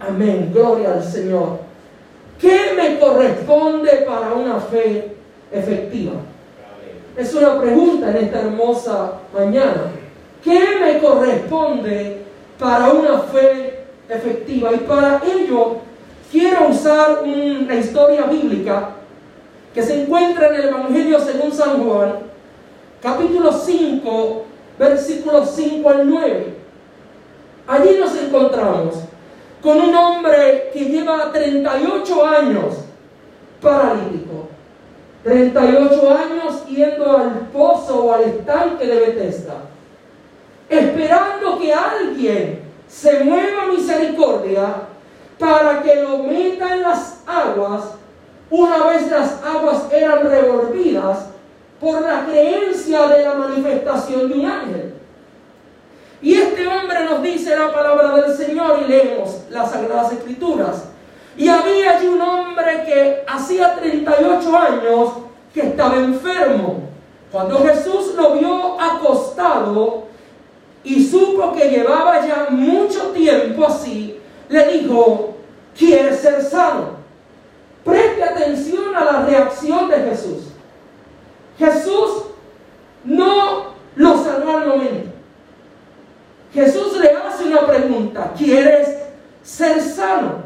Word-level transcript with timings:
Amén, 0.00 0.50
gloria 0.52 0.94
al 0.94 1.04
Señor. 1.04 1.58
¿Qué 2.40 2.72
me 2.76 2.98
corresponde 2.98 4.04
para 4.06 4.34
una 4.34 4.60
fe 4.60 5.16
efectiva? 5.50 6.12
Es 7.16 7.34
una 7.34 7.58
pregunta 7.60 8.10
en 8.10 8.24
esta 8.24 8.40
hermosa 8.40 9.12
mañana. 9.32 9.90
¿Qué 10.44 10.60
me 10.80 10.98
corresponde 10.98 12.22
para 12.58 12.90
una 12.90 13.20
fe 13.20 13.84
efectiva? 14.08 14.72
Y 14.74 14.78
para 14.78 15.22
ello 15.24 15.78
quiero 16.30 16.68
usar 16.68 17.22
una 17.24 17.74
historia 17.74 18.24
bíblica 18.24 18.90
que 19.72 19.82
se 19.82 20.02
encuentra 20.02 20.48
en 20.48 20.54
el 20.54 20.68
Evangelio 20.68 21.18
según 21.20 21.52
San 21.52 21.82
Juan, 21.82 22.16
capítulo 23.02 23.50
5, 23.50 24.44
versículos 24.78 25.50
5 25.54 25.88
al 25.88 26.08
9. 26.08 26.54
Allí 27.66 27.96
nos 27.98 28.16
encontramos 28.16 29.05
con 29.66 29.80
un 29.80 29.92
hombre 29.96 30.70
que 30.72 30.84
lleva 30.84 31.32
38 31.32 32.24
años 32.24 32.74
paralítico. 33.60 34.48
38 35.24 36.08
años 36.08 36.66
yendo 36.68 37.16
al 37.16 37.48
pozo 37.52 38.04
o 38.04 38.14
al 38.14 38.22
estanque 38.22 38.86
de 38.86 39.00
Bethesda, 39.00 39.54
esperando 40.68 41.58
que 41.58 41.74
alguien 41.74 42.60
se 42.86 43.24
mueva 43.24 43.66
misericordia 43.66 44.82
para 45.36 45.82
que 45.82 45.96
lo 45.96 46.18
meta 46.18 46.76
en 46.76 46.82
las 46.82 47.24
aguas 47.26 47.82
una 48.48 48.86
vez 48.86 49.10
las 49.10 49.42
aguas 49.42 49.88
eran 49.92 50.30
revolvidas 50.30 51.26
por 51.80 52.02
la 52.02 52.24
creencia 52.24 53.08
de 53.08 53.24
la 53.24 53.34
manifestación 53.34 54.28
de 54.28 54.38
un 54.38 54.46
ángel. 54.46 54.85
Y 56.26 56.34
este 56.34 56.66
hombre 56.66 57.04
nos 57.04 57.22
dice 57.22 57.56
la 57.56 57.72
palabra 57.72 58.16
del 58.16 58.36
Señor 58.36 58.80
y 58.84 58.88
leemos 58.88 59.42
las 59.48 59.70
Sagradas 59.70 60.10
Escrituras. 60.10 60.86
Y 61.36 61.46
había 61.46 61.92
allí 61.92 62.08
un 62.08 62.20
hombre 62.20 62.82
que 62.84 63.22
hacía 63.28 63.76
38 63.76 64.58
años 64.58 65.10
que 65.54 65.60
estaba 65.60 65.94
enfermo. 65.94 66.80
Cuando 67.30 67.62
Jesús 67.62 68.16
lo 68.16 68.32
vio 68.32 68.76
acostado 68.80 70.06
y 70.82 71.06
supo 71.06 71.52
que 71.52 71.70
llevaba 71.70 72.26
ya 72.26 72.48
mucho 72.50 73.02
tiempo 73.10 73.64
así, 73.64 74.18
le 74.48 74.66
dijo, 74.78 75.36
¿quieres 75.78 76.18
ser 76.18 76.42
sano? 76.42 76.96
Preste 77.84 78.24
atención 78.24 78.96
a 78.96 79.04
la 79.04 79.26
reacción 79.26 79.88
de 79.88 79.96
Jesús. 79.98 80.48
Jesús 81.56 82.24
no 83.04 83.66
lo 83.94 84.24
sanó 84.24 84.58
al 84.58 84.66
momento. 84.66 85.15
Jesús 86.56 86.98
le 86.98 87.10
hace 87.10 87.44
una 87.44 87.66
pregunta, 87.66 88.32
¿quieres 88.34 88.88
ser 89.42 89.78
sano? 89.78 90.36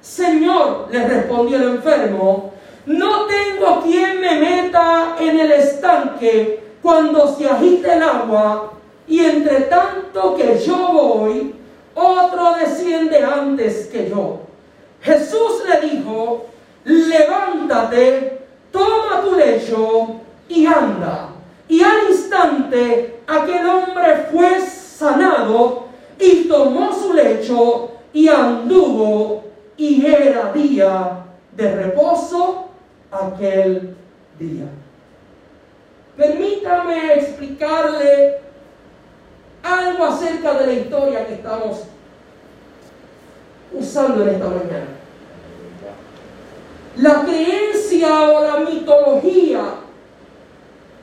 Señor, 0.00 0.88
le 0.90 1.06
respondió 1.06 1.58
el 1.58 1.64
enfermo, 1.64 2.54
no 2.86 3.26
tengo 3.26 3.82
quien 3.82 4.22
me 4.22 4.40
meta 4.40 5.16
en 5.20 5.38
el 5.38 5.52
estanque 5.52 6.64
cuando 6.80 7.36
se 7.36 7.46
agite 7.46 7.92
el 7.92 8.02
agua 8.02 8.72
y 9.06 9.20
entre 9.20 9.60
tanto 9.62 10.34
que 10.34 10.58
yo 10.60 10.92
voy, 10.94 11.54
otro 11.94 12.54
desciende 12.58 13.22
antes 13.22 13.88
que 13.88 14.08
yo. 14.08 14.40
Jesús 15.02 15.62
le 15.68 15.90
dijo, 15.90 16.46
levántate, 16.84 18.46
toma 18.72 19.20
tu 19.22 19.34
lecho 19.34 20.20
y 20.48 20.64
anda. 20.64 21.28
Y 21.68 21.82
al 21.82 22.08
instante 22.08 23.20
aquel 23.26 23.68
hombre 23.68 24.26
fue 24.32 24.58
sanado 24.98 25.84
y 26.18 26.48
tomó 26.48 26.92
su 26.92 27.12
lecho 27.12 27.90
y 28.12 28.28
anduvo 28.28 29.44
y 29.76 30.04
era 30.04 30.52
día 30.52 31.24
de 31.52 31.74
reposo 31.76 32.68
aquel 33.12 33.94
día. 34.38 34.64
Permítame 36.16 37.14
explicarle 37.14 38.38
algo 39.62 40.04
acerca 40.04 40.54
de 40.54 40.66
la 40.66 40.72
historia 40.72 41.26
que 41.26 41.34
estamos 41.34 41.84
usando 43.72 44.22
en 44.24 44.28
esta 44.30 44.46
mañana. 44.46 44.86
La 46.96 47.22
creencia 47.22 48.30
o 48.30 48.42
la 48.42 48.56
mitología 48.68 49.60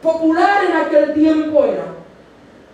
popular 0.01 0.65
en 0.65 0.75
aquel 0.75 1.13
tiempo 1.13 1.63
era 1.63 1.85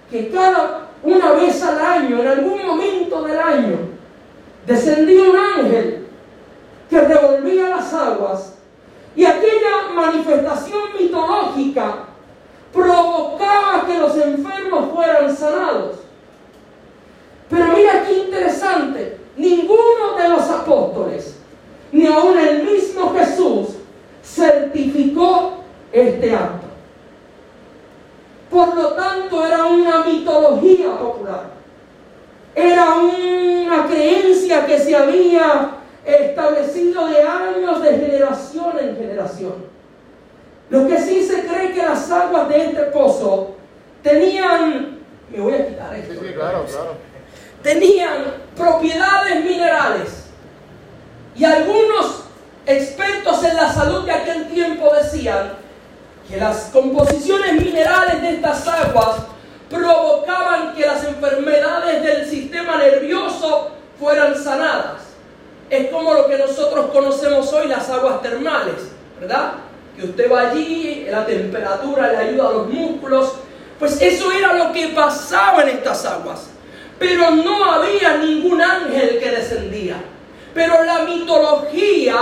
que 0.09 0.31
cada 0.31 0.90
una 1.03 1.31
vez 1.33 1.63
al 1.63 1.79
año, 1.79 2.21
en 2.21 2.27
algún 2.27 2.65
momento 2.65 3.23
del 3.23 3.39
año, 3.39 3.77
descendía 4.65 5.23
un 5.23 5.37
ángel 5.37 6.07
que 6.89 7.01
revolvía 7.01 7.69
las 7.69 7.93
aguas 7.93 8.55
y 9.15 9.25
aquella 9.25 9.89
manifestación 9.93 10.81
mitológica 10.99 12.05
provocaba 12.71 13.85
que 13.85 13.97
los 13.97 14.15
enfermos 14.17 14.93
fueran 14.93 15.35
sanados. 15.35 15.97
Pero 17.49 17.67
mira 17.75 18.05
qué 18.05 18.19
interesante, 18.19 19.17
ninguno 19.35 20.15
de 20.17 20.29
los 20.29 20.49
apóstoles, 20.49 21.37
ni 21.91 22.07
aun 22.07 22.37
el 22.37 22.63
mismo 22.63 23.13
Jesús, 23.13 23.69
certificó 24.23 25.55
este 25.91 26.33
acto. 26.33 26.70
Por 28.51 28.75
lo 28.75 28.89
tanto, 28.89 29.47
era 29.47 29.63
una 29.63 30.03
mitología 30.03 30.97
popular. 30.99 31.43
Era 32.53 32.95
una 32.95 33.87
creencia 33.87 34.65
que 34.65 34.77
se 34.77 34.93
había 34.93 35.77
establecido 36.05 37.07
de 37.07 37.21
años, 37.21 37.81
de 37.81 37.91
generación 37.91 38.77
en 38.77 38.97
generación. 38.97 39.71
Lo 40.69 40.85
que 40.85 40.99
sí 40.99 41.23
se 41.23 41.45
cree 41.45 41.71
que 41.71 41.81
las 41.81 42.11
aguas 42.11 42.49
de 42.49 42.65
este 42.65 42.81
pozo 42.83 43.55
tenían, 44.03 44.99
me 45.29 45.39
voy 45.39 45.53
a 45.53 45.67
quitar 45.67 45.95
esto. 45.95 46.13
Sí, 46.13 46.33
claro, 46.33 46.65
claro. 46.65 46.95
Tenían 47.63 48.33
propiedades 48.57 49.45
minerales. 49.45 50.25
Y 51.37 51.45
algunos 51.45 52.25
expertos 52.65 53.43
en 53.45 53.55
la 53.55 53.71
salud 53.71 54.03
de 54.05 54.11
aquel 54.11 54.49
tiempo 54.49 54.91
decían 54.93 55.60
que 56.29 56.37
las 56.37 56.69
composiciones 56.71 57.53
minerales 57.53 58.21
de 58.21 58.35
estas 58.35 58.67
aguas 58.67 59.17
provocaban 59.69 60.73
que 60.75 60.85
las 60.85 61.03
enfermedades 61.05 62.03
del 62.03 62.29
sistema 62.29 62.77
nervioso 62.77 63.71
fueran 63.99 64.35
sanadas. 64.35 65.01
Es 65.69 65.89
como 65.89 66.13
lo 66.13 66.27
que 66.27 66.37
nosotros 66.37 66.87
conocemos 66.91 67.51
hoy 67.53 67.67
las 67.67 67.89
aguas 67.89 68.21
termales, 68.21 68.91
¿verdad? 69.19 69.53
Que 69.95 70.03
usted 70.03 70.29
va 70.29 70.49
allí, 70.49 71.07
la 71.09 71.25
temperatura 71.25 72.11
le 72.11 72.17
ayuda 72.17 72.49
a 72.49 72.51
los 72.51 72.67
músculos. 72.67 73.33
Pues 73.79 74.01
eso 74.01 74.31
era 74.31 74.53
lo 74.53 74.73
que 74.73 74.89
pasaba 74.89 75.63
en 75.63 75.69
estas 75.69 76.05
aguas. 76.05 76.49
Pero 76.99 77.31
no 77.31 77.65
había 77.71 78.17
ningún 78.17 78.61
ángel 78.61 79.19
que 79.19 79.31
descendía. 79.31 79.95
Pero 80.53 80.83
la 80.83 80.99
mitología, 80.99 82.17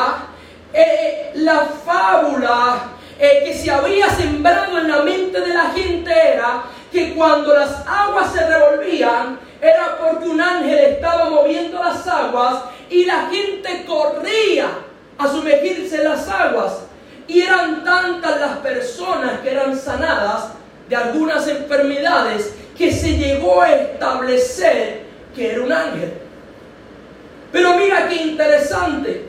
eh, 0.72 1.32
la 1.36 1.66
fábula, 1.66 2.78
que 3.20 3.54
se 3.54 3.70
había 3.70 4.10
sembrado 4.10 4.78
en 4.78 4.88
la 4.88 5.04
mente 5.04 5.42
de 5.42 5.54
la 5.54 5.72
gente 5.72 6.10
era 6.10 6.64
que 6.90 7.14
cuando 7.14 7.54
las 7.54 7.86
aguas 7.86 8.32
se 8.32 8.48
revolvían 8.48 9.38
era 9.62 9.98
porque 9.98 10.30
un 10.30 10.40
ángel 10.40 10.80
estaba 10.80 11.30
moviendo 11.30 11.84
las 11.84 12.08
aguas 12.08 12.64
y 12.90 13.04
la 13.04 13.30
gente 13.30 13.84
corría 13.86 14.70
a 15.18 15.28
sumergirse 15.28 15.98
en 15.98 16.06
las 16.06 16.30
aguas. 16.30 16.80
Y 17.28 17.42
eran 17.42 17.84
tantas 17.84 18.40
las 18.40 18.58
personas 18.60 19.42
que 19.42 19.52
eran 19.52 19.78
sanadas 19.78 20.54
de 20.88 20.96
algunas 20.96 21.46
enfermedades 21.48 22.56
que 22.78 22.92
se 22.92 23.18
llegó 23.18 23.62
a 23.62 23.72
establecer 23.72 25.04
que 25.36 25.52
era 25.52 25.62
un 25.62 25.72
ángel. 25.72 26.14
Pero 27.52 27.76
mira 27.76 28.08
qué 28.08 28.16
interesante. 28.16 29.26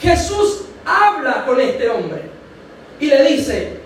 Jesús 0.00 0.62
habla 0.86 1.44
con 1.44 1.60
este 1.60 1.88
hombre 1.90 2.29
y 3.00 3.06
le 3.06 3.24
dice, 3.24 3.80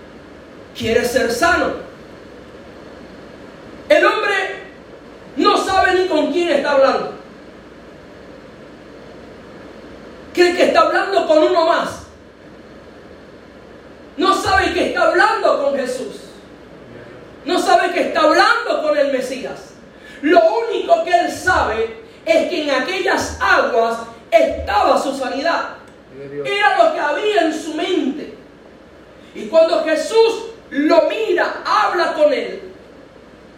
¿quieres 0.77 1.09
ser 1.11 1.31
sano? 1.31 1.73
El 3.87 4.05
hombre 4.05 4.33
no 5.37 5.57
sabe 5.57 6.01
ni 6.01 6.07
con 6.07 6.31
quién 6.31 6.49
está 6.49 6.71
hablando. 6.71 7.13
Cree 10.33 10.55
que 10.55 10.63
está 10.65 10.81
hablando 10.81 11.27
con 11.27 11.43
uno 11.43 11.65
más. 11.65 12.01
No 14.17 14.33
sabe 14.33 14.73
que 14.73 14.87
está 14.87 15.03
hablando 15.03 15.63
con 15.63 15.75
Jesús. 15.77 16.21
No 17.45 17.59
sabe 17.59 17.93
que 17.93 18.01
está 18.07 18.21
hablando 18.21 18.81
con 18.81 18.97
el 18.97 19.13
Mesías. 19.13 19.75
Lo 20.21 20.41
único 20.67 21.03
que 21.05 21.11
él 21.11 21.31
sabe 21.31 22.01
es 22.25 22.49
que 22.49 22.63
en 22.63 22.71
aquellas 22.71 23.37
aguas 23.39 23.97
estaba 24.31 25.01
su 25.01 25.15
sanidad. 25.15 25.75
Era 26.43 26.83
lo 26.83 26.93
que 26.93 26.99
había 26.99 27.41
en 27.41 27.53
su 27.53 27.73
mente. 27.75 28.34
Y 29.35 29.47
cuando 29.47 29.83
Jesús 29.83 30.45
lo 30.71 31.03
mira, 31.09 31.61
habla 31.65 32.13
con 32.13 32.33
él, 32.33 32.61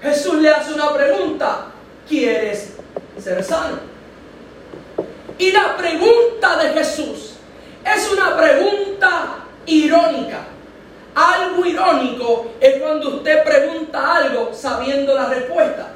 Jesús 0.01 0.35
le 0.35 0.49
hace 0.49 0.73
una 0.73 0.91
pregunta, 0.93 1.67
¿quieres 2.07 2.73
ser 3.17 3.43
sano? 3.43 3.77
Y 5.37 5.51
la 5.51 5.77
pregunta 5.77 6.57
de 6.57 6.69
Jesús 6.69 7.35
es 7.85 8.11
una 8.11 8.35
pregunta 8.35 9.45
irónica. 9.67 10.39
Algo 11.13 11.65
irónico 11.65 12.51
es 12.59 12.81
cuando 12.81 13.17
usted 13.17 13.43
pregunta 13.43 14.15
algo 14.15 14.53
sabiendo 14.53 15.13
la 15.13 15.27
respuesta. 15.27 15.89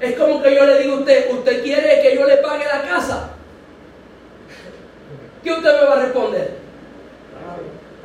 Es 0.00 0.16
como 0.18 0.42
que 0.42 0.54
yo 0.54 0.64
le 0.64 0.78
digo 0.78 0.96
a 0.96 0.98
usted, 1.00 1.32
¿usted 1.32 1.62
quiere 1.62 2.02
que 2.02 2.16
yo 2.16 2.26
le 2.26 2.36
pague 2.38 2.64
la 2.64 2.82
casa? 2.82 3.30
¿Qué 5.42 5.52
usted 5.52 5.80
me 5.80 5.86
va 5.86 5.92
a 5.94 6.02
responder? 6.02 6.58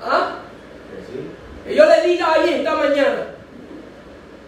¿Ah? 0.03 0.35
Que 1.65 1.75
yo 1.75 1.85
le 1.85 2.01
diga 2.07 2.33
ahí 2.33 2.53
esta 2.55 2.75
mañana, 2.75 3.27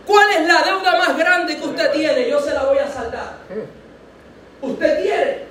¿cuál 0.05 0.31
es 0.31 0.47
la 0.47 0.63
deuda 0.63 0.97
más 0.97 1.17
grande 1.17 1.57
que 1.57 1.65
usted 1.65 1.91
tiene? 1.91 2.29
Yo 2.29 2.39
se 2.39 2.53
la 2.53 2.63
voy 2.63 2.79
a 2.79 2.87
saldar. 2.87 3.37
¿Usted 4.61 5.01
quiere? 5.01 5.45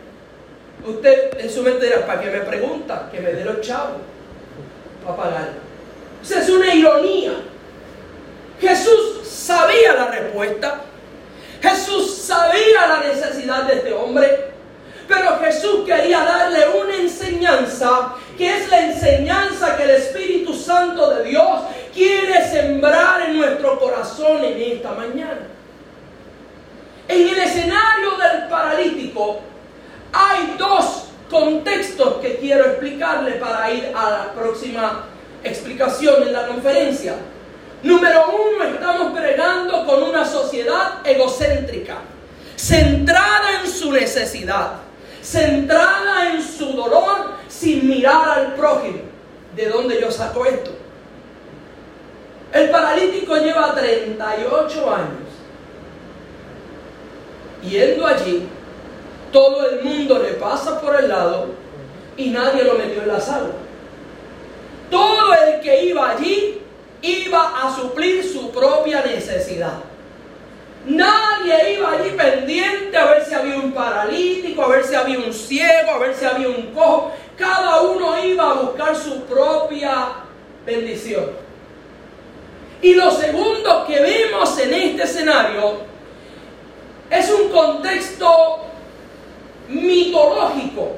Usted 0.84 1.38
en 1.38 1.50
su 1.50 1.62
mente 1.62 1.86
dirá, 1.86 2.06
¿para 2.06 2.20
qué 2.20 2.30
me 2.30 2.40
pregunta? 2.40 3.08
Que 3.12 3.20
me 3.20 3.32
dé 3.32 3.44
los 3.44 3.60
chavos 3.60 4.00
para 5.04 5.16
pagar. 5.16 5.48
Esa 6.22 6.40
es 6.40 6.48
una 6.48 6.74
ironía. 6.74 7.32
Jesús 8.60 9.26
sabía 9.28 9.92
la 9.94 10.06
respuesta. 10.06 10.80
Jesús 11.60 12.16
sabía 12.16 12.86
la 12.86 13.00
necesidad 13.00 13.64
de 13.64 13.74
este 13.74 13.92
hombre. 13.92 14.52
Pero 15.12 15.38
Jesús 15.40 15.84
quería 15.84 16.24
darle 16.24 16.66
una 16.68 16.96
enseñanza 16.96 18.14
que 18.38 18.58
es 18.58 18.70
la 18.70 18.80
enseñanza 18.80 19.76
que 19.76 19.82
el 19.84 19.90
Espíritu 19.90 20.54
Santo 20.54 21.10
de 21.10 21.24
Dios 21.24 21.60
quiere 21.92 22.48
sembrar 22.48 23.20
en 23.20 23.36
nuestro 23.36 23.78
corazón 23.78 24.42
en 24.42 24.72
esta 24.72 24.92
mañana. 24.92 25.48
En 27.06 27.28
el 27.28 27.38
escenario 27.38 28.12
del 28.12 28.48
paralítico 28.48 29.40
hay 30.14 30.54
dos 30.58 31.08
contextos 31.30 32.14
que 32.22 32.36
quiero 32.36 32.64
explicarle 32.64 33.32
para 33.32 33.70
ir 33.70 33.92
a 33.94 34.10
la 34.10 34.32
próxima 34.32 35.04
explicación 35.44 36.22
en 36.22 36.32
la 36.32 36.46
conferencia. 36.46 37.16
Número 37.82 38.28
uno, 38.30 38.64
estamos 38.64 39.18
pregando 39.18 39.84
con 39.84 40.04
una 40.04 40.24
sociedad 40.24 41.06
egocéntrica, 41.06 41.98
centrada 42.56 43.60
en 43.62 43.70
su 43.70 43.92
necesidad, 43.92 44.91
centrada 45.22 46.32
en 46.32 46.42
su 46.42 46.72
dolor, 46.72 47.32
sin 47.48 47.88
mirar 47.88 48.28
al 48.28 48.54
prójimo. 48.54 48.98
¿De 49.56 49.68
dónde 49.68 50.00
yo 50.00 50.10
saco 50.10 50.44
esto? 50.44 50.70
El 52.52 52.70
paralítico 52.70 53.36
lleva 53.36 53.74
38 53.74 54.94
años 54.94 55.22
yendo 57.62 58.06
allí, 58.06 58.48
todo 59.32 59.68
el 59.68 59.82
mundo 59.82 60.18
le 60.18 60.34
pasa 60.34 60.80
por 60.80 60.96
el 60.96 61.08
lado 61.08 61.46
y 62.16 62.30
nadie 62.30 62.64
lo 62.64 62.74
metió 62.74 63.02
en 63.02 63.08
la 63.08 63.20
sala. 63.20 63.50
Todo 64.90 65.32
el 65.32 65.60
que 65.60 65.84
iba 65.84 66.10
allí 66.10 66.60
iba 67.00 67.62
a 67.62 67.74
suplir 67.74 68.24
su 68.24 68.50
propia 68.50 69.02
necesidad. 69.02 69.78
Nadie 70.86 71.74
iba 71.74 71.92
allí 71.92 72.10
pendiente 72.10 72.96
a 72.96 73.06
ver 73.06 73.24
si 73.24 73.34
había 73.34 73.56
un 73.56 73.72
paralítico, 73.72 74.64
a 74.64 74.68
ver 74.68 74.84
si 74.84 74.94
había 74.94 75.18
un 75.18 75.32
ciego, 75.32 75.92
a 75.92 75.98
ver 75.98 76.14
si 76.14 76.24
había 76.24 76.48
un 76.48 76.72
cojo. 76.74 77.12
Cada 77.36 77.82
uno 77.82 78.24
iba 78.24 78.50
a 78.50 78.54
buscar 78.54 78.96
su 78.96 79.22
propia 79.22 80.08
bendición. 80.66 81.30
Y 82.80 82.94
lo 82.94 83.12
segundo 83.12 83.84
que 83.86 84.00
vemos 84.00 84.58
en 84.58 84.74
este 84.74 85.04
escenario 85.04 85.76
es 87.08 87.30
un 87.30 87.48
contexto 87.50 88.58
mitológico, 89.68 90.96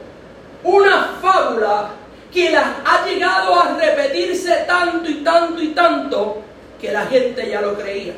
una 0.63 1.19
fábula 1.21 1.91
que 2.33 2.51
la 2.51 2.77
ha 2.87 3.07
llegado 3.07 3.55
a 3.61 3.77
repetirse 3.79 4.65
tanto 4.67 5.11
y 5.11 5.17
tanto 5.17 5.63
y 5.63 5.69
tanto 5.69 6.43
que 6.81 6.91
la 6.91 7.05
gente 7.07 7.49
ya 7.51 7.61
lo 7.61 7.75
creía. 7.75 8.15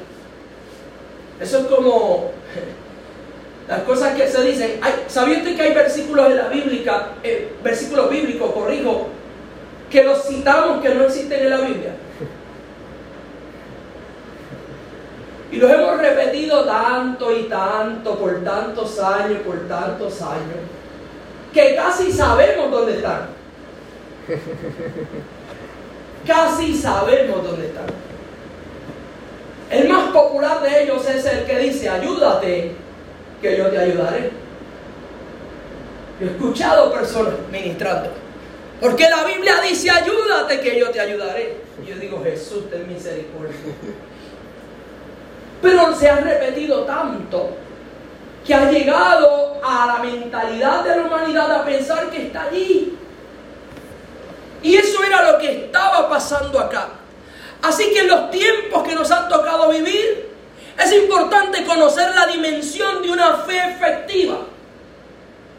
Eso 1.41 1.59
es 1.59 1.67
como 1.67 2.31
las 3.69 3.81
cosas 3.83 4.15
que 4.15 4.29
se 4.29 4.43
dicen. 4.43 4.81
¿Sabía 5.09 5.39
usted 5.39 5.57
que 5.57 5.63
hay 5.63 5.75
versículos 5.75 6.31
en 6.31 6.37
la 6.37 6.49
Biblia, 6.49 7.09
eh, 7.23 7.53
versículos 7.63 8.11
bíblicos, 8.11 8.53
corrijo, 8.53 9.09
que 9.91 10.05
los 10.05 10.27
citamos 10.27 10.83
que 10.83 10.95
no 10.95 11.05
existen 11.05 11.41
en 11.41 11.51
la 11.51 11.61
Biblia? 11.61 11.93
Y 15.53 15.59
los 15.59 15.71
hemos 15.71 15.99
repetido 15.99 16.65
tanto 16.65 17.35
y 17.35 17.45
tanto, 17.45 18.19
por 18.19 18.43
tantos 18.43 18.99
años, 18.99 19.39
por 19.41 19.69
tantos 19.69 20.21
años, 20.21 20.59
que 21.53 21.75
casi 21.75 22.13
sabemos 22.13 22.71
dónde 22.71 22.97
están. 22.97 23.29
Casi 26.27 26.77
sabemos 26.77 27.45
dónde 27.45 27.67
están. 27.67 27.87
El 29.71 29.89
más 29.89 30.11
popular 30.11 30.63
de 30.63 30.85
ellos 30.85 31.09
es 31.09 31.25
el 31.27 31.45
que 31.45 31.59
dice, 31.59 31.89
ayúdate, 31.89 32.73
que 33.43 33.59
yo 33.59 33.69
te 33.69 33.79
ayudaré. 33.79 34.31
Yo 36.21 36.27
he 36.27 36.31
escuchado 36.31 36.93
personas 36.93 37.35
ministrando. 37.51 38.11
Porque 38.81 39.09
la 39.09 39.25
Biblia 39.25 39.61
dice, 39.63 39.91
ayúdate, 39.91 40.61
que 40.61 40.79
yo 40.79 40.91
te 40.91 41.01
ayudaré. 41.01 41.57
Y 41.83 41.87
yo 41.89 41.97
digo, 41.97 42.23
Jesús, 42.23 42.71
ten 42.71 42.87
misericordia. 42.87 43.57
Pero 45.63 45.95
se 45.95 46.09
ha 46.09 46.17
repetido 46.17 46.85
tanto 46.85 47.57
que 48.47 48.55
ha 48.55 48.71
llegado 48.71 49.61
a 49.65 49.87
la 49.87 49.99
mentalidad 49.99 50.85
de 50.85 50.97
la 50.97 51.03
humanidad 51.03 51.51
a 51.51 51.65
pensar 51.65 52.09
que 52.11 52.27
está 52.27 52.45
allí. 52.45 52.97
Y 54.63 54.77
eso 54.77 55.03
era 55.03 55.33
lo 55.33 55.39
que 55.39 55.65
estaba 55.65 56.09
pasando 56.09 56.61
acá. 56.61 56.91
Así 57.63 57.91
que 57.93 58.01
en 58.01 58.09
los 58.09 58.31
tiempos 58.31 58.83
que 58.87 58.95
nos 58.95 59.11
han 59.11 59.29
tocado 59.29 59.71
vivir, 59.71 60.29
es 60.83 60.93
importante 60.93 61.65
conocer 61.65 62.15
la 62.15 62.27
dimensión 62.27 63.03
de 63.03 63.11
una 63.11 63.39
fe 63.39 63.59
efectiva. 63.59 64.39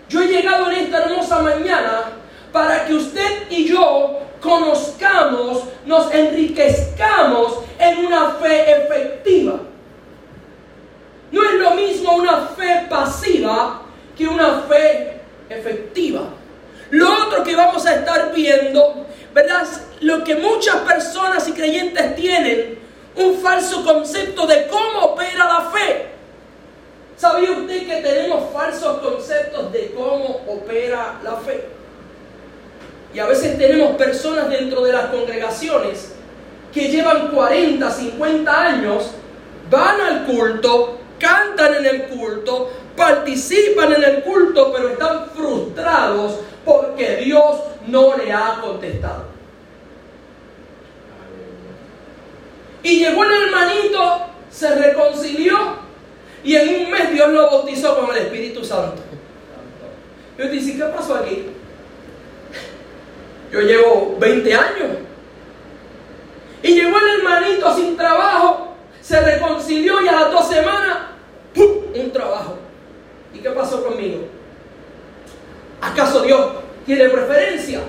Yo 0.09 0.21
he 0.21 0.27
llegado 0.27 0.71
en 0.71 0.85
esta 0.85 1.03
hermosa 1.03 1.41
mañana 1.41 2.03
para 2.51 2.85
que 2.85 2.93
usted 2.93 3.49
y 3.49 3.65
yo 3.65 4.19
conozcamos, 4.39 5.63
nos 5.85 6.13
enriquezcamos 6.13 7.59
en 7.79 8.05
una 8.05 8.31
fe 8.35 8.71
efectiva. 8.71 9.59
No 11.31 11.43
es 11.43 11.53
lo 11.55 11.71
mismo 11.71 12.15
una 12.15 12.47
fe 12.47 12.85
pasiva 12.89 13.81
que 14.17 14.27
una 14.27 14.61
fe 14.61 15.21
efectiva. 15.49 16.21
Lo 16.91 17.11
otro 17.25 17.43
que 17.43 17.55
vamos 17.55 17.85
a 17.85 17.95
estar 17.95 18.33
viendo, 18.33 19.05
¿verdad? 19.33 19.67
Lo 20.01 20.23
que 20.23 20.35
muchas 20.35 20.77
personas 20.77 21.47
y 21.47 21.53
creyentes 21.53 22.15
tienen, 22.15 22.79
un 23.15 23.39
falso 23.39 23.83
concepto 23.83 24.45
de 24.45 24.67
cómo 24.67 24.99
opera 24.99 25.45
la 25.45 25.71
fe. 25.71 26.07
¿Sabía 27.17 27.51
usted 27.51 27.87
que 27.87 27.95
tenemos 28.01 28.53
falsos 28.53 28.99
conceptos 28.99 29.71
de 29.73 29.91
cómo 29.95 30.43
opera 30.47 31.19
la 31.23 31.35
fe? 31.37 31.65
Y 33.13 33.19
a 33.19 33.25
veces 33.25 33.57
tenemos 33.57 33.95
personas 33.95 34.49
dentro 34.49 34.83
de 34.83 34.93
las 34.93 35.07
congregaciones 35.07 36.13
que 36.71 36.89
llevan 36.89 37.29
40, 37.29 37.89
50 37.89 38.61
años, 38.61 39.11
van 39.69 39.99
al 39.99 40.25
culto, 40.25 40.99
cantan 41.19 41.75
en 41.75 41.85
el 41.85 42.03
culto, 42.03 42.69
participan 42.97 43.93
en 43.93 44.03
el 44.03 44.23
culto, 44.23 44.73
pero 44.73 44.89
están 44.89 45.27
frustrados 45.29 46.39
porque 46.65 47.17
Dios 47.17 47.61
no 47.87 48.17
le 48.17 48.33
ha 48.33 48.59
contestado. 48.59 49.25
Y 52.83 52.99
llegó 52.99 53.23
el 53.23 53.43
hermanito, 53.43 54.21
se 54.49 54.75
reconcilió 54.75 55.57
y 56.43 56.55
en 56.55 56.85
un 56.85 56.91
mes 56.91 57.11
Dios 57.11 57.29
lo 57.29 57.43
bautizó 57.43 57.99
con 57.99 58.15
el 58.15 58.23
Espíritu 58.23 58.63
Santo. 58.65 59.01
Yo 60.37 60.47
dije, 60.49 60.77
¿qué 60.77 60.83
pasó 60.85 61.15
aquí? 61.15 61.47
Yo 63.51 63.61
llevo 63.61 64.17
20 64.19 64.53
años. 64.53 64.87
Y 66.63 66.73
llegó 66.73 66.97
el 66.97 67.19
hermanito 67.19 67.75
sin 67.75 67.95
trabajo, 67.95 68.75
se 69.01 69.19
reconcilió 69.21 70.01
y 70.01 70.07
a 70.07 70.13
las 70.13 70.31
dos 70.31 70.47
semanas, 70.47 70.97
¡pum! 71.53 71.67
un 71.95 72.11
trabajo. 72.11 72.66
¿Y 73.33 73.39
qué 73.39 73.49
pasó 73.51 73.83
conmigo? 73.83 74.25
¿Acaso 75.81 76.21
Dios 76.21 76.47
tiene 76.85 77.09
preferencia? 77.09 77.81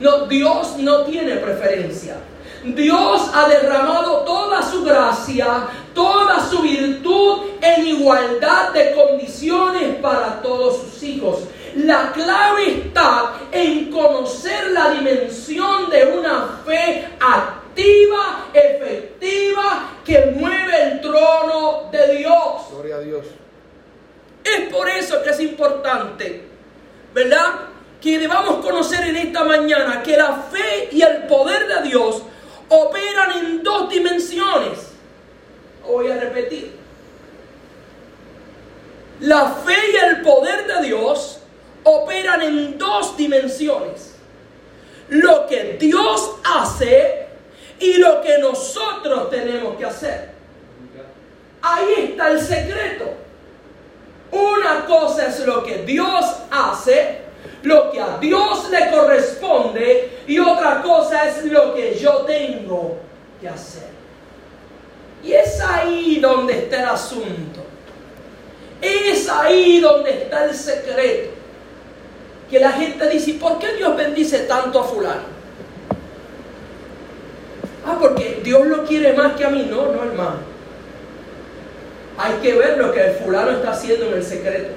No, 0.00 0.26
Dios 0.26 0.76
no 0.78 1.02
tiene 1.02 1.36
preferencia. 1.36 2.16
Dios 2.64 3.30
ha 3.34 3.48
derramado 3.48 4.18
toda 4.18 4.62
su 4.62 4.84
gracia, 4.84 5.66
toda 5.94 6.48
su 6.48 6.62
virtud 6.62 7.40
en 7.60 7.86
igualdad 7.86 8.72
de 8.72 8.92
condiciones 8.94 9.96
para 9.96 10.40
todos 10.42 10.82
sus 10.82 11.02
hijos. 11.02 11.40
La 11.74 12.12
clave 12.12 12.84
está 12.86 13.34
en 13.50 13.90
conocer 13.90 14.70
la 14.70 14.90
dimensión 14.90 15.90
de 15.90 16.06
una 16.18 16.60
fe 16.64 17.08
activa, 17.18 18.46
efectiva, 18.52 19.90
que 20.04 20.34
mueve 20.36 20.82
el 20.82 21.00
trono 21.00 21.88
de 21.90 22.16
Dios. 22.18 22.34
Gloria 22.70 22.96
a 22.96 23.00
Dios. 23.00 23.26
Es 24.44 24.72
por 24.72 24.88
eso 24.88 25.22
que 25.22 25.30
es 25.30 25.40
importante 25.40 26.52
¿verdad? 27.14 27.60
Que 28.00 28.18
debamos 28.18 28.64
conocer 28.64 29.06
en 29.06 29.16
esta 29.16 29.44
mañana 29.44 30.02
que 30.02 30.16
la 30.16 30.34
fe 30.34 30.88
y 30.90 31.02
el 31.02 31.24
poder 31.24 31.68
de 31.68 31.88
Dios 31.88 32.22
operan 32.68 33.32
en 33.32 33.62
dos 33.62 33.88
dimensiones. 33.90 34.92
Voy 35.86 36.10
a 36.10 36.18
repetir. 36.18 36.72
La 39.20 39.46
fe 39.48 39.76
y 39.92 39.96
el 39.96 40.22
poder 40.22 40.66
de 40.66 40.86
Dios 40.86 41.40
operan 41.84 42.42
en 42.42 42.78
dos 42.78 43.16
dimensiones. 43.16 44.16
Lo 45.08 45.46
que 45.46 45.76
Dios 45.78 46.36
hace 46.44 47.26
y 47.78 47.94
lo 47.94 48.22
que 48.22 48.38
nosotros 48.38 49.30
tenemos 49.30 49.76
que 49.76 49.84
hacer. 49.84 50.32
Ahí 51.60 51.94
está 52.10 52.30
el 52.30 52.40
secreto. 52.40 53.21
Una 54.32 54.86
cosa 54.86 55.26
es 55.26 55.40
lo 55.40 55.62
que 55.62 55.78
Dios 55.84 56.24
hace, 56.50 57.18
lo 57.62 57.92
que 57.92 58.00
a 58.00 58.16
Dios 58.18 58.70
le 58.70 58.90
corresponde, 58.90 60.22
y 60.26 60.38
otra 60.38 60.80
cosa 60.82 61.28
es 61.28 61.44
lo 61.44 61.74
que 61.74 61.94
yo 61.98 62.24
tengo 62.26 62.96
que 63.40 63.48
hacer. 63.48 63.92
Y 65.22 65.32
es 65.34 65.60
ahí 65.60 66.18
donde 66.18 66.54
está 66.54 66.82
el 66.82 66.88
asunto. 66.88 67.60
Es 68.80 69.28
ahí 69.28 69.80
donde 69.80 70.10
está 70.22 70.46
el 70.46 70.54
secreto. 70.54 71.30
Que 72.50 72.58
la 72.58 72.72
gente 72.72 73.08
dice, 73.08 73.34
¿por 73.34 73.58
qué 73.58 73.74
Dios 73.74 73.96
bendice 73.96 74.40
tanto 74.40 74.80
a 74.80 74.84
fulano? 74.84 75.32
Ah, 77.86 77.96
porque 78.00 78.40
Dios 78.42 78.66
lo 78.66 78.84
quiere 78.84 79.12
más 79.12 79.34
que 79.34 79.44
a 79.44 79.50
mí. 79.50 79.66
No, 79.70 79.92
no 79.92 80.02
hermano. 80.02 80.51
Hay 82.18 82.34
que 82.42 82.54
ver 82.54 82.78
lo 82.78 82.92
que 82.92 83.00
el 83.00 83.14
fulano 83.16 83.52
está 83.52 83.72
haciendo 83.72 84.06
en 84.06 84.14
el 84.14 84.24
secreto. 84.24 84.74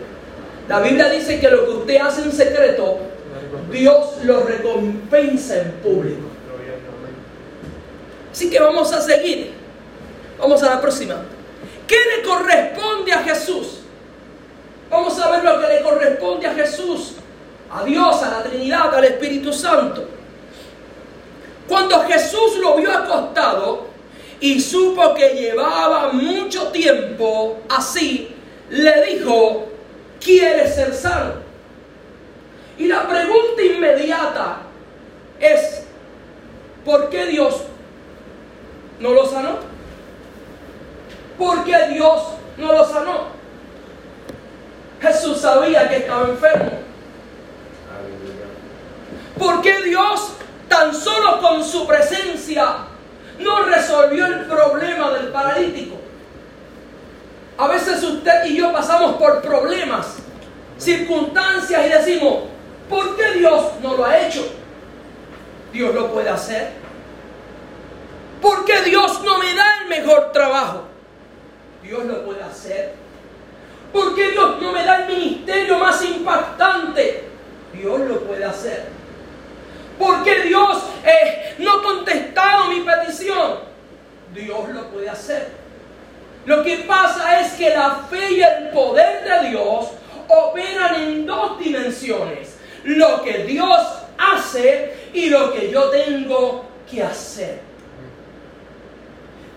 La 0.67 0.79
Biblia 0.79 1.09
dice 1.09 1.39
que 1.39 1.49
lo 1.49 1.65
que 1.65 1.71
usted 1.71 1.97
hace 1.97 2.21
en 2.23 2.31
secreto, 2.31 2.97
Dios 3.71 4.23
lo 4.23 4.43
recompensa 4.43 5.57
en 5.57 5.71
público. 5.83 6.27
Así 8.31 8.49
que 8.49 8.59
vamos 8.59 8.91
a 8.91 9.01
seguir. 9.01 9.53
Vamos 10.39 10.61
a 10.63 10.75
la 10.75 10.81
próxima. 10.81 11.15
¿Qué 11.87 11.95
le 11.95 12.23
corresponde 12.23 13.13
a 13.13 13.19
Jesús? 13.19 13.79
Vamos 14.89 15.19
a 15.19 15.31
ver 15.31 15.43
lo 15.43 15.61
que 15.61 15.67
le 15.67 15.81
corresponde 15.81 16.47
a 16.47 16.53
Jesús, 16.53 17.13
a 17.71 17.83
Dios, 17.83 18.23
a 18.23 18.29
la 18.29 18.43
Trinidad, 18.43 18.93
al 18.93 19.05
Espíritu 19.05 19.53
Santo. 19.53 20.05
Cuando 21.67 21.99
Jesús 22.01 22.57
lo 22.59 22.75
vio 22.75 22.91
acostado, 22.91 23.87
y 24.39 24.59
supo 24.59 25.13
que 25.13 25.29
llevaba 25.29 26.11
mucho 26.11 26.67
tiempo 26.67 27.59
así, 27.69 28.35
le 28.69 29.05
dijo, 29.05 29.67
¿quieres 30.19 30.75
ser 30.75 30.93
sano? 30.93 31.33
Y 32.77 32.87
la 32.87 33.07
pregunta 33.07 33.61
inmediata 33.61 34.57
es, 35.39 35.83
¿por 36.83 37.09
qué 37.09 37.27
Dios 37.27 37.61
no 38.99 39.13
lo 39.13 39.25
sanó? 39.25 39.59
¿Por 41.37 41.63
qué 41.63 41.87
Dios 41.93 42.21
no 42.57 42.73
lo 42.73 42.87
sanó? 42.87 43.35
Jesús 45.01 45.39
sabía 45.39 45.87
que 45.87 45.97
estaba 45.97 46.29
enfermo. 46.29 46.71
¿Por 49.37 49.61
qué 49.61 49.81
Dios 49.83 50.31
tan 50.67 50.93
solo 50.93 51.39
con 51.41 51.63
su 51.63 51.85
presencia 51.85 52.87
no 53.39 53.63
resolvió 53.63 54.25
el 54.25 54.45
problema 54.45 55.11
del 55.11 55.27
paralítico. 55.27 55.95
A 57.57 57.67
veces 57.67 58.03
usted 58.03 58.45
y 58.45 58.57
yo 58.57 58.73
pasamos 58.73 59.15
por 59.15 59.41
problemas, 59.41 60.17
circunstancias 60.77 61.85
y 61.85 61.89
decimos, 61.89 62.43
¿por 62.89 63.15
qué 63.15 63.39
Dios 63.39 63.71
no 63.81 63.95
lo 63.95 64.05
ha 64.05 64.19
hecho? 64.19 64.45
Dios 65.71 65.93
lo 65.95 66.11
puede 66.11 66.29
hacer. 66.29 66.71
¿Por 68.41 68.65
qué 68.65 68.81
Dios 68.81 69.21
no 69.23 69.37
me 69.37 69.53
da 69.53 69.65
el 69.81 69.89
mejor 69.89 70.31
trabajo? 70.31 70.83
Dios 71.81 72.05
lo 72.05 72.25
puede 72.25 72.43
hacer. 72.43 72.93
¿Por 73.93 74.13
qué 74.15 74.31
Dios 74.31 74.61
no 74.61 74.71
me 74.71 74.83
da 74.83 75.05
el 75.05 75.15
ministerio 75.15 75.77
más 75.79 76.03
impactante? 76.03 77.23
Dios 77.73 77.99
lo 78.01 78.19
puede 78.21 78.43
hacer. 78.43 78.94
¿Por 79.97 80.23
qué 80.23 80.41
Dios 80.41 80.83
eh, 81.05 81.55
no 81.59 81.73
ha 81.73 81.83
contestado 81.83 82.65
mi 82.69 82.81
petición? 82.81 83.59
Dios 84.33 84.69
lo 84.69 84.89
puede 84.89 85.09
hacer. 85.09 85.47
Lo 86.45 86.63
que 86.63 86.77
pasa 86.79 87.41
es 87.41 87.53
que 87.53 87.69
la 87.71 88.05
fe 88.09 88.33
y 88.33 88.41
el 88.41 88.69
poder 88.69 89.23
de 89.23 89.49
Dios 89.49 89.87
operan 90.27 90.95
en 90.95 91.25
dos 91.25 91.59
dimensiones. 91.59 92.55
Lo 92.83 93.23
que 93.23 93.45
Dios 93.45 93.79
hace 94.17 94.93
y 95.13 95.29
lo 95.29 95.53
que 95.53 95.71
yo 95.71 95.89
tengo 95.89 96.65
que 96.89 97.01
hacer. 97.01 97.61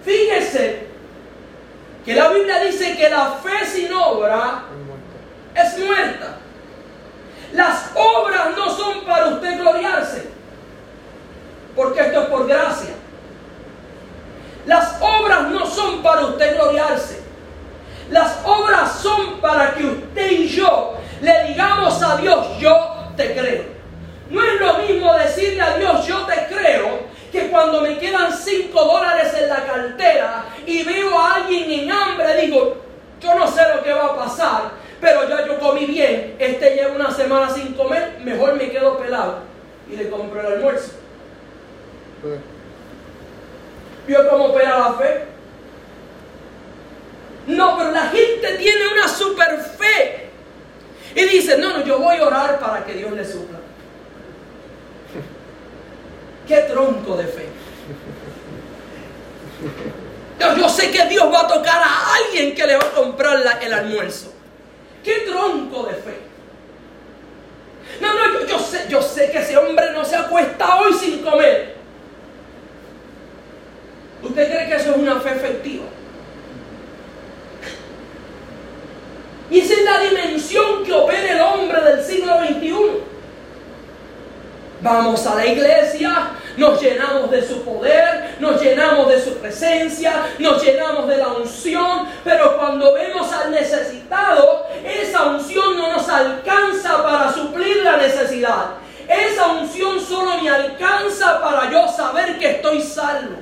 Fíjese 0.04 0.86
que 2.04 2.14
la 2.14 2.28
Biblia 2.28 2.60
dice 2.60 2.96
que 2.96 3.10
la 3.10 3.32
fe 3.32 3.66
sin 3.66 3.92
obra 3.92 4.64
es 5.54 5.78
muerta. 5.78 6.38
Las 7.52 7.90
obras 7.94 8.56
no 8.56 8.70
son 8.70 9.04
para 9.04 9.28
usted 9.28 9.58
gloriarse, 9.58 10.30
porque 11.74 12.00
esto 12.00 12.22
es 12.22 12.28
por 12.28 12.46
gracia. 12.46 12.90
Las 14.66 15.00
obras 15.00 15.42
no 15.48 15.66
son 15.66 16.02
para 16.02 16.26
usted 16.26 16.54
gloriarse. 16.54 17.22
Las 18.10 18.38
obras 18.44 19.00
son 19.00 19.40
para 19.40 19.74
que 19.74 19.86
usted 19.86 20.30
y 20.30 20.48
yo 20.48 20.98
le 21.20 21.44
digamos 21.48 22.02
a 22.02 22.16
Dios, 22.16 22.58
yo 22.58 23.12
te 23.16 23.34
creo. 23.34 23.64
No 24.30 24.42
es 24.42 24.60
lo 24.60 24.74
mismo 24.78 25.14
decirle 25.14 25.62
a 25.62 25.76
Dios, 25.76 26.06
yo 26.06 26.26
te 26.26 26.46
creo, 26.54 27.08
que 27.32 27.48
cuando 27.48 27.80
me 27.82 27.98
quedan 27.98 28.32
cinco 28.32 28.84
dólares 28.84 29.34
en 29.38 29.48
la 29.48 29.64
cartera 29.64 30.44
y 30.66 30.82
veo 30.82 31.18
a 31.18 31.36
alguien 31.36 31.70
en 31.70 31.92
hambre, 31.92 32.36
digo, 32.42 32.76
yo 33.20 33.34
no 33.34 33.46
sé 33.46 33.62
lo 33.74 33.82
que 33.82 33.92
va 33.92 34.06
a 34.06 34.16
pasar, 34.16 34.62
pero 35.00 35.28
ya 35.28 35.46
yo 35.46 35.58
comí 35.58 35.86
bien, 35.86 36.36
este 36.38 36.74
lleva 36.74 36.94
una 36.94 37.10
semana 37.12 37.52
sin 37.52 37.74
comer, 37.74 38.18
mejor 38.24 38.54
me 38.54 38.70
quedo 38.70 38.98
pelado 38.98 39.40
y 39.90 39.96
le 39.96 40.10
compro 40.10 40.40
el 40.40 40.54
almuerzo. 40.54 40.92
¿Vio 44.06 44.28
cómo 44.28 44.46
opera 44.46 44.78
la 44.78 44.92
fe? 44.94 45.24
No, 47.46 47.78
pero 47.78 47.92
la 47.92 48.08
gente 48.08 48.56
tiene 48.58 48.88
una 48.88 49.08
super 49.08 49.60
fe. 49.60 50.28
Y 51.14 51.24
dice, 51.24 51.56
no, 51.58 51.78
no, 51.78 51.84
yo 51.84 51.98
voy 51.98 52.16
a 52.16 52.24
orar 52.24 52.58
para 52.58 52.84
que 52.84 52.94
Dios 52.94 53.12
le 53.12 53.24
supla. 53.24 53.58
Qué 56.46 56.56
tronco 56.62 57.16
de 57.16 57.24
fe. 57.24 57.48
Yo 60.40 60.68
sé 60.68 60.90
que 60.90 61.06
Dios 61.06 61.32
va 61.32 61.42
a 61.42 61.48
tocar 61.48 61.82
a 61.82 62.14
alguien 62.14 62.54
que 62.54 62.66
le 62.66 62.76
va 62.76 62.84
a 62.84 62.90
comprar 62.90 63.38
el 63.60 63.72
almuerzo. 63.72 64.32
¡Qué 65.02 65.24
tronco 65.28 65.84
de 65.84 65.94
fe! 65.94 66.18
No, 68.00 68.14
no, 68.14 68.46
yo, 68.46 68.58
sé, 68.58 68.86
yo 68.88 69.02
sé 69.02 69.30
que 69.30 69.38
ese 69.38 69.56
hombre 69.56 69.92
no 69.92 70.04
se 70.04 70.16
acuesta 70.16 70.80
hoy 70.80 70.92
sin 70.92 71.22
comer. 71.22 71.76
¿Usted 74.22 74.48
cree 74.48 74.68
que 74.68 74.76
eso 74.76 74.90
es 74.90 74.96
una 74.96 75.20
fe 75.20 75.30
efectiva? 75.30 75.84
Y 79.50 79.60
esa 79.60 79.74
es 79.74 79.84
la 79.84 80.00
dimensión 80.00 80.84
que 80.84 80.92
opera 80.92 81.32
el 81.32 81.40
hombre 81.40 81.80
del 81.80 82.04
siglo 82.04 82.38
XXI. 82.38 82.74
Vamos 84.82 85.26
a 85.26 85.34
la 85.36 85.46
iglesia, 85.46 86.30
nos 86.58 86.82
llenamos 86.82 87.30
de 87.30 87.46
su 87.46 87.62
poder, 87.62 88.36
nos 88.40 88.60
llenamos 88.60 89.08
de 89.08 89.20
su 89.22 89.34
presencia, 89.38 90.26
nos 90.38 90.62
llenamos 90.62 91.06
de 91.06 91.16
la 91.16 91.28
unción, 91.28 92.08
pero 92.24 92.56
cuando 92.56 92.92
vemos 92.94 93.32
al 93.32 93.52
necesitado, 93.52 94.66
esa 94.84 95.26
unción 95.26 95.76
no 95.76 95.92
nos 95.92 96.08
alcanza 96.08 97.02
para 97.02 97.32
suplir 97.32 97.82
la 97.84 97.96
necesidad. 97.96 98.66
Esa 99.08 99.46
unción 99.52 100.00
solo 100.00 100.42
me 100.42 100.50
alcanza 100.50 101.40
para 101.40 101.70
yo 101.70 101.88
saber 101.88 102.38
que 102.38 102.50
estoy 102.50 102.82
salvo. 102.82 103.36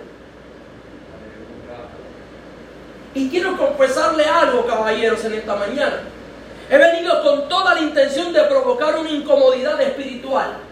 Y 3.14 3.30
quiero 3.30 3.56
confesarle 3.56 4.26
algo, 4.26 4.66
caballeros, 4.66 5.25
en 5.25 5.35
esta 5.35 5.56
mañana. 5.56 6.02
He 6.68 6.76
venido 6.76 7.23
con 7.23 7.49
toda 7.49 7.75
la 7.75 7.80
intención 7.80 8.32
de 8.32 8.42
provocar 8.42 8.99
una 8.99 9.08
incomodidad 9.08 9.80
espiritual. 9.80 10.65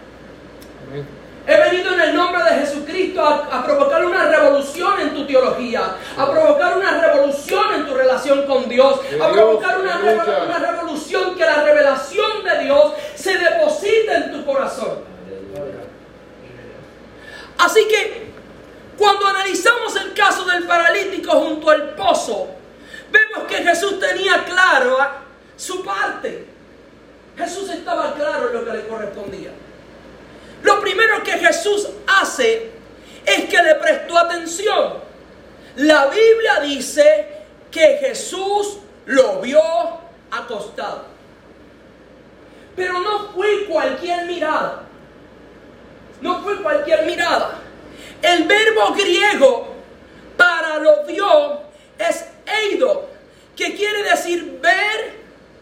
He 1.47 1.55
venido 1.55 1.93
en 1.93 2.01
el 2.01 2.15
nombre 2.15 2.43
de 2.43 2.59
Jesucristo 2.61 3.23
a, 3.23 3.63
provocar 3.63 4.03
una 4.03 4.25
revolución 4.25 4.99
en 4.99 5.13
tu 5.13 5.27
teología, 5.27 5.95
a 6.17 6.31
provocar 6.31 6.77
una 6.77 6.99
revolución 6.99 7.73
en 7.75 7.85
tu 7.85 7.93
relación 7.93 8.47
con 8.47 8.67
Dios, 8.67 8.99
a 9.21 9.29
provocar 9.29 9.79
una, 9.79 9.99
una 9.99 10.57
revolución 10.57 11.35
que 11.35 11.45
la 11.45 11.63
revelación 11.63 12.43
de 12.43 12.63
Dios 12.63 12.93
se 13.13 13.37
deposite 13.37 14.11
en 14.15 14.31
tu 14.31 14.45
corazón. 14.45 15.03
Así 17.59 17.87
que 17.87 18.25
cuando 18.97 19.27
analizamos 19.27 19.95
el 19.97 20.13
caso 20.13 20.45
del 20.45 20.63
paralítico 20.63 21.31
junto 21.31 21.69
al 21.69 21.93
pozo, 21.95 22.47
vemos 23.11 23.47
que 23.47 23.57
Jesús 23.57 23.99
tenía 23.99 24.43
claro 24.45 24.97
su 25.55 25.83
parte. 25.83 26.47
Jesús 27.37 27.69
estaba 27.69 28.15
claro 28.15 28.47
en 28.49 28.53
lo 28.55 28.65
hace 32.07 32.71
es 33.25 33.45
que 33.45 33.63
le 33.63 33.75
prestó 33.75 34.17
atención. 34.17 34.93
La 35.77 36.07
Biblia 36.07 36.59
dice 36.61 37.27
que 37.71 37.97
Jesús 37.99 38.77
lo 39.05 39.41
vio 39.41 39.61
acostado. 40.31 41.05
Pero 42.75 42.99
no 42.99 43.29
fue 43.33 43.65
cualquier 43.65 44.25
mirada. 44.25 44.83
No 46.21 46.41
fue 46.41 46.61
cualquier 46.61 47.05
mirada. 47.05 47.59
El 48.21 48.43
verbo 48.45 48.93
griego 48.93 49.75
para 50.37 50.77
lo 50.77 51.05
vio 51.05 51.61
es 51.97 52.25
eido, 52.45 53.09
que 53.55 53.75
quiere 53.75 54.03
decir 54.03 54.59
ver, 54.61 55.13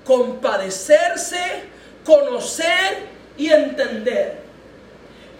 compadecerse, 0.03 1.63
conocer 2.03 3.07
y 3.38 3.51
entender. 3.51 4.42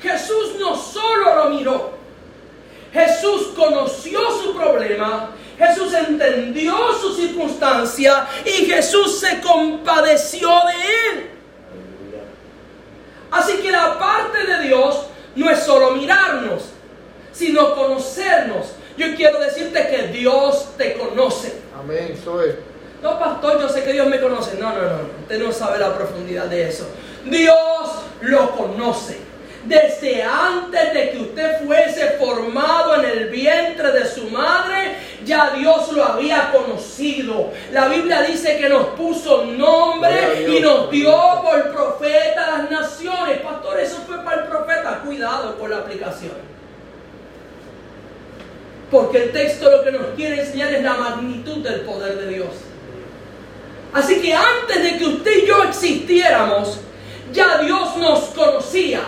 Jesús 0.04 0.56
no 0.60 0.76
solo 0.76 1.36
lo 1.36 1.50
miró, 1.52 1.92
Jesús 2.92 3.54
conoció 3.56 4.20
su 4.44 4.54
problema, 4.54 5.32
Jesús 5.58 5.94
entendió 5.94 6.76
su 7.00 7.16
circunstancia 7.16 8.28
y 8.44 8.66
Jesús 8.66 9.20
se 9.22 9.40
compadeció 9.40 10.50
de 10.50 11.20
él. 11.20 11.30
Así 13.32 13.54
que 13.62 13.72
la 13.72 13.98
parte 13.98 14.46
de 14.46 14.68
Dios 14.68 15.06
no 15.36 15.50
es 15.50 15.64
solo 15.64 15.92
mirarnos, 15.92 16.64
sino 17.32 17.74
conocernos. 17.74 18.74
Yo 18.98 19.16
quiero 19.16 19.40
decirte 19.40 19.88
que 19.88 20.08
Dios 20.10 20.68
te 20.78 20.96
conoce. 20.98 21.62
Amén, 21.80 22.20
soy. 22.24 22.56
No, 23.02 23.18
pastor, 23.18 23.60
yo 23.60 23.70
sé 23.70 23.84
que 23.84 23.94
Dios 23.94 24.08
me 24.08 24.20
conoce. 24.20 24.58
No, 24.58 24.72
no, 24.74 24.82
no. 24.82 24.98
Usted 25.22 25.42
no 25.42 25.52
sabe 25.52 25.80
la 25.80 25.96
profundidad 25.96 26.46
de 26.46 26.70
eso. 26.70 26.88
Dios 27.26 27.90
lo 28.22 28.52
conoce 28.52 29.33
desde 29.66 30.24
antes 30.24 30.94
de 30.94 31.12
que 31.12 31.18
usted 31.20 31.66
fuese 31.66 32.18
formado 32.20 32.96
en 32.96 33.06
el 33.06 33.30
vientre 33.30 33.92
de 33.92 34.06
su 34.06 34.30
madre, 34.30 34.98
ya 35.24 35.52
Dios 35.52 35.92
lo 35.94 36.04
había 36.04 36.52
conocido. 36.52 37.52
La 37.72 37.88
Biblia 37.88 38.24
dice 38.24 38.58
que 38.58 38.68
nos 38.68 38.88
puso 38.88 39.46
nombre 39.46 40.46
y 40.48 40.60
nos 40.60 40.92
dio 40.92 41.16
por 41.42 41.72
profeta 41.72 42.46
a 42.46 42.58
las 42.58 42.72
naciones. 42.72 43.40
Pastor, 43.40 43.80
eso 43.80 43.98
fue 44.06 44.18
para 44.24 44.44
el 44.44 44.48
profeta. 44.48 45.02
Cuidado 45.06 45.58
con 45.58 45.70
la 45.70 45.78
aplicación. 45.78 46.54
Porque 48.92 49.24
el 49.24 49.32
texto 49.32 49.72
lo 49.72 49.84
que 49.84 49.92
nos 49.92 50.08
quiere 50.16 50.42
enseñar 50.42 50.74
es 50.74 50.84
la 50.84 50.94
magnitud 50.94 51.64
del 51.64 51.82
poder 51.82 52.18
de 52.18 52.28
Dios. 52.28 52.50
Así 53.94 54.22
que 54.22 54.34
antes 54.34 54.84
de 54.84 54.98
que 54.98 55.06
usted 55.06 55.44
y 55.44 55.48
yo 55.48 55.64
existiéramos, 55.64 56.80
ya 57.32 57.60
Dios 57.60 57.96
nos 57.98 58.20
conocía. 58.26 59.02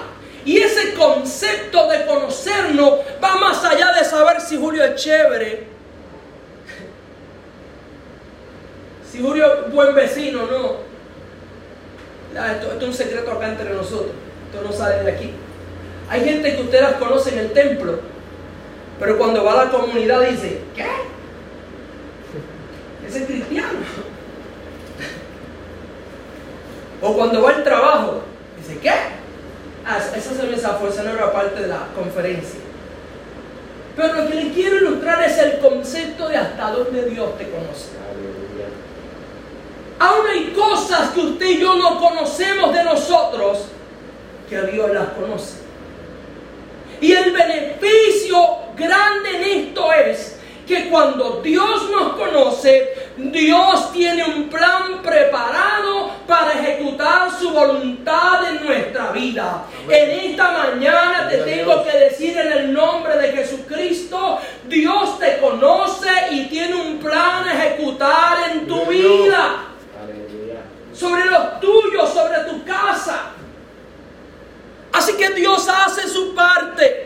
Y 0.46 0.58
ese 0.58 0.94
concepto 0.94 1.90
de 1.90 2.06
conocernos 2.06 3.00
va 3.22 3.36
más 3.38 3.66
allá 3.66 3.92
de 3.94 4.06
saber 4.06 4.40
si 4.40 4.58
Julio 4.58 4.84
es 4.84 4.96
chévere, 4.96 5.64
si 9.12 9.22
Julio 9.22 9.66
es 9.66 9.74
buen 9.74 9.96
vecino 9.96 10.46
no. 10.46 10.86
Esto, 12.36 12.74
esto, 12.74 12.80
es 12.80 12.84
un 12.84 12.94
secreto 12.94 13.32
acá 13.32 13.48
entre 13.48 13.74
nosotros. 13.74 14.12
Esto 14.52 14.62
no 14.62 14.74
sale 14.74 15.04
de 15.04 15.12
aquí. 15.12 15.32
Hay 16.10 16.24
gente 16.24 16.56
que 16.56 16.62
ustedes 16.62 16.84
las 16.84 16.94
conoce 16.96 17.32
en 17.32 17.40
el 17.40 17.54
templo, 17.54 18.00
pero 19.00 19.18
cuando 19.18 19.44
va 19.44 19.54
a 19.54 19.66
la 19.66 19.72
comunidad 19.72 20.22
dice, 20.22 20.60
¿qué? 20.76 20.86
Ese 23.08 23.20
es 23.20 23.26
cristiano. 23.26 23.70
O 27.02 27.14
cuando 27.14 27.42
va 27.42 27.52
al 27.52 27.64
trabajo, 27.64 28.22
dice, 28.58 28.80
¿qué? 28.80 28.92
Ah, 29.86 30.00
esa 30.16 30.34
se 30.34 30.44
me 30.44 30.58
zafó, 30.58 30.88
esa 30.88 31.04
no 31.04 31.12
era 31.12 31.32
parte 31.32 31.62
de 31.62 31.68
la 31.68 31.88
conferencia. 31.96 32.60
Pero 33.96 34.14
lo 34.14 34.28
que 34.28 34.36
le 34.36 34.52
quiero 34.52 34.78
ilustrar 34.78 35.24
es 35.24 35.38
el 35.38 35.60
concepto 35.60 36.28
de 36.28 36.38
hasta 36.38 36.72
dónde 36.72 37.06
Dios 37.10 37.38
te 37.38 37.50
conoce. 37.50 37.90
Aún 40.00 40.28
hay 40.28 40.48
cosas 40.48 41.12
que 41.12 41.22
usted 41.22 41.46
y 41.46 41.60
yo 41.60 41.76
no 41.76 42.00
conocemos 42.00 42.74
de 42.74 42.84
nosotros 42.84 43.66
que 44.50 44.62
Dios 44.64 44.92
las 44.92 45.10
conoce. 45.10 45.60
Y 47.00 47.12
el 47.14 47.32
beneficio 47.32 48.38
grande 48.76 49.30
en 49.36 49.68
esto 49.68 49.94
es 49.94 50.35
que 50.66 50.90
cuando 50.90 51.42
Dios 51.42 51.90
nos 51.92 52.14
conoce, 52.14 53.12
Dios 53.18 53.92
tiene 53.92 54.24
un 54.24 54.50
plan 54.50 55.02
preparado 55.04 56.12
para 56.28 56.54
ejecutar 56.54 57.30
su 57.32 57.52
voluntad 57.52 58.50
en 58.50 58.66
nuestra 58.66 59.12
vida. 59.12 59.66
En 59.88 60.32
esta 60.32 60.52
mañana 60.52 61.28
te 61.30 61.38
tengo 61.40 61.84
que 61.84 61.98
decir 61.98 62.38
en 62.38 62.52
el 62.52 62.74
nombre 62.74 63.18
de 63.18 63.32
Jesucristo, 63.34 64.40
Dios 64.68 65.20
te 65.20 65.38
conoce 65.38 66.10
y 66.32 66.46
tiene 66.46 66.76
un 66.76 66.98
plan 66.98 67.48
a 67.48 67.54
ejecutar 67.54 68.52
en 68.52 68.68
tu 68.68 68.86
vida. 68.86 69.68
Sobre 70.94 71.26
los 71.26 71.60
tuyos, 71.60 72.14
sobre 72.14 72.40
tu 72.50 72.64
casa. 72.64 73.32
Así 74.94 75.14
que 75.18 75.30
Dios 75.32 75.68
hace 75.68 76.08
su 76.08 76.34
parte. 76.34 77.05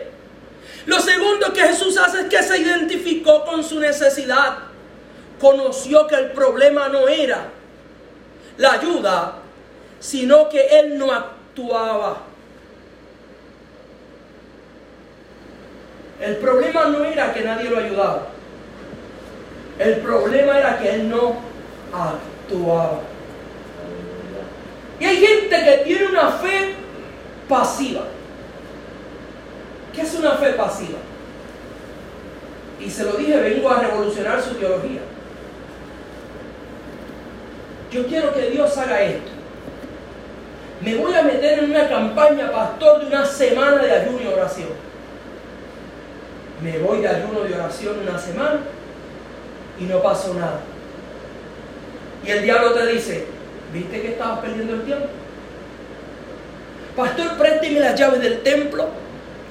Lo 0.86 1.00
segundo 1.00 1.52
que 1.52 1.60
Jesús 1.60 1.96
hace 1.98 2.22
es 2.22 2.26
que 2.26 2.42
se 2.42 2.58
identificó 2.58 3.44
con 3.44 3.62
su 3.62 3.78
necesidad. 3.80 4.58
Conoció 5.40 6.06
que 6.06 6.16
el 6.16 6.32
problema 6.32 6.88
no 6.88 7.08
era 7.08 7.48
la 8.58 8.72
ayuda, 8.72 9.36
sino 9.98 10.48
que 10.48 10.66
él 10.78 10.98
no 10.98 11.12
actuaba. 11.12 12.22
El 16.20 16.36
problema 16.36 16.84
no 16.84 17.04
era 17.04 17.32
que 17.32 17.42
nadie 17.42 17.70
lo 17.70 17.78
ayudaba. 17.78 18.26
El 19.78 19.96
problema 19.96 20.58
era 20.58 20.78
que 20.78 20.94
él 20.94 21.08
no 21.08 21.36
actuaba. 21.92 23.00
Y 24.98 25.04
hay 25.06 25.16
gente 25.16 25.64
que 25.64 25.82
tiene 25.84 26.06
una 26.06 26.32
fe 26.32 26.74
pasiva. 27.48 28.04
¿Qué 29.94 30.02
es 30.02 30.14
una 30.14 30.32
fe 30.32 30.52
pasiva? 30.52 30.98
Y 32.80 32.88
se 32.88 33.04
lo 33.04 33.12
dije, 33.12 33.36
vengo 33.36 33.70
a 33.70 33.80
revolucionar 33.80 34.40
su 34.40 34.54
teología. 34.54 35.00
Yo 37.92 38.06
quiero 38.06 38.32
que 38.32 38.50
Dios 38.50 38.76
haga 38.78 39.02
esto. 39.02 39.30
Me 40.80 40.94
voy 40.94 41.12
a 41.14 41.22
meter 41.22 41.58
en 41.58 41.70
una 41.70 41.88
campaña, 41.88 42.50
pastor, 42.50 43.00
de 43.00 43.06
una 43.06 43.26
semana 43.26 43.82
de 43.82 43.92
ayuno 43.92 44.18
y 44.22 44.26
oración. 44.26 44.68
Me 46.62 46.78
voy 46.78 47.00
de 47.00 47.08
ayuno 47.08 47.46
y 47.48 47.52
oración 47.52 47.98
una 48.00 48.18
semana 48.18 48.60
y 49.78 49.84
no 49.84 50.00
pasó 50.00 50.32
nada. 50.34 50.60
Y 52.24 52.30
el 52.30 52.42
diablo 52.42 52.72
te 52.72 52.86
dice, 52.86 53.26
¿viste 53.72 54.00
que 54.00 54.08
estabas 54.12 54.40
perdiendo 54.40 54.74
el 54.74 54.82
tiempo? 54.82 55.06
Pastor, 56.96 57.36
présteme 57.38 57.80
las 57.80 57.98
llaves 57.98 58.20
del 58.20 58.42
templo 58.42 58.99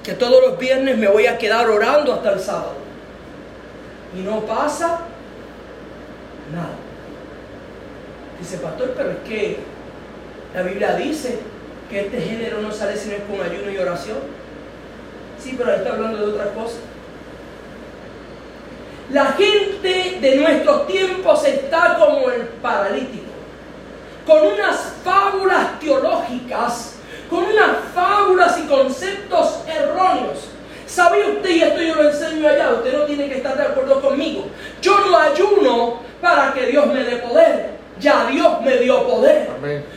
que 0.04 0.14
todos 0.14 0.42
los 0.42 0.58
viernes 0.58 0.98
me 0.98 1.08
voy 1.08 1.28
a 1.28 1.38
quedar 1.38 1.70
orando 1.70 2.14
hasta 2.14 2.32
el 2.32 2.40
sábado. 2.40 2.74
Y 4.18 4.22
no 4.22 4.42
pasa 4.42 5.02
nada. 6.54 6.76
Dice, 8.40 8.58
pastor, 8.58 8.94
pero 8.96 9.12
es 9.12 9.18
que 9.28 9.60
la 10.56 10.62
Biblia 10.64 10.96
dice 10.96 11.40
que 11.90 12.02
este 12.02 12.22
género 12.22 12.62
no 12.62 12.72
sale 12.72 12.98
sino 12.98 13.18
con 13.26 13.42
ayuno 13.42 13.70
y 13.70 13.78
oración. 13.78 14.18
Sí, 15.38 15.56
pero 15.58 15.72
ahí 15.72 15.78
está 15.78 15.92
hablando 15.92 16.18
de 16.18 16.34
otra 16.34 16.54
cosa. 16.54 16.78
La 19.12 19.26
gente 19.34 20.20
de 20.22 20.36
nuestros 20.38 20.88
tiempos 20.88 21.46
está 21.46 21.98
como 21.98 22.30
el 22.30 22.44
paralítico, 22.62 23.26
con 24.26 24.54
unas 24.54 24.94
fábulas 25.04 25.80
teológicas 25.80 26.99
con 27.30 27.44
unas 27.44 27.78
fábulas 27.94 28.58
y 28.60 28.68
conceptos 28.68 29.60
erróneos. 29.68 30.50
¿Sabe 30.88 31.24
usted, 31.32 31.50
y 31.50 31.62
esto 31.62 31.82
yo 31.82 31.96
lo 31.96 32.10
enseño 32.10 32.48
allá, 32.48 32.72
usted 32.74 32.98
no 32.98 33.06
tiene 33.06 33.30
que 33.30 33.36
estar 33.38 33.56
de 33.56 33.64
acuerdo 33.64 34.02
conmigo? 34.02 34.48
Yo 34.82 35.00
no 35.00 35.18
ayuno 35.18 36.00
para 36.20 36.52
que 36.54 36.66
Dios 36.66 36.88
me 36.88 37.04
dé 37.04 37.18
poder. 37.18 37.78
Ya 38.00 38.26
Dios 38.26 38.62
me 38.62 38.78
dio 38.78 39.06
poder. 39.08 39.50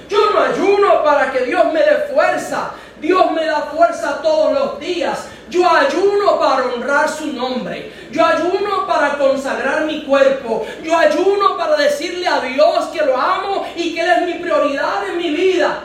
Yo 0.09 0.31
no 0.31 0.41
ayuno 0.41 1.03
para 1.03 1.33
que 1.33 1.45
Dios 1.45 1.65
me 1.73 1.81
dé 1.81 2.09
fuerza. 2.13 2.73
Dios 3.01 3.33
me 3.33 3.47
da 3.47 3.63
fuerza 3.63 4.21
todos 4.23 4.53
los 4.53 4.81
días. 4.81 5.29
Yo 5.49 5.69
ayuno 5.69 6.39
para 6.39 6.65
honrar 6.65 7.09
su 7.09 7.33
nombre. 7.33 7.93
Yo 8.11 8.25
ayuno 8.25 8.87
para 8.87 9.17
consagrar 9.19 9.85
mi 9.85 10.05
cuerpo. 10.05 10.67
Yo 10.83 10.97
ayuno 10.97 11.57
para 11.57 11.77
decirle 11.77 12.27
a 12.27 12.41
Dios 12.41 12.87
que 12.87 13.05
lo 13.05 13.17
amo 13.17 13.67
y 13.77 13.95
que 13.95 14.01
Él 14.01 14.11
es 14.11 14.27
mi 14.27 14.35
prioridad 14.35 15.09
en 15.09 15.17
mi 15.17 15.31
vida. 15.31 15.85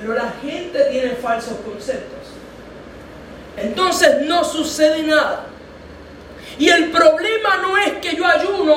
Pero 0.00 0.14
la 0.14 0.32
gente 0.42 0.78
tiene 0.90 1.10
falsos 1.10 1.58
conceptos. 1.64 2.18
Entonces 3.56 4.22
no 4.22 4.44
sucede 4.44 5.02
nada. 5.02 5.46
Y 6.58 6.68
el 6.68 6.90
problema 6.90 7.56
no 7.60 7.76
es 7.76 7.92
que 7.94 8.16
yo 8.16 8.26
ayuno 8.26 8.74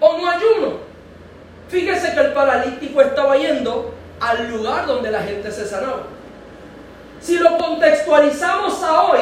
o 0.00 0.18
no 0.18 0.30
ayuno. 0.30 0.78
Fíjese 1.68 2.12
que 2.12 2.20
el 2.20 2.32
paralítico 2.32 3.00
estaba 3.00 3.36
yendo 3.36 3.94
al 4.20 4.50
lugar 4.50 4.86
donde 4.86 5.10
la 5.10 5.22
gente 5.22 5.50
se 5.50 5.66
sanaba. 5.66 6.02
Si 7.20 7.38
lo 7.38 7.56
contextualizamos 7.58 8.82
a 8.82 9.02
hoy, 9.02 9.20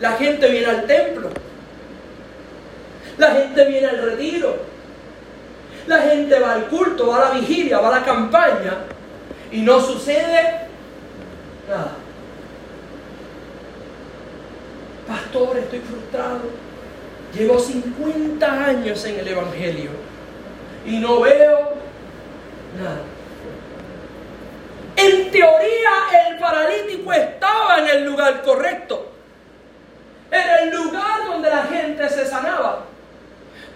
la 0.00 0.12
gente 0.12 0.48
viene 0.48 0.66
al 0.66 0.86
templo, 0.86 1.30
la 3.18 3.30
gente 3.32 3.64
viene 3.64 3.88
al 3.88 4.02
retiro, 4.02 4.56
la 5.86 5.98
gente 5.98 6.38
va 6.38 6.54
al 6.54 6.66
culto, 6.66 7.08
va 7.08 7.16
a 7.16 7.34
la 7.34 7.40
vigilia, 7.40 7.80
va 7.80 7.88
a 7.88 8.00
la 8.00 8.04
campaña 8.04 8.78
y 9.52 9.60
no 9.60 9.80
sucede 9.80 10.66
nada. 11.68 11.92
Pastor, 15.06 15.58
estoy 15.58 15.80
frustrado. 15.80 16.40
Llevo 17.34 17.58
50 17.58 18.64
años 18.64 19.04
en 19.04 19.20
el 19.20 19.28
Evangelio 19.28 19.90
y 20.86 20.98
no 20.98 21.20
veo 21.20 21.74
nada. 22.78 23.02
En 24.96 25.30
teoría 25.30 25.90
el 26.28 26.38
paralítico 26.38 27.12
estaba 27.12 27.78
en 27.78 27.88
el 27.88 28.04
lugar 28.04 28.42
correcto. 28.42 29.10
Era 30.30 30.62
el 30.62 30.70
lugar 30.70 31.26
donde 31.26 31.50
la 31.50 31.64
gente 31.64 32.08
se 32.08 32.26
sanaba. 32.26 32.84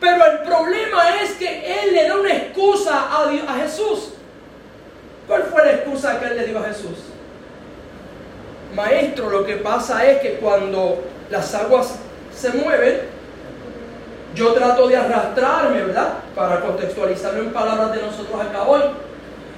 Pero 0.01 0.25
el 0.25 0.39
problema 0.39 1.21
es 1.23 1.33
que 1.33 1.83
él 1.83 1.95
le 1.95 2.09
da 2.09 2.17
una 2.17 2.35
excusa 2.35 3.09
a, 3.11 3.25
a 3.25 3.55
Jesús. 3.61 4.16
¿Cuál 5.27 5.43
fue 5.45 5.65
la 5.65 5.73
excusa 5.73 6.21
que 6.21 6.27
él 6.27 6.37
le 6.37 6.47
dio 6.47 6.59
a 6.59 6.65
Jesús? 6.65 6.99
Maestro, 8.75 9.31
lo 9.31 9.45
que 9.45 9.57
pasa 9.57 10.07
es 10.07 10.21
que 10.21 10.35
cuando 10.35 11.03
las 11.31 11.55
aguas 11.55 11.97
se 12.35 12.51
mueven, 12.51 13.01
yo 14.35 14.53
trato 14.53 14.87
de 14.87 14.97
arrastrarme, 14.97 15.83
¿verdad? 15.83 16.15
Para 16.35 16.61
contextualizarlo 16.61 17.43
en 17.43 17.53
palabras 17.53 17.93
de 17.93 18.03
nosotros 18.03 18.41
acá 18.41 18.63
hoy. 18.65 18.83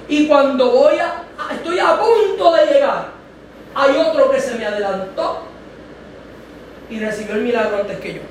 Y 0.07 0.27
cuando 0.27 0.71
voy 0.71 0.95
a, 0.97 1.23
estoy 1.53 1.79
a 1.79 1.99
punto 1.99 2.53
de 2.53 2.65
llegar, 2.65 3.07
hay 3.75 3.97
otro 3.97 4.31
que 4.31 4.39
se 4.39 4.55
me 4.55 4.65
adelantó 4.65 5.43
y 6.89 6.99
recibió 6.99 7.35
el 7.35 7.41
milagro 7.41 7.77
antes 7.77 7.99
que 7.99 8.13
yo. 8.15 8.21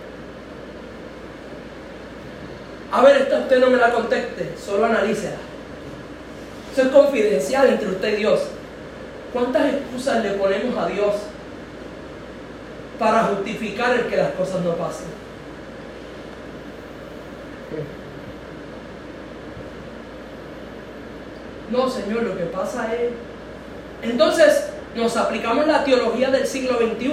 A 2.90 3.02
ver, 3.02 3.18
esta 3.18 3.38
usted 3.40 3.60
no 3.60 3.68
me 3.68 3.76
la 3.76 3.92
conteste, 3.92 4.54
solo 4.58 4.86
analícela. 4.86 5.36
Es 6.78 6.88
confidencial 6.88 7.70
entre 7.70 7.88
usted 7.88 8.12
y 8.12 8.16
Dios. 8.16 8.40
¿Cuántas 9.32 9.74
excusas 9.74 10.22
le 10.22 10.30
ponemos 10.32 10.78
a 10.78 10.86
Dios 10.86 11.14
para 13.00 13.24
justificar 13.24 13.94
el 13.98 14.06
que 14.06 14.16
las 14.16 14.30
cosas 14.32 14.60
no 14.62 14.74
pasen? 14.76 15.08
No, 21.70 21.90
Señor, 21.90 22.22
lo 22.22 22.36
que 22.36 22.44
pasa 22.44 22.94
es... 22.94 23.10
Entonces 24.08 24.70
nos 24.94 25.16
aplicamos 25.16 25.66
la 25.66 25.82
teología 25.82 26.30
del 26.30 26.46
siglo 26.46 26.78
XXI. 26.78 27.12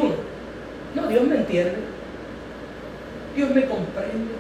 No, 0.94 1.08
Dios 1.08 1.24
me 1.24 1.38
entiende. 1.38 1.78
Dios 3.36 3.50
me 3.50 3.66
comprende. 3.66 4.34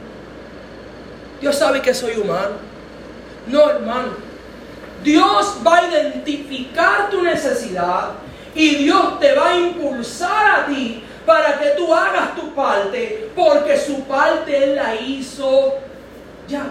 Dios 1.42 1.56
sabe 1.56 1.82
que 1.82 1.96
soy 1.96 2.16
humano. 2.18 2.58
No, 3.48 3.70
hermano. 3.72 4.25
Dios 5.06 5.58
va 5.65 5.78
a 5.78 5.88
identificar 5.88 7.12
tu 7.12 7.22
necesidad 7.22 8.13
y 8.56 8.76
Dios 8.76 9.20
te 9.20 9.34
va 9.36 9.50
a 9.50 9.58
impulsar 9.58 10.62
a 10.62 10.65
ti 10.65 11.04
para 11.28 11.60
que 11.60 11.70
tú 11.72 11.94
hagas 11.94 12.36
tu 12.36 12.54
parte, 12.56 13.30
porque 13.36 13.78
su 13.78 14.04
parte 14.06 14.63
Él 14.63 14.76
la 14.76 14.96
hizo 14.96 15.76
ya. 16.48 16.65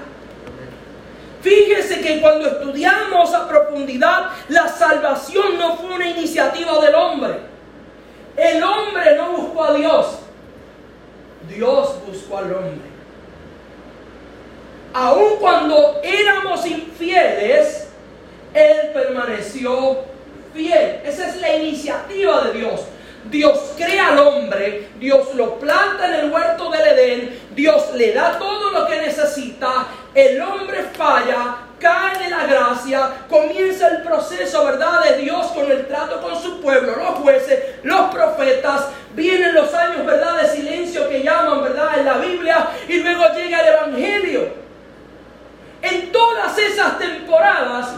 Fíjese 1.43 2.01
que 2.01 2.21
cuando 2.21 2.49
estudiamos 2.49 3.33
a 3.35 3.47
profundidad, 3.47 4.31
la 4.49 4.67
salvación 4.67 5.57
no 5.59 5.77
fue 5.77 5.95
una 5.95 6.09
iniciativa 6.09 6.81
del 6.81 6.95
hombre. 6.95 7.39
El 8.37 8.63
hombre 8.63 9.17
no 9.17 9.33
buscó 9.33 9.65
a 9.65 9.75
Dios. 9.75 10.07
Dios 11.49 11.97
buscó 12.07 12.39
al 12.39 12.53
hombre. 12.53 12.95
Aun 14.93 15.37
cuando 15.39 16.01
éramos 16.03 16.65
infieles, 16.67 17.84
Él 18.55 18.91
permaneció 18.95 19.99
fiel. 20.55 21.01
Esa 21.05 21.29
es 21.29 21.41
la 21.41 21.57
iniciativa 21.57 22.45
de 22.45 22.59
Dios. 22.59 22.81
Dios 23.31 23.73
crea 23.77 24.09
al 24.09 24.19
hombre, 24.19 24.91
Dios 24.99 25.35
lo 25.35 25.59
planta 25.59 26.09
en 26.09 26.27
el 26.27 26.31
huerto 26.31 26.71
del 26.71 26.87
Edén, 26.87 27.41
Dios 27.55 27.95
le 27.95 28.13
da 28.13 28.39
todo 28.39 28.71
lo 28.71 28.87
que 28.87 29.01
necesita, 29.01 29.87
el 30.15 30.41
hombre 30.43 30.83
falla, 30.93 31.57
cae 31.81 32.19
de 32.19 32.29
la 32.29 32.47
gracia, 32.47 33.11
comienza 33.29 33.89
el 33.89 34.03
proceso, 34.03 34.67
¿verdad?, 34.67 35.05
de 35.05 35.23
Dios 35.23 35.47
con 35.49 35.71
el 35.71 35.87
trato 35.87 36.21
con 36.21 36.41
su 36.41 36.61
pueblo, 36.61 36.97
los 36.97 37.15
jueces, 37.21 37.77
los 37.83 38.15
profetas, 38.15 38.89
vienen 39.15 39.55
los 39.55 39.73
años, 39.73 40.05
¿verdad?, 40.05 40.43
de 40.43 40.49
silencio 40.49 41.09
que 41.09 41.23
llaman, 41.23 41.63
¿verdad?, 41.63 41.99
en 41.99 42.05
la 42.05 42.19
Biblia, 42.19 42.69
y 42.87 42.99
luego 42.99 43.25
llega 43.35 43.61
el 43.61 43.75
Evangelio. 43.75 44.65
En 45.81 46.13
todas 46.13 46.59
esas 46.59 46.99
temporadas, 46.99 47.95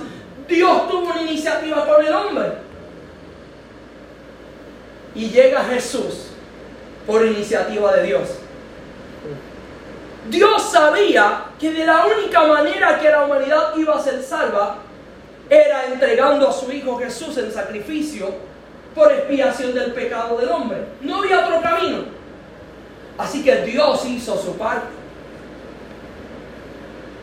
Dios 0.48 0.88
tuvo 0.88 1.10
una 1.10 1.22
iniciativa 1.22 1.86
con 1.86 2.04
el 2.04 2.12
hombre 2.12 2.52
y 5.14 5.28
llega 5.30 5.64
Jesús 5.64 6.28
por 7.06 7.24
iniciativa 7.24 7.94
de 7.96 8.02
Dios. 8.04 8.28
Dios 10.28 10.62
sabía 10.62 11.44
que 11.58 11.72
de 11.72 11.86
la 11.86 12.04
única 12.06 12.46
manera 12.46 12.98
que 12.98 13.08
la 13.08 13.24
humanidad 13.24 13.76
iba 13.76 13.94
a 13.94 14.02
ser 14.02 14.22
salva 14.22 14.78
era 15.48 15.86
entregando 15.86 16.48
a 16.48 16.52
su 16.52 16.70
Hijo 16.72 16.98
Jesús 16.98 17.36
en 17.38 17.52
sacrificio 17.52 18.34
por 18.94 19.12
expiación 19.12 19.74
del 19.74 19.92
pecado 19.92 20.38
del 20.38 20.48
hombre. 20.48 20.78
No 21.00 21.18
había 21.18 21.46
otro 21.46 21.60
camino. 21.60 21.98
Así 23.18 23.44
que 23.44 23.56
Dios 23.62 24.04
hizo 24.06 24.36
su 24.36 24.56
parte. 24.56 24.95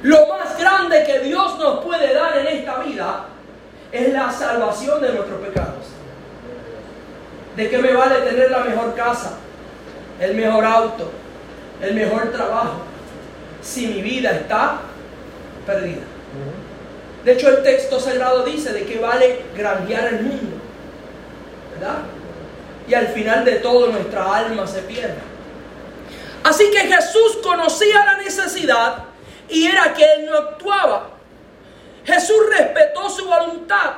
Lo 0.03 0.27
más 0.27 0.57
grande 0.59 1.03
que 1.05 1.19
Dios 1.19 1.57
nos 1.57 1.83
puede 1.83 2.13
dar 2.13 2.37
en 2.37 2.47
esta 2.47 2.77
vida 2.79 3.25
es 3.89 4.11
la 4.11 4.31
salvación 4.31 5.01
de 5.01 5.13
nuestros 5.13 5.39
pecados. 5.39 5.85
¿De 7.55 7.69
qué 7.69 7.77
me 7.77 7.93
vale 7.93 8.15
tener 8.15 8.51
la 8.51 8.59
mejor 8.59 8.95
casa, 8.95 9.37
el 10.19 10.35
mejor 10.35 10.65
auto, 10.65 11.09
el 11.81 11.93
mejor 11.95 12.31
trabajo, 12.31 12.81
si 13.61 13.87
mi 13.87 14.01
vida 14.01 14.31
está 14.31 14.81
perdida? 15.65 16.01
De 17.23 17.31
hecho, 17.31 17.47
el 17.47 17.63
texto 17.63 17.97
sagrado 17.97 18.43
dice 18.43 18.73
de 18.73 18.85
qué 18.85 18.99
vale 18.99 19.45
granjear 19.55 20.15
el 20.15 20.23
mundo, 20.23 20.57
¿verdad? 21.73 21.99
Y 22.89 22.93
al 22.93 23.07
final 23.07 23.45
de 23.45 23.53
todo 23.57 23.87
nuestra 23.87 24.35
alma 24.35 24.67
se 24.67 24.81
pierde. 24.81 25.15
Así 26.43 26.69
que 26.71 26.79
Jesús 26.79 27.37
conocía 27.41 28.03
la 28.03 28.17
necesidad 28.17 29.12
y 29.53 29.67
era 29.67 29.93
que 29.93 30.03
Él 30.03 30.25
no 30.25 30.37
actuaba. 30.37 31.09
Jesús 32.03 32.37
respetó 32.57 33.09
su 33.09 33.25
voluntad 33.25 33.93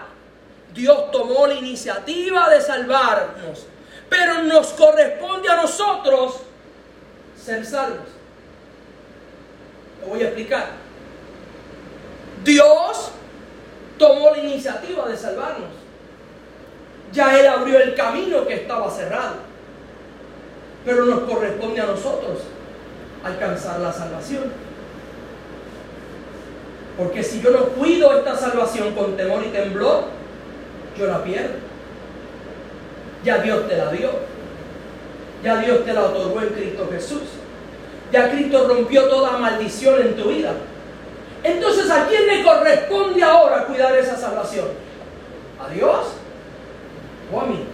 Dios 0.76 1.10
tomó 1.10 1.48
la 1.48 1.54
iniciativa 1.54 2.50
de 2.50 2.60
salvarnos, 2.60 3.66
pero 4.10 4.44
nos 4.44 4.68
corresponde 4.74 5.48
a 5.48 5.56
nosotros 5.56 6.42
ser 7.42 7.66
salvos. 7.66 8.10
Lo 10.02 10.08
voy 10.08 10.22
a 10.22 10.26
explicar. 10.26 10.68
Dios 12.44 13.12
tomó 13.98 14.32
la 14.32 14.38
iniciativa 14.40 15.08
de 15.08 15.16
salvarnos. 15.16 15.70
Ya 17.14 17.40
Él 17.40 17.48
abrió 17.48 17.80
el 17.80 17.96
camino 17.96 18.46
que 18.46 18.56
estaba 18.56 18.92
cerrado. 18.92 19.36
Pero 20.84 21.06
nos 21.06 21.22
corresponde 21.22 21.80
a 21.80 21.86
nosotros 21.86 22.40
alcanzar 23.24 23.80
la 23.80 23.94
salvación. 23.94 24.52
Porque 26.98 27.24
si 27.24 27.42
yo 27.42 27.52
no 27.52 27.66
cuido 27.70 28.18
esta 28.18 28.36
salvación 28.38 28.94
con 28.94 29.18
temor 29.18 29.44
y 29.46 29.50
temblor, 29.50 30.06
yo 30.98 31.08
la 31.08 31.24
pierdo. 31.24 31.56
Ya 33.24 33.40
Dios 33.40 33.68
te 33.68 33.78
la 33.78 33.92
dio. 33.92 34.12
Ya 35.44 35.58
Dios 35.58 35.84
te 35.84 35.94
la 35.94 36.06
otorgó 36.06 36.42
en 36.42 36.50
Cristo 36.50 36.88
Jesús. 36.92 37.24
Ya 38.12 38.32
Cristo 38.32 38.68
rompió 38.68 39.10
toda 39.10 39.38
maldición 39.38 40.02
en 40.02 40.16
tu 40.16 40.30
vida. 40.30 40.54
Entonces, 41.44 41.90
¿a 41.92 42.08
quién 42.08 42.26
le 42.28 42.44
corresponde 42.44 43.22
ahora 43.22 43.66
cuidar 43.66 43.96
esa 43.98 44.16
salvación? 44.18 44.68
¿A 45.60 45.70
Dios 45.70 46.06
o 47.32 47.42
a 47.42 47.46
mí? 47.46 47.66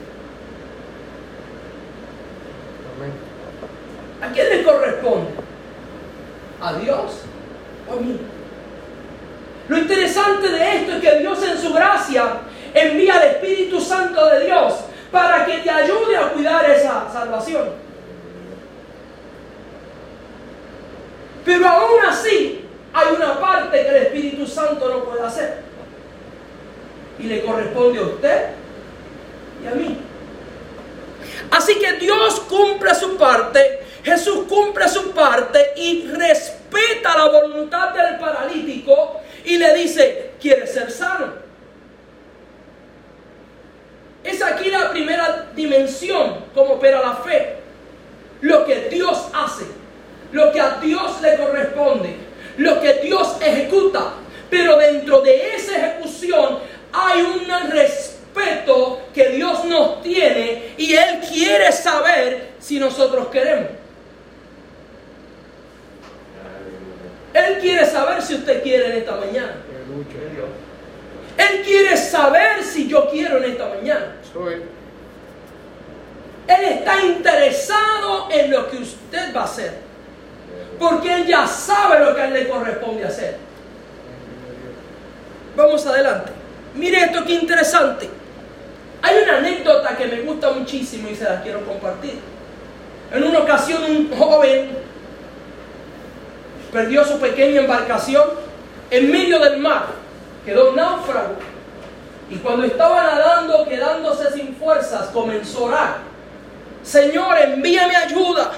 ¿A 4.21 4.31
quién 4.33 4.49
le 4.49 4.63
corresponde? 4.63 5.29
¿A 6.61 6.73
Dios? 6.73 7.21
Lo 9.71 9.77
interesante 9.77 10.49
de 10.49 10.75
esto 10.75 10.91
es 10.91 11.01
que 11.01 11.19
Dios 11.19 11.41
en 11.43 11.57
su 11.57 11.71
gracia 11.73 12.41
envía 12.73 13.13
al 13.13 13.23
Espíritu 13.29 13.79
Santo 13.79 14.25
de 14.25 14.43
Dios 14.43 14.73
para 15.09 15.45
que 15.45 15.59
te 15.59 15.69
ayude 15.69 16.17
a 16.17 16.27
cuidar 16.33 16.69
esa 16.69 17.09
salvación. 17.09 17.69
Pero 21.45 21.65
aún 21.65 22.05
así 22.05 22.65
hay 22.91 23.15
una 23.15 23.39
parte 23.39 23.81
que 23.81 23.87
el 23.87 23.95
Espíritu 23.95 24.45
Santo 24.45 24.89
no 24.89 25.05
puede 25.05 25.23
hacer. 25.23 25.61
Y 27.17 27.23
le 27.23 27.41
corresponde 27.41 27.99
a 27.99 28.01
usted 28.01 28.49
y 29.63 29.67
a 29.67 29.71
mí. 29.71 29.97
Así 31.49 31.79
que 31.79 31.93
Dios 31.93 32.41
cumple 32.41 32.93
su 32.93 33.15
parte, 33.15 33.85
Jesús 34.03 34.47
cumple 34.49 34.89
su 34.89 35.11
parte 35.11 35.71
y 35.77 36.07
respeta 36.07 37.17
la 37.17 37.29
voluntad 37.29 37.93
del 37.93 38.19
paralítico 38.19 39.20
y 39.45 39.57
le 39.57 39.73
dice, 39.75 40.31
¿quieres 40.39 40.73
ser 40.73 40.91
sano? 40.91 41.33
Es 44.23 44.41
aquí 44.43 44.69
la 44.69 44.91
primera 44.91 45.49
dimensión 45.55 46.45
como 46.53 46.73
opera 46.73 47.01
la 47.01 47.15
fe. 47.15 47.55
Lo 48.41 48.65
que 48.65 48.89
Dios 48.89 49.27
hace, 49.33 49.65
lo 50.31 50.51
que 50.51 50.59
a 50.59 50.79
Dios 50.81 51.21
le 51.21 51.37
corresponde, 51.37 52.15
lo 52.57 52.79
que 52.79 52.93
Dios 52.95 53.37
ejecuta. 53.41 54.13
Pero 54.49 54.77
dentro 54.77 55.21
de 55.21 55.55
esa 55.55 55.77
ejecución 55.77 56.59
hay 56.93 57.21
un 57.21 57.71
respeto 57.71 59.01
que 59.13 59.29
Dios 59.29 59.65
nos 59.65 60.01
tiene 60.01 60.73
y 60.77 60.93
Él 60.93 61.19
quiere 61.27 61.71
saber 61.71 62.51
si 62.59 62.79
nosotros 62.79 63.27
queremos. 63.27 63.80
Él 67.33 67.59
quiere 67.59 67.85
saber 67.85 68.21
si 68.21 68.35
usted 68.35 68.61
quiere 68.61 68.87
en 68.87 68.97
esta 68.97 69.15
mañana. 69.15 69.55
Él 71.37 71.61
quiere 71.63 71.97
saber 71.97 72.63
si 72.63 72.87
yo 72.87 73.09
quiero 73.09 73.37
en 73.37 73.51
esta 73.51 73.69
mañana. 73.69 74.15
Él 76.47 76.65
está 76.65 77.01
interesado 77.01 78.27
en 78.31 78.51
lo 78.51 78.69
que 78.69 78.77
usted 78.77 79.33
va 79.35 79.41
a 79.41 79.45
hacer. 79.45 79.73
Porque 80.79 81.13
Él 81.13 81.27
ya 81.27 81.47
sabe 81.47 82.03
lo 82.03 82.15
que 82.15 82.21
a 82.21 82.27
Él 82.27 82.33
le 82.33 82.49
corresponde 82.49 83.05
hacer. 83.05 83.37
Vamos 85.55 85.85
adelante. 85.85 86.31
Mire 86.75 87.01
esto 87.01 87.25
que 87.25 87.33
interesante. 87.33 88.09
Hay 89.01 89.23
una 89.23 89.37
anécdota 89.37 89.95
que 89.97 90.05
me 90.05 90.21
gusta 90.21 90.51
muchísimo 90.51 91.09
y 91.09 91.15
se 91.15 91.23
la 91.23 91.41
quiero 91.41 91.65
compartir. 91.65 92.15
En 93.13 93.23
una 93.23 93.39
ocasión 93.39 93.83
un 93.83 94.09
joven 94.15 94.69
perdió 96.71 97.03
su 97.03 97.19
pequeña 97.19 97.61
embarcación 97.61 98.23
en 98.89 99.11
medio 99.11 99.39
del 99.39 99.57
mar, 99.57 99.87
quedó 100.45 100.73
náufrago. 100.73 101.35
Y 102.29 102.37
cuando 102.37 102.65
estaba 102.65 103.03
nadando, 103.03 103.65
quedándose 103.67 104.31
sin 104.31 104.55
fuerzas, 104.55 105.07
comenzó 105.07 105.59
a 105.59 105.63
orar. 105.63 105.97
Señor, 106.83 107.37
envíame 107.37 107.95
ayuda. 107.95 108.51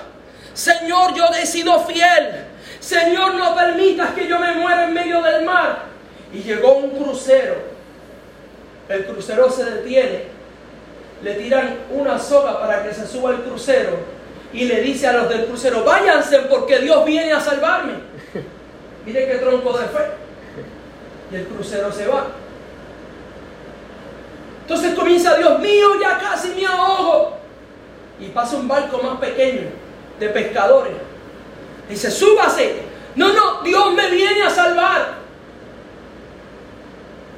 Señor, 0.54 1.16
yo 1.16 1.26
he 1.40 1.46
sido 1.46 1.80
fiel. 1.86 2.46
Señor, 2.80 3.34
no 3.36 3.56
permitas 3.56 4.12
que 4.14 4.28
yo 4.28 4.40
me 4.40 4.54
muera 4.54 4.86
en 4.86 4.94
medio 4.94 5.22
del 5.22 5.44
mar. 5.44 5.80
Y 6.32 6.40
llegó 6.40 6.74
un 6.74 6.92
crucero. 6.92 7.56
El 8.90 9.06
crucero 9.06 9.50
se 9.50 9.66
detiene. 9.66 10.26
Le 11.24 11.36
tiran 11.36 11.78
una 11.90 12.20
soga 12.20 12.60
para 12.60 12.84
que 12.84 12.94
se 12.94 13.08
suba 13.08 13.32
el 13.32 13.38
crucero. 13.38 14.13
Y 14.54 14.66
le 14.66 14.82
dice 14.82 15.08
a 15.08 15.14
los 15.14 15.30
del 15.30 15.46
crucero, 15.46 15.84
váyanse 15.84 16.40
porque 16.42 16.80
Dios 16.80 17.04
viene 17.06 17.34
a 17.34 17.42
salvarme. 17.42 17.94
Mire 19.06 19.28
qué 19.28 19.36
tronco 19.40 19.78
de 19.78 19.86
fe. 19.86 20.04
Y 21.32 21.36
el 21.36 21.46
crucero 21.48 21.92
se 21.92 22.08
va. 22.08 22.28
Entonces 24.62 24.94
comienza, 24.94 25.36
Dios 25.36 25.60
mío, 25.60 26.00
ya 26.00 26.20
casi 26.20 26.50
me 26.50 26.66
ahogo. 26.66 27.38
Y 28.20 28.28
pasa 28.28 28.56
un 28.56 28.68
barco 28.68 29.00
más 29.02 29.20
pequeño 29.20 29.64
de 30.20 30.30
pescadores. 30.30 30.94
Dice, 31.90 32.12
súbase. 32.12 32.84
No, 33.16 33.34
no, 33.34 33.62
Dios 33.64 33.94
me 33.94 34.10
viene 34.12 34.44
a 34.44 34.50
salvar. 34.50 35.16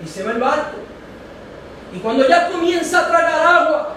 Y 0.03 0.07
se 0.07 0.23
va 0.23 0.31
el 0.31 0.39
barco. 0.39 0.77
Y 1.93 1.99
cuando 1.99 2.27
ya 2.27 2.49
comienza 2.49 2.99
a 2.99 3.07
tragar 3.07 3.47
agua, 3.47 3.95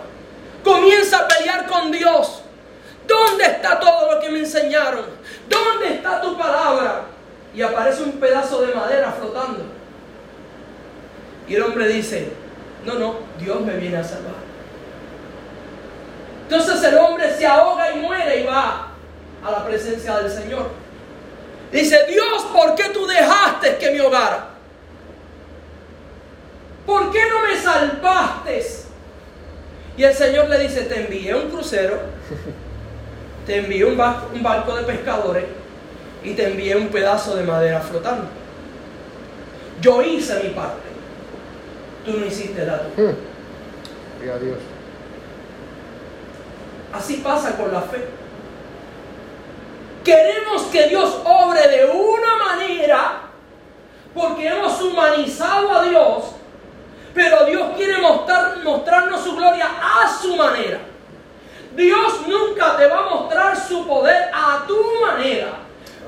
comienza 0.62 1.18
a 1.18 1.28
pelear 1.28 1.66
con 1.66 1.90
Dios. 1.90 2.42
¿Dónde 3.08 3.44
está 3.44 3.80
todo 3.80 4.14
lo 4.14 4.20
que 4.20 4.30
me 4.30 4.40
enseñaron? 4.40 5.06
¿Dónde 5.48 5.94
está 5.94 6.20
tu 6.20 6.38
palabra? 6.38 7.06
Y 7.54 7.62
aparece 7.62 8.02
un 8.02 8.12
pedazo 8.12 8.60
de 8.60 8.74
madera 8.74 9.10
flotando. 9.18 9.64
Y 11.48 11.54
el 11.54 11.62
hombre 11.62 11.88
dice, 11.88 12.30
no, 12.84 12.94
no, 12.94 13.16
Dios 13.40 13.60
me 13.62 13.76
viene 13.76 13.96
a 13.96 14.04
salvar. 14.04 14.34
Entonces 16.42 16.82
el 16.84 16.98
hombre 16.98 17.34
se 17.34 17.46
ahoga 17.46 17.90
y 17.92 17.98
muere 17.98 18.40
y 18.40 18.46
va 18.46 18.88
a 19.44 19.50
la 19.50 19.66
presencia 19.66 20.18
del 20.18 20.30
Señor. 20.30 20.68
Dice, 21.72 22.04
Dios, 22.08 22.42
¿por 22.54 22.74
qué 22.74 22.84
tú 22.90 23.06
dejaste 23.06 23.76
que 23.78 23.90
me 23.90 24.00
ahogara? 24.00 24.48
¿Por 26.86 27.10
qué 27.10 27.20
no 27.28 27.42
me 27.42 27.60
salvaste? 27.60 28.66
Y 29.98 30.04
el 30.04 30.14
Señor 30.14 30.48
le 30.48 30.60
dice, 30.60 30.82
te 30.82 31.04
envié 31.04 31.34
un 31.34 31.50
crucero, 31.50 31.98
te 33.48 33.56
envié 33.56 33.82
un 33.82 33.96
barco, 33.96 34.28
un 34.34 34.42
barco 34.42 34.76
de 34.76 34.82
pescadores 34.82 35.46
y 36.22 36.34
te 36.34 36.50
envié 36.50 36.76
un 36.76 36.88
pedazo 36.88 37.34
de 37.34 37.44
madera 37.44 37.80
flotando. 37.80 38.26
Yo 39.80 40.02
hice 40.02 40.42
mi 40.44 40.50
parte. 40.50 40.86
Tú 42.04 42.18
no 42.18 42.26
hiciste 42.26 42.66
la 42.66 42.82
tuya. 42.82 43.14
Dios. 44.38 44.58
Así 46.92 47.22
pasa 47.24 47.56
con 47.56 47.72
la 47.72 47.80
fe. 47.80 48.04
Queremos 50.04 50.64
que 50.64 50.88
Dios 50.88 51.18
obre 51.24 51.68
de 51.68 51.86
una 51.86 52.36
manera 52.36 53.22
porque 54.14 54.46
hemos 54.46 54.78
humanizado 54.82 55.72
a 55.72 55.84
Dios, 55.84 56.24
pero 57.14 57.46
Dios 57.46 57.76
quiere 57.78 57.96
mostrar, 57.96 58.58
mostrarnos 58.62 59.22
su 59.22 59.34
gloria 59.34 59.68
a 59.80 60.06
su 60.20 60.36
manera. 60.36 60.80
Dios 61.78 62.26
nunca 62.26 62.76
te 62.76 62.88
va 62.88 63.06
a 63.06 63.08
mostrar 63.08 63.56
su 63.56 63.86
poder 63.86 64.30
a 64.34 64.64
tu 64.66 64.76
manera. 65.00 65.60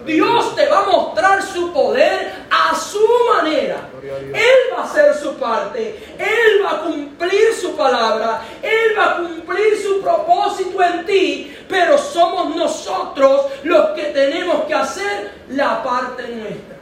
Dios 0.04 0.56
te 0.56 0.66
va 0.66 0.80
a 0.80 0.87
mostrar 0.87 1.40
su 1.40 1.72
poder 1.72 2.33
a 2.50 2.74
su 2.74 3.06
manera. 3.33 3.88
Él 4.02 4.74
va 4.74 4.83
a 4.83 4.85
hacer 4.85 5.14
su 5.14 5.37
parte. 5.37 6.16
Él 6.18 6.64
va 6.64 6.72
a 6.72 6.80
cumplir 6.80 7.54
su 7.54 7.76
palabra. 7.76 8.42
Él 8.61 8.98
va 8.98 9.12
a 9.12 9.16
cumplir 9.18 9.80
su 9.80 10.00
propósito 10.02 10.83
en 10.83 11.06
ti. 11.06 11.56
Pero 11.68 11.96
somos 11.96 12.56
nosotros 12.56 13.46
los 13.62 13.90
que 13.90 14.06
tenemos 14.06 14.64
que 14.64 14.74
hacer 14.74 15.30
la 15.50 15.85
parte 15.85 16.26
nuestra. 16.35 16.78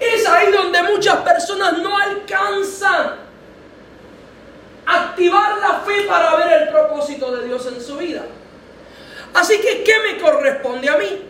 Es 0.00 0.28
ahí 0.28 0.50
donde 0.50 0.82
muchas 0.82 1.18
personas 1.18 1.78
no 1.78 1.96
alcanzan 1.96 3.31
activar 4.86 5.58
la 5.58 5.80
fe 5.80 6.02
para 6.02 6.36
ver 6.36 6.62
el 6.62 6.68
propósito 6.68 7.34
de 7.36 7.46
Dios 7.46 7.66
en 7.66 7.80
su 7.80 7.96
vida. 7.96 8.22
Así 9.34 9.60
que, 9.60 9.82
¿qué 9.82 9.94
me 10.00 10.18
corresponde 10.20 10.88
a 10.88 10.96
mí? 10.96 11.22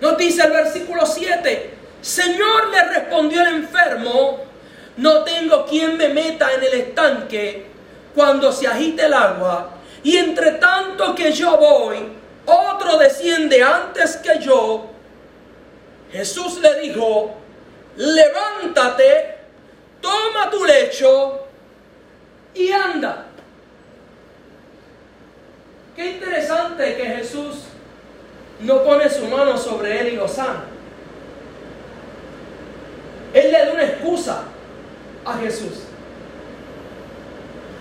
Nos 0.00 0.18
dice 0.18 0.42
el 0.42 0.52
versículo 0.52 1.06
7, 1.06 1.74
Señor 2.00 2.68
le 2.68 2.84
respondió 2.84 3.42
el 3.42 3.54
enfermo, 3.54 4.44
no 4.96 5.24
tengo 5.24 5.64
quien 5.66 5.96
me 5.96 6.08
meta 6.08 6.52
en 6.52 6.62
el 6.62 6.74
estanque 6.74 7.66
cuando 8.14 8.52
se 8.52 8.66
agite 8.66 9.06
el 9.06 9.14
agua, 9.14 9.70
y 10.02 10.16
entre 10.16 10.52
tanto 10.52 11.14
que 11.14 11.32
yo 11.32 11.56
voy, 11.56 11.96
otro 12.44 12.98
desciende 12.98 13.62
antes 13.62 14.16
que 14.16 14.38
yo. 14.40 14.90
Jesús 16.12 16.58
le 16.60 16.80
dijo, 16.80 17.34
levántate, 17.96 19.38
toma 20.00 20.50
tu 20.50 20.64
lecho 20.64 21.43
y 22.54 22.70
anda. 22.70 23.26
Qué 25.96 26.12
interesante 26.12 26.96
que 26.96 27.04
Jesús 27.04 27.64
no 28.60 28.82
pone 28.82 29.08
su 29.08 29.26
mano 29.26 29.56
sobre 29.56 30.00
él 30.00 30.14
y 30.14 30.16
lo 30.16 30.28
sana. 30.28 30.64
Él 33.32 33.50
le 33.50 33.58
da 33.58 33.72
una 33.72 33.84
excusa 33.84 34.42
a 35.24 35.34
Jesús. 35.38 35.84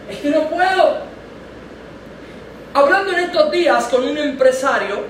Es 0.10 0.18
que 0.20 0.30
no 0.30 0.50
puedo. 0.50 1.14
Hablando 2.74 3.12
en 3.14 3.20
estos 3.20 3.52
días 3.52 3.86
con 3.86 4.04
un 4.08 4.18
empresario, 4.18 5.04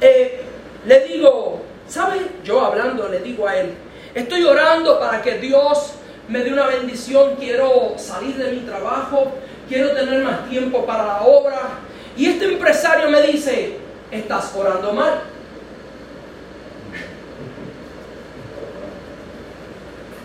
eh, 0.00 0.42
le 0.84 1.00
digo, 1.06 1.62
¿sabe? 1.88 2.20
Yo 2.44 2.64
hablando 2.64 3.08
le 3.08 3.20
digo 3.20 3.48
a 3.48 3.56
él, 3.56 3.74
estoy 4.14 4.44
orando 4.44 5.00
para 5.00 5.22
que 5.22 5.38
Dios 5.38 5.94
me 6.28 6.40
dé 6.40 6.52
una 6.52 6.66
bendición, 6.66 7.36
quiero 7.36 7.94
salir 7.96 8.36
de 8.36 8.52
mi 8.52 8.60
trabajo, 8.60 9.32
quiero 9.68 9.92
tener 9.92 10.22
más 10.24 10.48
tiempo 10.48 10.84
para 10.84 11.06
la 11.06 11.22
obra. 11.22 11.78
Y 12.16 12.26
este 12.26 12.46
empresario 12.46 13.10
me 13.10 13.22
dice, 13.22 13.76
estás 14.10 14.52
orando 14.56 14.92
mal. 14.92 15.22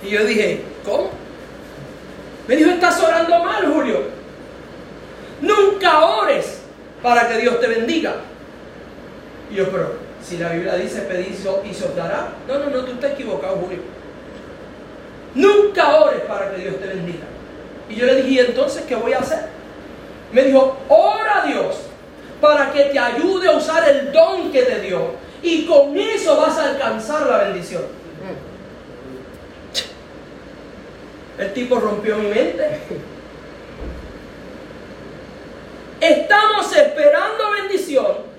Y 0.03 0.09
yo 0.09 0.25
dije, 0.25 0.63
¿cómo? 0.83 1.11
Me 2.47 2.55
dijo, 2.55 2.71
estás 2.71 2.99
orando 3.01 3.43
mal, 3.43 3.71
Julio. 3.71 4.01
Nunca 5.41 6.05
ores 6.05 6.61
para 7.03 7.27
que 7.27 7.37
Dios 7.37 7.59
te 7.59 7.67
bendiga. 7.67 8.15
Y 9.51 9.55
yo, 9.55 9.69
pero 9.69 9.95
si 10.23 10.37
la 10.37 10.49
Biblia 10.49 10.75
dice 10.75 11.01
pedir 11.01 11.27
y 11.29 11.73
se 11.73 11.85
os 11.85 11.95
dará. 11.95 12.29
No, 12.47 12.59
no, 12.59 12.69
no, 12.69 12.83
tú 12.83 12.93
estás 12.93 13.11
equivocado, 13.11 13.57
Julio. 13.57 14.00
Nunca 15.35 15.95
ores 16.01 16.21
para 16.21 16.51
que 16.51 16.61
Dios 16.61 16.79
te 16.79 16.87
bendiga. 16.87 17.25
Y 17.89 17.95
yo 17.95 18.05
le 18.05 18.15
dije, 18.15 18.29
¿y 18.29 18.39
entonces 18.39 18.83
qué 18.87 18.95
voy 18.95 19.13
a 19.13 19.19
hacer? 19.19 19.47
Me 20.31 20.43
dijo, 20.43 20.77
ora 20.87 21.43
a 21.43 21.45
Dios 21.45 21.75
para 22.39 22.71
que 22.71 22.85
te 22.85 22.99
ayude 22.99 23.47
a 23.47 23.51
usar 23.51 23.87
el 23.87 24.11
don 24.11 24.51
que 24.51 24.63
te 24.63 24.81
dio. 24.81 25.11
Y 25.43 25.65
con 25.65 25.97
eso 25.97 26.37
vas 26.37 26.57
a 26.57 26.71
alcanzar 26.71 27.25
la 27.27 27.37
bendición. 27.39 27.83
El 31.37 31.53
tipo 31.53 31.79
rompió 31.79 32.17
mi 32.17 32.27
mente. 32.27 32.79
Estamos 35.99 36.75
esperando 36.75 37.51
bendición 37.51 38.31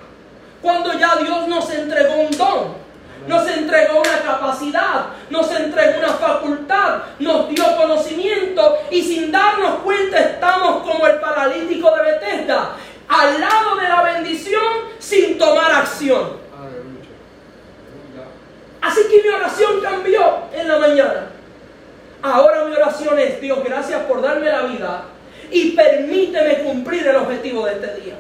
cuando 0.61 0.93
ya 0.99 1.17
Dios 1.17 1.49
nos 1.49 1.71
entregó 1.71 2.15
un 2.15 2.31
don. 2.37 2.82
Nos 3.27 3.49
entregó 3.49 4.01
una 4.01 4.21
capacidad, 4.23 5.07
nos 5.31 5.51
entregó 5.53 5.99
una 5.99 6.15
facultad, 6.15 7.03
nos 7.19 7.49
dio 7.49 7.77
conocimiento 7.77 8.79
y 8.91 9.03
sin 9.03 9.31
darnos 9.31 9.81
cuenta 9.81 10.19
estamos 10.19 10.83
como 10.83 11.07
el 11.07 11.21
paralítico 11.21 11.95
de 11.97 12.03
Bethesda, 12.03 12.71
al 13.09 13.41
lado 13.41 13.77
de 13.77 13.89
la 13.89 14.03
bendición 14.03 14.63
sin 14.99 15.39
tomar 15.39 15.73
acción. 15.73 16.43
Así 18.81 19.01
que 19.09 19.23
mi 19.23 19.29
oración 19.29 19.81
cambió 19.81 20.39
en 20.53 20.67
la 20.67 20.79
mañana. 20.79 21.27
Ahora 22.23 22.65
mi 22.65 22.75
oración 22.75 23.19
es, 23.19 23.41
Dios, 23.41 23.63
gracias 23.65 24.01
por 24.03 24.21
darme 24.21 24.47
la 24.47 24.63
vida 24.63 25.05
y 25.51 25.73
permíteme 25.73 26.59
cumplir 26.59 27.07
el 27.07 27.17
objetivo 27.17 27.67
de 27.67 27.73
este 27.75 28.01
día. 28.01 28.15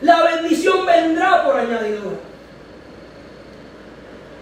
La 0.00 0.22
bendición 0.22 0.86
vendrá 0.86 1.44
por 1.44 1.56
añadidura. 1.56 2.27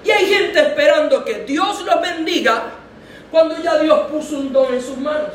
Y 0.06 0.10
hay 0.12 0.26
gente 0.26 0.60
esperando 0.60 1.24
que 1.24 1.44
Dios 1.44 1.84
los 1.84 2.00
bendiga 2.00 2.62
cuando 3.32 3.60
ya 3.60 3.76
Dios 3.78 4.08
puso 4.08 4.38
un 4.38 4.52
don 4.52 4.72
en 4.72 4.80
sus 4.80 4.96
manos. 4.98 5.32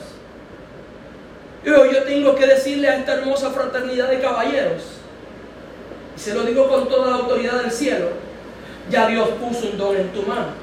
Yo, 1.66 1.92
yo 1.92 2.04
tengo 2.04 2.34
que 2.36 2.48
decirle 2.48 2.88
a 2.88 2.96
esta 2.96 3.16
hermosa 3.16 3.52
fraternidad 3.52 4.08
de 4.08 4.22
caballeros, 4.22 4.82
y 6.16 6.20
se 6.20 6.34
lo 6.34 6.44
digo 6.44 6.70
con 6.70 6.88
toda 6.88 7.12
la 7.12 7.18
autoridad 7.18 7.62
del 7.62 7.72
cielo, 7.72 8.08
ya 8.90 9.08
Dios 9.08 9.28
puso 9.42 9.68
un 9.68 9.78
don 9.78 9.98
en 9.98 10.08
tu 10.14 10.22
mano. 10.24 10.54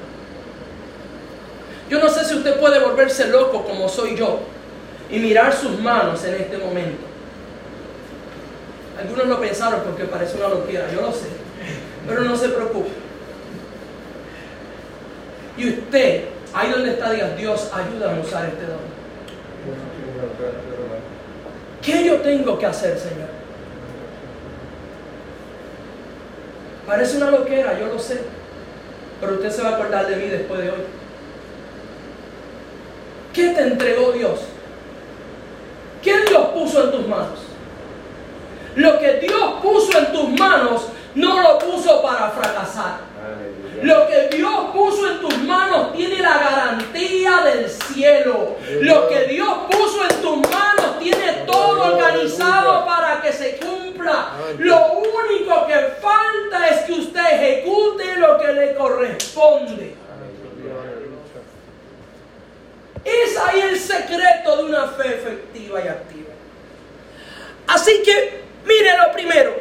Yo 1.87 1.99
no 1.99 2.09
sé 2.09 2.25
si 2.25 2.33
usted 2.35 2.59
puede 2.59 2.79
volverse 2.79 3.27
loco 3.27 3.63
como 3.63 3.87
soy 3.87 4.15
yo 4.15 4.39
y 5.11 5.19
mirar 5.19 5.53
sus 5.53 5.79
manos 5.79 6.23
en 6.23 6.33
este 6.33 6.57
momento. 6.57 7.05
Algunos 8.99 9.27
lo 9.27 9.39
pensaron 9.39 9.81
porque 9.85 10.05
parece 10.05 10.37
una 10.37 10.49
loquera, 10.49 10.91
yo 10.91 11.01
lo 11.01 11.11
sé, 11.11 11.27
pero 12.07 12.21
no 12.23 12.35
se 12.35 12.49
preocupe. 12.49 13.08
Y 15.59 15.67
usted, 15.67 16.23
ahí 16.53 16.71
donde 16.71 16.91
está, 16.91 17.11
diga, 17.11 17.35
Dios, 17.35 17.69
ayúdame 17.73 18.19
a 18.19 18.23
usar 18.23 18.45
este 18.45 18.65
don. 18.65 18.79
¿Qué 21.81 22.05
yo 22.05 22.21
tengo 22.21 22.57
que 22.57 22.65
hacer, 22.65 22.97
Señor? 22.97 23.27
Parece 26.87 27.17
una 27.17 27.31
loquera, 27.31 27.77
yo 27.77 27.87
lo 27.87 27.99
sé, 27.99 28.21
pero 29.19 29.33
usted 29.33 29.51
se 29.51 29.61
va 29.61 29.71
a 29.71 29.73
acordar 29.73 30.07
de 30.07 30.15
mí 30.15 30.27
después 30.27 30.61
de 30.61 30.69
hoy. 30.69 30.81
¿Qué 33.33 33.49
te 33.49 33.61
entregó 33.61 34.13
Dios? 34.13 34.39
¿Qué 36.01 36.21
Dios 36.21 36.47
puso 36.53 36.85
en 36.85 36.91
tus 36.91 37.05
manos? 37.05 37.39
Lo 38.75 38.97
que 38.97 39.15
Dios 39.15 39.55
puso 39.61 39.99
en 39.99 40.11
tus 40.13 40.29
manos 40.39 40.87
no 41.15 41.41
lo 41.41 41.59
puso 41.59 42.01
para 42.01 42.29
fracasar. 42.29 43.09
Lo 43.81 44.07
que 44.07 44.35
Dios 44.35 44.71
puso 44.73 45.09
en 45.09 45.21
tus 45.21 45.37
manos 45.39 45.93
tiene 45.93 46.19
la 46.19 46.37
garantía 46.37 47.41
del 47.45 47.69
Lo 48.81 49.07
que 49.07 49.25
Dios 49.25 49.57
puso 49.69 50.03
en 50.03 50.21
tus 50.21 50.37
manos 50.49 50.99
tiene 50.99 51.43
todo 51.45 51.95
organizado 51.95 52.85
para 52.85 53.21
que 53.21 53.33
se 53.33 53.57
cumpla. 53.57 54.31
Lo 54.57 54.93
único 54.93 55.67
que 55.67 55.75
falta 56.01 56.67
es 56.69 56.81
que 56.85 56.93
usted 56.93 57.25
ejecute 57.33 58.17
lo 58.17 58.37
que 58.37 58.53
le 58.53 58.75
corresponde. 58.75 59.95
Es 63.03 63.37
ahí 63.37 63.61
el 63.61 63.79
secreto 63.79 64.57
de 64.57 64.63
una 64.63 64.87
fe 64.87 65.07
efectiva 65.15 65.83
y 65.83 65.87
activa. 65.87 66.29
Así 67.67 68.01
que, 68.03 68.41
mire 68.65 68.97
lo 68.97 69.11
primero 69.13 69.55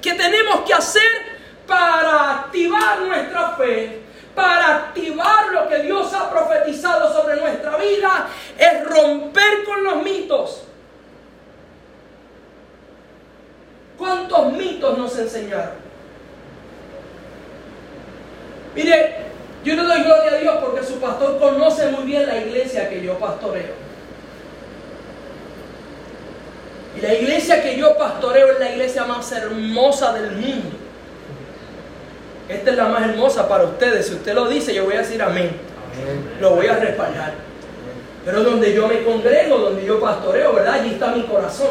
que 0.00 0.14
tenemos 0.14 0.60
que 0.66 0.74
hacer 0.74 1.02
para 1.66 2.40
activar 2.40 3.00
nuestra 3.00 3.56
fe, 3.56 4.00
para 4.40 4.76
activar 4.76 5.52
lo 5.52 5.68
que 5.68 5.80
Dios 5.80 6.12
ha 6.14 6.30
profetizado 6.30 7.12
sobre 7.12 7.36
nuestra 7.36 7.76
vida, 7.76 8.28
es 8.58 8.84
romper 8.86 9.64
con 9.66 9.84
los 9.84 10.02
mitos. 10.02 10.62
¿Cuántos 13.98 14.52
mitos 14.52 14.96
nos 14.96 15.18
enseñaron? 15.18 15.90
Mire, 18.74 19.16
yo 19.62 19.74
le 19.74 19.82
doy 19.82 20.02
gloria 20.04 20.32
a 20.32 20.38
Dios 20.38 20.56
porque 20.62 20.86
su 20.86 20.98
pastor 20.98 21.38
conoce 21.38 21.90
muy 21.90 22.04
bien 22.04 22.26
la 22.26 22.38
iglesia 22.38 22.88
que 22.88 23.02
yo 23.02 23.18
pastoreo. 23.18 23.74
Y 26.96 27.00
la 27.02 27.12
iglesia 27.12 27.62
que 27.62 27.76
yo 27.76 27.96
pastoreo 27.98 28.52
es 28.52 28.58
la 28.58 28.70
iglesia 28.70 29.04
más 29.04 29.30
hermosa 29.32 30.14
del 30.14 30.32
mundo. 30.32 30.79
Esta 32.50 32.70
es 32.72 32.76
la 32.76 32.88
más 32.88 33.08
hermosa 33.08 33.48
para 33.48 33.64
ustedes. 33.64 34.08
Si 34.08 34.14
usted 34.14 34.34
lo 34.34 34.48
dice, 34.48 34.74
yo 34.74 34.84
voy 34.84 34.94
a 34.94 34.98
decir 34.98 35.22
amén. 35.22 35.52
Lo 36.40 36.56
voy 36.56 36.66
a 36.66 36.76
respaldar. 36.76 37.32
Pero 38.24 38.42
donde 38.42 38.74
yo 38.74 38.88
me 38.88 39.04
congrego, 39.04 39.58
donde 39.58 39.86
yo 39.86 40.00
pastoreo, 40.00 40.52
¿verdad? 40.54 40.74
Allí 40.74 40.90
está 40.90 41.14
mi 41.14 41.22
corazón. 41.22 41.68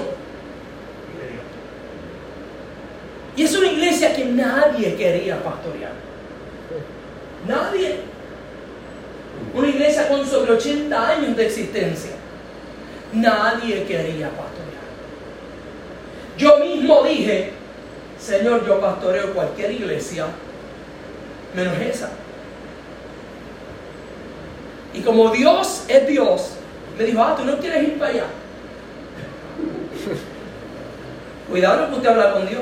Y 3.36 3.44
es 3.44 3.56
una 3.56 3.68
iglesia 3.68 4.16
que 4.16 4.24
nadie 4.26 4.96
quería 4.96 5.44
pastorear. 5.44 5.92
Nadie. 7.46 7.98
Una 9.54 9.68
iglesia 9.68 10.08
con 10.08 10.26
sobre 10.26 10.54
80 10.54 11.10
años 11.10 11.36
de 11.36 11.46
existencia. 11.46 12.12
Nadie 13.12 13.84
quería 13.84 14.30
pastorear. 14.30 14.80
Yo 16.38 16.58
mismo 16.60 17.04
dije, 17.04 17.52
Señor, 18.18 18.66
yo 18.66 18.80
pastoreo 18.80 19.34
cualquier 19.34 19.72
iglesia 19.72 20.28
menos 21.56 21.78
esa. 21.80 22.10
Y 24.94 25.02
como 25.02 25.32
Dios 25.32 25.86
es 25.88 26.08
Dios, 26.08 26.52
me 26.98 27.06
dijo, 27.06 27.22
ah, 27.22 27.36
tú 27.38 27.46
no 27.46 27.58
quieres 27.58 27.84
ir 27.84 27.98
para 27.98 28.12
allá. 28.12 28.24
Cuidado 31.50 31.90
que 31.90 31.96
usted 31.96 32.10
habla 32.10 32.34
con 32.34 32.48
Dios. 32.48 32.62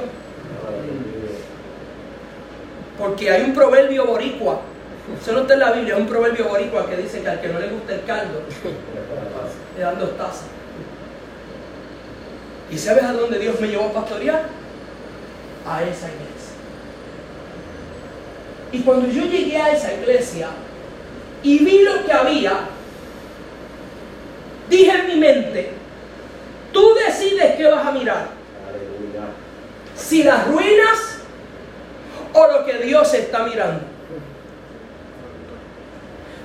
Porque 2.97 3.31
hay 3.31 3.43
un 3.43 3.53
proverbio 3.53 4.05
boricua. 4.05 4.59
Eso 5.21 5.31
no 5.31 5.41
está 5.41 5.53
en 5.53 5.59
la 5.61 5.71
Biblia, 5.71 5.95
es 5.95 6.01
un 6.01 6.07
proverbio 6.07 6.49
boricua 6.49 6.89
que 6.89 6.97
dice 6.97 7.21
que 7.21 7.29
al 7.29 7.39
que 7.39 7.47
no 7.47 7.59
le 7.59 7.69
gusta 7.69 7.95
el 7.95 8.03
caldo, 8.03 8.41
le 9.75 9.81
dan 9.81 9.99
dos 9.99 10.17
tazas. 10.17 10.47
¿Y 12.69 12.77
sabes 12.77 13.03
a 13.03 13.13
dónde 13.13 13.39
Dios 13.39 13.59
me 13.61 13.67
llevó 13.67 13.85
a 13.85 13.93
pastorear? 13.93 14.43
A 15.65 15.83
esa 15.83 16.09
iglesia. 16.09 16.36
Y 18.71 18.79
cuando 18.79 19.07
yo 19.07 19.23
llegué 19.23 19.57
a 19.57 19.71
esa 19.71 19.93
iglesia 19.93 20.49
y 21.41 21.59
vi 21.59 21.83
lo 21.83 22.05
que 22.05 22.11
había, 22.11 22.59
dije 24.69 24.91
en 24.91 25.07
mi 25.07 25.15
mente, 25.15 25.71
tú 26.73 26.93
decides 26.95 27.55
qué 27.55 27.65
vas 27.67 27.85
a 27.85 27.91
mirar. 27.91 28.27
Si 29.95 30.23
las 30.23 30.47
ruinas 30.47 31.19
o 32.33 32.47
lo 32.47 32.65
que 32.65 32.77
Dios 32.79 33.13
está 33.13 33.39
mirando. 33.39 33.81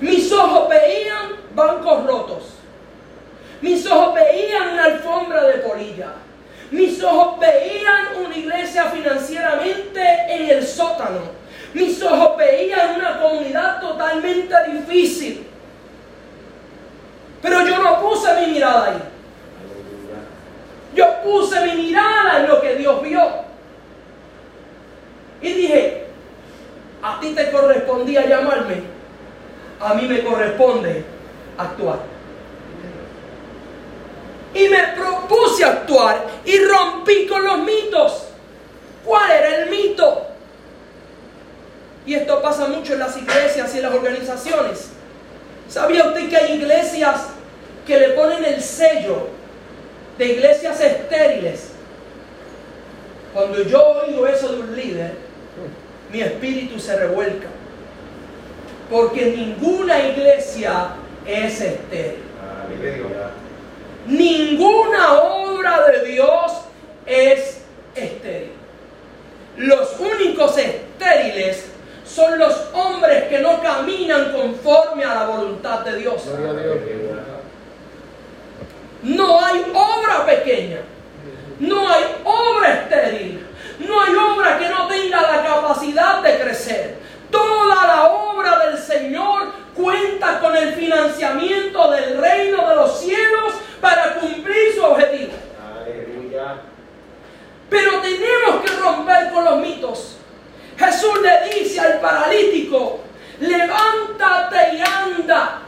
Mis 0.01 0.33
ojos 0.33 0.69
veían 0.69 1.33
bancos 1.55 2.07
rotos. 2.07 2.43
Mis 3.61 3.87
ojos 3.87 4.15
veían 4.15 4.71
una 4.71 4.85
alfombra 4.85 5.45
de 5.45 5.59
polilla. 5.59 6.13
Mis 6.71 7.03
ojos 7.03 7.39
veían 7.39 8.25
una 8.25 8.37
iglesia 8.37 8.87
financieramente 8.87 10.01
en 10.29 10.51
el 10.51 10.67
sótano 10.67 11.42
mis 11.75 12.03
ojos 12.03 12.37
veían 12.37 12.97
una 12.97 13.21
comunidad 13.21 13.81
totalmente 13.81 14.55
difícil. 14.71 15.47
Pero 17.41 17.67
yo 17.67 17.83
no 17.83 18.01
puse 18.01 18.41
mi 18.41 18.53
mirada 18.53 18.87
ahí. 18.87 19.03
Yo 20.95 21.23
puse 21.23 21.61
mi 21.67 21.83
mirada 21.83 22.41
en 22.41 22.49
lo 22.49 22.61
que 22.61 22.77
Dios 22.77 23.03
vio. 23.03 23.23
Y 25.41 25.53
dije, 25.53 26.07
a 27.03 27.19
ti 27.19 27.35
te 27.35 27.51
correspondía 27.51 28.27
llamarme, 28.27 28.83
a 29.81 29.95
mí 29.95 30.07
me 30.07 30.23
corresponde 30.23 31.05
actuar. 31.59 31.99
Y 34.55 34.69
me 34.69 34.83
propuse 34.89 35.65
actuar 35.65 36.25
y 36.45 36.59
rompí 36.59 37.27
con 37.27 37.43
los 37.43 37.59
mitos. 37.59 38.29
¿Cuál 39.05 39.31
era 39.31 39.57
el 39.57 39.71
mito? 39.71 40.32
Y 42.07 42.15
esto 42.15 42.43
pasa 42.43 42.67
mucho 42.67 42.95
en 42.95 42.99
las 42.99 43.17
iglesias 43.17 43.75
y 43.75 43.79
en 43.79 43.83
las 43.85 43.95
organizaciones. 43.95 44.89
¿Sabía 45.69 46.05
usted 46.05 46.29
que 46.29 46.37
hay 46.37 46.53
iglesias 46.55 47.29
que 47.87 47.99
le 47.99 48.09
ponen 48.11 48.45
el 48.45 48.63
sello 48.63 49.29
de 50.19 50.27
iglesias 50.27 50.81
estériles. 50.81 51.69
Cuando 53.33 53.63
yo 53.63 54.03
oigo 54.07 54.27
eso 54.27 54.53
de 54.53 54.61
un 54.61 54.77
líder, 54.77 55.13
mi 56.13 56.21
espíritu 56.21 56.79
se 56.79 56.97
revuelca. 56.97 57.49
Porque 58.91 59.35
ninguna 59.37 59.99
iglesia 60.07 60.89
es 61.27 61.61
estéril. 61.61 62.23
Ninguna 64.07 65.23
obra 65.23 65.89
de 65.89 66.05
Dios 66.05 66.53
es 67.07 67.63
estéril. 67.95 68.53
Los 69.57 69.99
únicos 69.99 70.59
estériles 70.59 71.67
son 72.15 72.39
los 72.39 72.55
hombres 72.75 73.25
que 73.25 73.39
no 73.39 73.61
caminan 73.63 74.33
conforme 74.33 75.05
a 75.05 75.15
la 75.15 75.25
voluntad 75.27 75.81
de 75.81 75.97
Dios. 75.97 76.23
No 79.03 79.45
hay 79.45 79.65
obra 79.75 80.27
pequeña, 80.27 80.81
no 81.59 81.89
hay 81.89 82.05
obra 82.25 82.73
estéril, 82.75 83.47
no 83.81 84.01
hay 84.01 84.15
obra 84.15 84.59
que 84.59 84.69
no 84.69 84.87
tenga 84.87 85.23
la 85.23 85.43
capacidad 85.43 86.23
de 86.23 86.39
crecer. 86.39 86.97
Toda 87.31 87.87
la 87.87 88.07
obra 88.13 88.67
del 88.67 88.79
Señor 88.79 89.53
cuenta 89.75 90.39
con 90.39 90.55
el 90.55 90.75
financiamiento 90.75 91.91
del 91.91 92.19
reino 92.19 92.69
de 92.69 92.77
los 92.77 93.01
cielos 93.01 93.55
para 93.81 94.15
cumplir 94.17 94.75
su 94.75 94.85
objetivo. 94.85 95.33
Pero 97.71 98.01
tenemos 98.01 98.63
que 98.63 98.77
romper 98.77 99.33
con 99.33 99.45
los 99.47 99.57
mitos. 99.61 100.17
Jesús 100.79 101.21
le 101.23 101.55
dice 101.55 101.81
al 101.81 102.01
paralítico, 102.01 103.01
levántate 103.41 104.77
y 104.77 104.81
anda. 104.81 105.63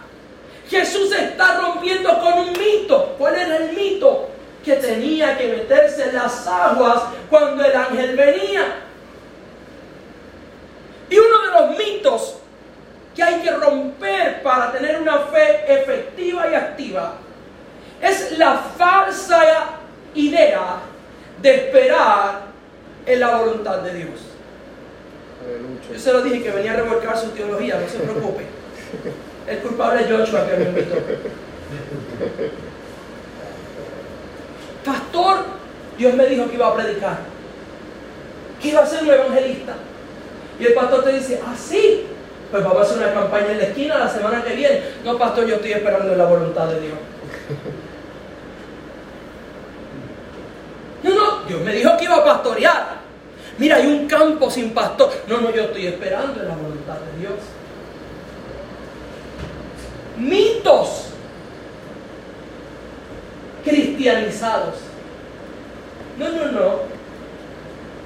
Jesús 0.69 1.13
está 1.13 1.57
rompiendo 1.61 2.19
con 2.21 2.39
un 2.41 2.53
mito. 2.53 3.15
¿Cuál 3.19 3.37
era 3.37 3.57
el 3.59 3.73
mito? 3.73 4.29
Que 4.65 4.77
tenía 4.95 5.37
que 5.37 5.49
meterse 5.49 6.09
en 6.09 6.15
las 6.15 6.47
aguas 6.47 7.03
cuando 7.29 7.65
el 7.65 7.75
ángel 7.75 8.17
venía. 8.17 8.81
Y 11.11 11.19
uno 11.19 11.43
de 11.43 11.51
los 11.51 11.79
mitos 11.79 12.37
que 13.15 13.23
hay 13.23 13.41
que 13.41 13.51
romper 13.51 14.43
para 14.43 14.73
tener 14.73 15.01
una 15.01 15.19
fe 15.19 15.65
efectiva 15.69 16.51
y 16.51 16.55
activa 16.55 17.15
es 18.01 18.39
la 18.39 18.59
falsa 18.77 19.43
idea 20.15 20.79
de 21.41 21.55
esperar 21.55 22.43
en 23.07 23.21
la 23.21 23.37
voluntad 23.37 23.79
de 23.79 23.95
Dios. 23.95 24.21
Yo 25.93 25.99
se 25.99 26.13
lo 26.13 26.23
dije 26.23 26.43
que 26.43 26.51
venía 26.51 26.73
a 26.73 26.77
revolcar 26.77 27.19
su 27.19 27.29
teología, 27.31 27.79
no 27.79 27.89
se 27.89 27.99
preocupe. 27.99 28.45
El 29.47 29.59
culpable 29.59 30.03
es 30.03 30.11
Joshua 30.11 30.47
que 30.49 30.57
me 30.57 30.65
invitó. 30.65 30.95
Pastor, 34.85 35.39
Dios 35.99 36.15
me 36.15 36.27
dijo 36.27 36.49
que 36.49 36.55
iba 36.55 36.69
a 36.69 36.75
predicar, 36.75 37.19
que 38.61 38.69
iba 38.69 38.83
a 38.83 38.87
ser 38.87 39.03
un 39.03 39.11
evangelista. 39.11 39.75
Y 40.59 40.67
el 40.67 40.75
pastor 40.75 41.05
te 41.05 41.13
dice, 41.13 41.41
ah, 41.45 41.55
sí, 41.57 42.07
pues 42.51 42.63
vamos 42.63 42.79
a 42.79 42.83
hacer 42.83 42.99
una 42.99 43.13
campaña 43.13 43.53
en 43.53 43.59
la 43.59 43.65
esquina 43.65 43.99
la 43.99 44.09
semana 44.09 44.43
que 44.45 44.55
viene. 44.55 44.81
No, 45.05 45.19
pastor, 45.19 45.47
yo 45.47 45.57
estoy 45.57 45.73
esperando 45.73 46.15
la 46.15 46.27
voluntad 46.27 46.67
de 46.69 46.81
Dios. 46.81 46.99
No, 51.03 51.15
no, 51.15 51.43
Dios 51.47 51.61
me 51.61 51.75
dijo 51.75 51.95
que 51.99 52.05
iba 52.05 52.17
a 52.17 52.25
pastorear. 52.25 52.97
Mira, 53.59 53.77
hay 53.77 53.87
un 53.87 54.07
campo 54.07 54.51
sin 54.51 54.73
pastor. 54.73 55.13
No, 55.29 55.39
no, 55.43 55.51
yo 55.53 55.65
estoy 55.65 55.87
esperando 55.87 56.41
en 56.41 56.49
la 56.49 56.55
voluntad 56.55 56.95
de 56.95 57.21
Dios. 57.21 57.35
Mitos 60.17 61.09
cristianizados. 63.65 64.77
No, 66.19 66.29
no, 66.29 66.53
no. 66.53 66.81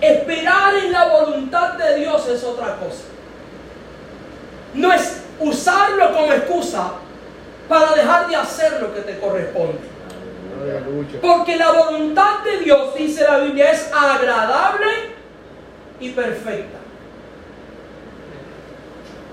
Esperar 0.01 0.75
en 0.77 0.93
la 0.93 1.09
voluntad 1.09 1.75
de 1.75 1.97
Dios 1.97 2.29
es 2.29 2.45
otra 2.45 2.77
cosa. 2.77 3.05
No 4.75 4.93
es 4.93 5.23
usarlo 5.41 6.13
como 6.15 6.33
excusa 6.33 6.93
para 7.69 7.95
dejar 7.95 8.29
de 8.29 8.37
hacer 8.37 8.81
lo 8.81 8.95
que 8.95 9.01
te 9.01 9.19
corresponde. 9.19 9.79
Porque 11.21 11.57
la 11.57 11.73
voluntad 11.73 12.41
de 12.45 12.59
Dios, 12.59 12.95
dice 12.95 13.25
la 13.25 13.39
Biblia, 13.39 13.71
es 13.73 13.91
agradable 13.93 14.87
y 16.01 16.11
perfecta. 16.11 16.79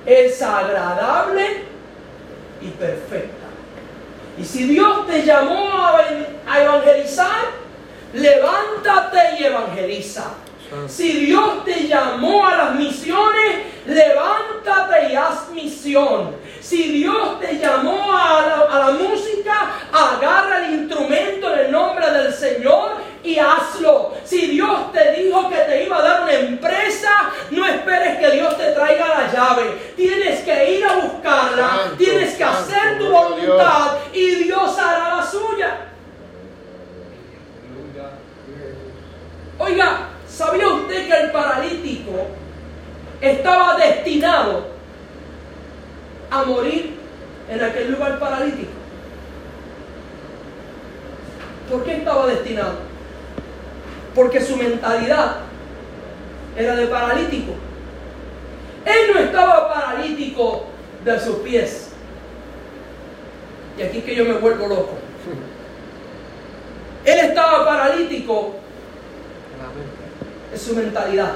Es 0.06 0.42
agradable 0.42 1.64
y 2.62 2.68
perfecta. 2.70 3.46
Y 4.38 4.44
si 4.44 4.66
Dios 4.66 5.08
te 5.08 5.24
llamó 5.24 5.72
a 6.48 6.62
evangelizar, 6.62 7.65
levántate 8.16 9.20
y 9.40 9.44
evangeliza. 9.44 10.32
Si 10.88 11.26
Dios 11.26 11.64
te 11.64 11.88
llamó 11.88 12.46
a 12.46 12.56
las 12.56 12.76
misiones, 12.76 13.58
levántate 13.86 15.12
y 15.12 15.16
haz 15.16 15.50
misión. 15.52 16.36
Si 16.60 16.92
Dios 16.92 17.40
te 17.40 17.60
llamó 17.60 18.12
a 18.12 18.68
la, 18.68 18.92
música, 18.92 19.72
agarra 19.94 20.66
el 20.66 20.74
instrumento 20.74 21.54
en 21.54 21.60
el 21.60 21.72
nombre 21.72 22.10
del 22.10 22.34
Señor 22.34 22.94
y 23.24 23.38
hazlo. 23.38 24.14
Si 24.24 24.48
Dios 24.48 24.92
te 24.92 25.12
dijo 25.22 25.50
que 25.50 25.58
te 25.58 25.84
iba 25.84 26.00
a 26.00 26.02
dar 26.02 26.24
una 26.24 26.34
empresa, 26.34 27.32
no 27.52 27.68
esperes 27.68 28.18
que 28.18 28.32
Dios 28.32 28.58
te 28.58 28.72
traiga 28.72 29.08
la 29.08 29.32
llave. 29.32 29.94
Tienes 29.96 30.42
que 30.42 30.72
ir 30.78 30.86
a 30.86 30.96
buscarla, 30.96 31.92
tienes 31.98 32.34
que 32.36 32.44
hacer 32.44 32.98
tu 32.98 33.10
voluntad 33.12 33.98
y 34.12 34.36
Dios 34.36 34.78
hará 34.80 35.18
la 35.18 35.26
suya. 35.26 35.86
Oiga, 39.58 40.10
¿sabía 40.28 40.68
usted 40.68 41.08
que 41.08 41.14
el 41.14 41.32
paralítico 41.32 42.28
estaba 43.22 43.78
destinado 44.26 44.64
a 46.32 46.44
morir 46.44 46.96
en 47.50 47.64
aquel 47.64 47.92
lugar 47.92 48.20
paralítico. 48.20 48.72
¿Por 51.70 51.84
qué 51.84 51.98
estaba 51.98 52.28
destinado? 52.28 52.80
Porque 54.16 54.42
su 54.42 54.58
mentalidad 54.58 55.38
era 56.58 56.76
de 56.76 56.88
paralítico. 56.88 57.54
Él 58.86 59.14
no 59.14 59.20
estaba 59.20 59.74
paralítico 59.74 60.66
de 61.04 61.20
sus 61.20 61.38
pies. 61.38 61.92
Y 63.78 63.82
aquí 63.82 64.00
es 64.00 64.06
que 64.06 64.16
yo 64.16 64.26
me 64.26 64.34
vuelvo 64.34 64.68
loco. 64.68 64.94
Él 67.04 67.20
estaba 67.20 67.66
paralítico 67.66 68.56
de 70.52 70.58
su 70.58 70.76
mentalidad. 70.76 71.34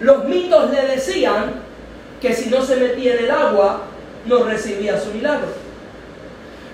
Los 0.00 0.24
mitos 0.24 0.70
le 0.70 0.82
decían 0.82 1.54
que 2.20 2.32
si 2.32 2.50
no 2.50 2.62
se 2.62 2.76
metía 2.76 3.14
en 3.14 3.24
el 3.24 3.30
agua, 3.30 3.82
no 4.26 4.44
recibía 4.44 4.98
su 4.98 5.10
milagro. 5.10 5.48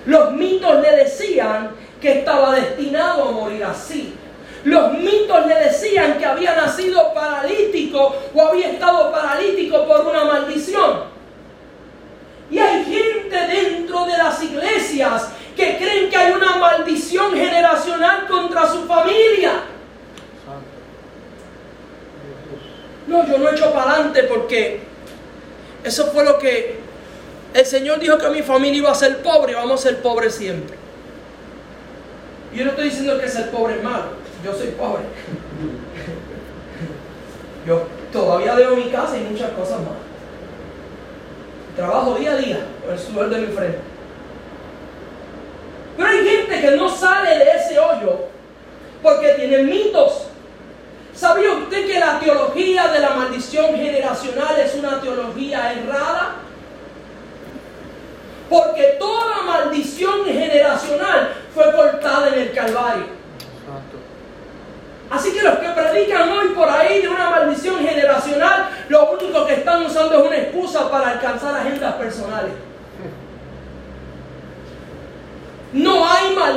Los 0.05 0.31
mitos 0.33 0.81
le 0.81 0.95
decían 0.95 1.71
que 2.01 2.19
estaba 2.19 2.55
destinado 2.55 3.29
a 3.29 3.31
morir 3.31 3.63
así. 3.63 4.15
Los 4.63 4.93
mitos 4.93 5.45
le 5.47 5.55
decían 5.55 6.17
que 6.17 6.25
había 6.25 6.55
nacido 6.55 7.13
paralítico 7.13 8.15
o 8.33 8.41
había 8.41 8.71
estado 8.71 9.11
paralítico 9.11 9.85
por 9.87 10.07
una 10.07 10.25
maldición. 10.25 11.11
Y 12.49 12.59
hay 12.59 12.83
gente 12.83 13.37
dentro 13.47 14.05
de 14.05 14.17
las 14.17 14.43
iglesias 14.43 15.29
que 15.55 15.77
creen 15.77 16.09
que 16.09 16.17
hay 16.17 16.33
una 16.33 16.57
maldición 16.57 17.33
generacional 17.33 18.27
contra 18.27 18.67
su 18.67 18.85
familia. 18.85 19.51
No, 23.11 23.27
yo 23.27 23.37
no 23.37 23.49
he 23.49 23.53
hecho 23.53 23.73
para 23.73 23.91
adelante 23.91 24.23
porque 24.23 24.79
eso 25.83 26.07
fue 26.07 26.23
lo 26.23 26.39
que 26.39 26.79
el 27.53 27.65
Señor 27.65 27.99
dijo 27.99 28.17
que 28.17 28.29
mi 28.29 28.41
familia 28.41 28.77
iba 28.77 28.89
a 28.91 28.95
ser 28.95 29.21
pobre 29.21 29.51
y 29.51 29.55
vamos 29.55 29.81
a 29.81 29.89
ser 29.89 30.01
pobres 30.01 30.33
siempre. 30.33 30.77
Yo 32.53 32.63
no 32.63 32.69
estoy 32.71 32.85
diciendo 32.85 33.19
que 33.19 33.27
ser 33.27 33.51
pobre 33.51 33.75
es 33.75 33.83
malo, 33.83 34.11
yo 34.45 34.53
soy 34.53 34.67
pobre. 34.69 35.03
Yo 37.67 37.83
todavía 38.11 38.55
debo 38.55 38.75
mi 38.75 38.89
casa 38.89 39.15
y 39.17 39.21
muchas 39.21 39.51
cosas 39.51 39.81
más. 39.81 39.93
Trabajo 41.75 42.15
día 42.15 42.31
a 42.31 42.37
día 42.37 42.65
con 42.83 42.91
el 42.91 42.99
sudor 42.99 43.29
de 43.29 43.37
mi 43.37 43.53
frente. 43.53 43.77
Pero 45.95 46.09
hay 46.09 46.27
gente 46.27 46.59
que 46.59 46.71
no 46.71 46.89
sale 46.89 47.37
de 47.37 47.51
ese 47.51 47.77
hoyo 47.77 48.21
porque 49.03 49.33
tiene 49.33 49.59
mitos 49.59 50.30
¿Sabía 51.15 51.51
usted 51.51 51.87
que 51.87 51.99
la 51.99 52.19
teología 52.19 52.87
de 52.87 52.99
la 52.99 53.11
maldición 53.11 53.75
generacional 53.75 54.59
es 54.59 54.75
una 54.75 55.01
teología 55.01 55.73
errada? 55.73 56.35
Porque 58.49 58.95
toda 58.99 59.43
maldición 59.43 60.25
generacional 60.25 61.33
fue 61.53 61.71
cortada 61.73 62.29
en 62.29 62.41
el 62.41 62.53
Calvario. 62.53 63.21
Así 65.09 65.33
que 65.33 65.41
los 65.41 65.59
que 65.59 65.69
predican 65.69 66.29
hoy 66.29 66.49
por 66.49 66.69
ahí 66.69 67.01
de 67.01 67.09
una 67.09 67.29
maldición 67.29 67.79
generacional, 67.79 68.69
lo 68.87 69.11
único 69.11 69.45
que 69.45 69.55
están 69.55 69.85
usando 69.85 70.19
es 70.19 70.27
una 70.27 70.37
excusa 70.37 70.89
para 70.89 71.09
alcanzar 71.11 71.55
agendas 71.55 71.95
personales. 71.95 72.53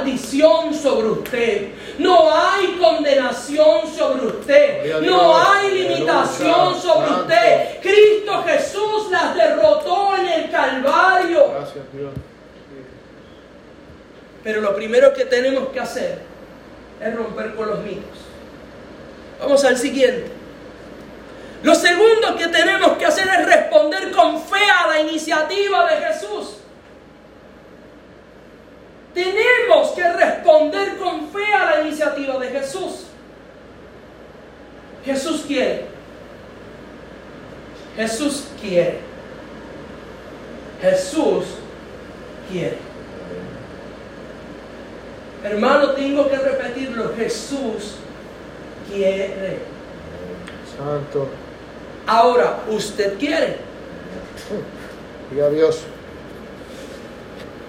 maldición 0.04 0.74
sobre 0.74 1.08
usted. 1.08 1.68
No 1.98 2.30
hay 2.34 2.76
condenación 2.80 3.82
sobre 3.94 4.26
usted. 4.26 5.00
No 5.02 5.36
hay 5.36 5.70
limitación 5.70 6.80
sobre 6.80 7.10
usted. 7.12 7.80
Cristo 7.80 8.42
Jesús 8.44 9.10
las 9.10 9.34
derrotó 9.34 10.16
en 10.16 10.26
el 10.26 10.50
Calvario. 10.50 11.50
Gracias, 11.50 11.84
Dios. 11.92 12.10
Pero 14.42 14.60
lo 14.60 14.74
primero 14.74 15.12
que 15.14 15.24
tenemos 15.24 15.68
que 15.68 15.80
hacer 15.80 16.18
es 17.00 17.14
romper 17.14 17.54
con 17.54 17.68
los 17.70 17.78
mitos. 17.80 18.18
Vamos 19.40 19.64
al 19.64 19.76
siguiente. 19.76 20.30
Lo 21.62 21.74
segundo 21.74 22.36
que 22.36 22.48
tenemos 22.48 22.98
que 22.98 23.06
hacer 23.06 23.26
es 23.26 23.46
responder 23.46 24.10
con 24.10 24.40
fe 24.42 24.60
a 24.70 24.88
la 24.88 25.00
iniciativa 25.00 25.88
de 25.88 25.96
Jesús. 26.06 26.58
Tenemos 29.14 29.92
que 29.92 30.12
responder 30.12 30.96
con 30.98 31.28
fe 31.28 31.54
a 31.54 31.76
la 31.76 31.80
iniciativa 31.82 32.36
de 32.38 32.48
Jesús. 32.48 33.04
Jesús 35.04 35.44
quiere. 35.46 35.86
Jesús 37.96 38.44
quiere. 38.60 38.98
Jesús 40.80 41.44
quiere. 42.50 42.78
Hermano, 45.44 45.92
tengo 45.92 46.28
que 46.28 46.36
repetirlo. 46.36 47.14
Jesús 47.16 47.96
quiere. 48.90 49.58
Santo. 50.76 51.28
Ahora, 52.06 52.64
usted 52.68 53.16
quiere. 53.18 53.58
Diga 55.30 55.50
Dios. 55.50 55.82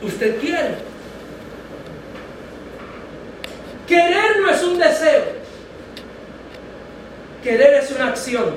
Usted 0.01 0.39
quiere. 0.39 0.94
Querer 3.87 4.39
no 4.41 4.49
es 4.49 4.63
un 4.63 4.77
deseo. 4.79 5.23
Querer 7.43 7.73
es 7.75 7.91
una 7.91 8.07
acción. 8.07 8.55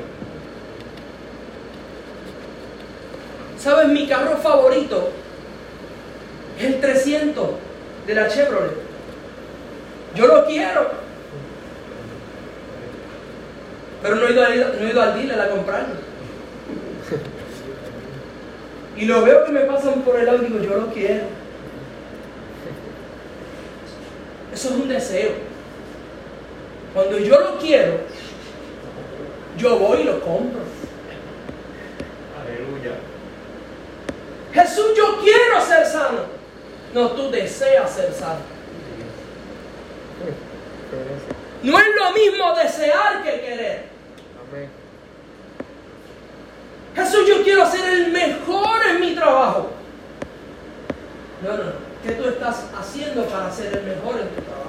¿Sabes? 3.58 3.88
Mi 3.88 4.06
carro 4.08 4.36
favorito 4.38 5.10
es 6.58 6.64
el 6.66 6.80
300 6.80 7.50
de 8.06 8.14
la 8.14 8.28
Chevrolet. 8.28 8.72
Yo 10.14 10.26
lo 10.26 10.46
quiero. 10.46 10.88
Pero 14.02 14.14
no 14.14 14.26
he 14.28 14.32
ido, 14.32 14.44
al- 14.44 14.76
no 14.80 14.86
he 14.86 14.90
ido 14.90 15.02
al 15.02 15.14
dealer 15.14 15.40
a 15.40 15.50
comprarlo. 15.50 15.94
Y 18.96 19.04
lo 19.04 19.22
veo 19.22 19.44
que 19.44 19.52
me 19.52 19.60
pasan 19.60 20.02
por 20.02 20.18
el 20.18 20.26
lado 20.26 20.38
y 20.42 20.46
digo, 20.46 20.60
yo 20.60 20.76
lo 20.80 20.86
quiero. 20.92 21.24
Eso 24.52 24.68
es 24.68 24.74
un 24.74 24.88
deseo. 24.88 25.32
Cuando 26.94 27.18
yo 27.18 27.38
lo 27.38 27.58
quiero, 27.58 28.00
yo 29.56 29.78
voy 29.78 30.00
y 30.00 30.04
lo 30.04 30.20
compro. 30.20 30.60
Aleluya. 32.42 32.92
Jesús, 34.52 34.96
yo 34.96 35.18
quiero 35.20 35.60
ser 35.60 35.86
sano. 35.86 36.22
No, 36.94 37.10
tú 37.10 37.30
deseas 37.30 37.90
ser 37.90 38.12
sano. 38.12 38.40
No 41.62 41.78
es 41.78 41.86
lo 41.94 42.12
mismo 42.12 42.54
desear 42.54 43.22
que 43.22 43.40
querer. 43.40 43.84
Amén. 44.48 44.70
Jesús, 46.94 47.28
yo 47.28 47.42
quiero 47.42 47.66
ser 47.70 47.88
el 47.88 48.12
mejor 48.12 48.86
en 48.88 49.00
mi 49.00 49.14
trabajo. 49.14 49.70
No, 51.42 51.50
no, 51.50 51.64
no. 51.64 51.87
¿Qué 52.02 52.12
tú 52.12 52.28
estás 52.28 52.64
haciendo 52.78 53.24
para 53.24 53.50
ser 53.50 53.76
el 53.76 53.84
mejor 53.84 54.20
en 54.20 54.28
tu 54.28 54.42
trabajo? 54.42 54.68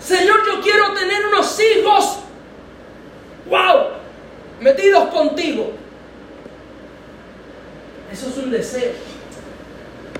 Señor, 0.00 0.40
yo 0.46 0.60
quiero 0.60 0.92
tener 0.94 1.26
unos 1.26 1.58
hijos. 1.60 2.18
¡Wow! 3.46 3.88
Metidos 4.60 5.08
contigo. 5.08 5.72
Eso 8.12 8.28
es 8.28 8.36
un 8.36 8.50
deseo. 8.50 8.92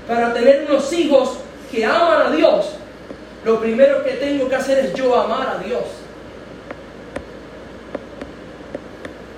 Para 0.08 0.32
tener 0.32 0.66
unos 0.68 0.92
hijos 0.92 1.38
que 1.70 1.84
aman 1.84 2.22
a 2.22 2.30
Dios, 2.30 2.70
lo 3.44 3.60
primero 3.60 4.02
que 4.02 4.12
tengo 4.12 4.48
que 4.48 4.56
hacer 4.56 4.78
es 4.78 4.94
yo 4.94 5.14
amar 5.14 5.48
a 5.48 5.58
Dios. 5.58 5.84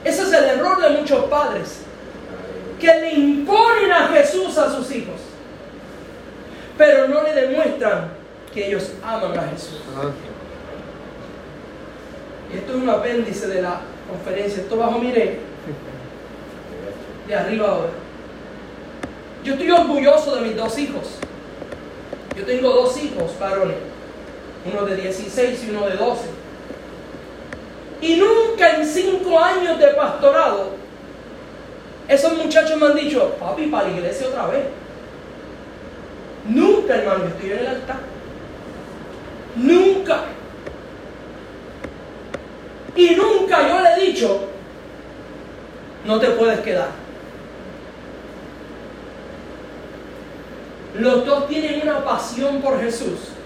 Ese 0.05 0.23
es 0.23 0.33
el 0.33 0.45
error 0.45 0.81
de 0.81 0.91
muchos 0.91 1.25
padres, 1.25 1.81
que 2.81 2.87
le 2.87 3.13
imponen 3.15 3.93
a 3.93 4.09
Jesús 4.09 4.57
a 4.59 4.71
sus 4.71 4.91
hijos, 4.91 5.21
pero 6.77 7.09
no 7.09 7.23
le 7.23 7.33
demuestran 7.33 8.11
que 8.53 8.69
ellos 8.69 8.93
aman 9.03 9.39
a 9.39 9.49
Jesús. 9.49 9.81
Ah, 9.97 10.11
Y 12.53 12.59
esto 12.59 12.73
es 12.73 12.79
un 12.79 12.89
apéndice 12.89 13.49
de 13.49 13.63
la 13.63 13.81
conferencia. 14.09 14.63
Esto 14.63 14.77
bajo, 14.77 14.99
mire, 14.99 15.41
de 17.27 17.35
arriba 17.35 17.69
ahora. 17.69 17.91
Yo 19.43 19.53
estoy 19.55 19.71
orgulloso 19.71 20.37
de 20.37 20.41
mis 20.43 20.57
dos 20.57 20.79
hijos. 20.79 21.19
Yo 22.37 22.45
tengo 22.45 22.71
dos 22.71 22.97
hijos 23.03 23.39
varones, 23.39 23.77
uno 24.71 24.85
de 24.85 24.97
16 24.97 25.65
y 25.65 25.71
uno 25.71 25.87
de 25.89 25.97
12. 25.97 26.23
Y 28.03 28.17
nunca 28.17 28.77
en 28.77 28.87
cinco 28.87 29.39
años 29.39 29.79
de 29.79 29.87
pastorado, 29.89 30.71
esos 32.09 32.37
muchachos 32.37 32.79
me 32.79 32.87
han 32.87 32.95
dicho, 32.95 33.35
papi, 33.41 33.67
para 33.67 33.89
la 33.89 33.95
iglesia 33.95 34.29
otra 34.29 34.47
vez. 34.47 34.65
Nunca, 36.49 36.95
hermano, 36.95 37.25
estoy 37.25 37.53
en 37.53 37.59
el 37.59 37.67
altar. 37.67 37.97
Nunca. 39.57 40.21
Y 42.95 43.11
nunca 43.15 43.69
yo 43.69 43.81
le 43.81 43.93
he 43.95 44.07
dicho, 44.07 44.41
no 46.05 46.21
te 46.21 46.29
puedes 46.31 46.61
quedar. 46.61 46.89
Los 50.99 51.27
dos 51.27 51.49
tienen 51.49 51.83
una 51.83 52.03
pasión 52.05 52.63
por 52.63 52.81
Jesús 52.81 53.37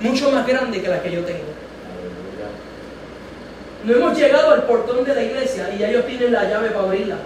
mucho 0.00 0.30
más 0.30 0.46
grande 0.46 0.80
que 0.80 0.88
la 0.88 1.02
que 1.02 1.10
yo 1.10 1.24
tengo. 1.24 1.44
No 3.84 3.94
hemos 3.94 4.18
llegado 4.18 4.50
al 4.50 4.64
portón 4.64 5.04
de 5.04 5.14
la 5.14 5.22
iglesia 5.22 5.72
y 5.74 5.78
ya 5.78 5.88
ellos 5.88 6.06
tienen 6.06 6.32
la 6.32 6.44
llave 6.44 6.70
para 6.70 6.84
abrirla. 6.84 7.16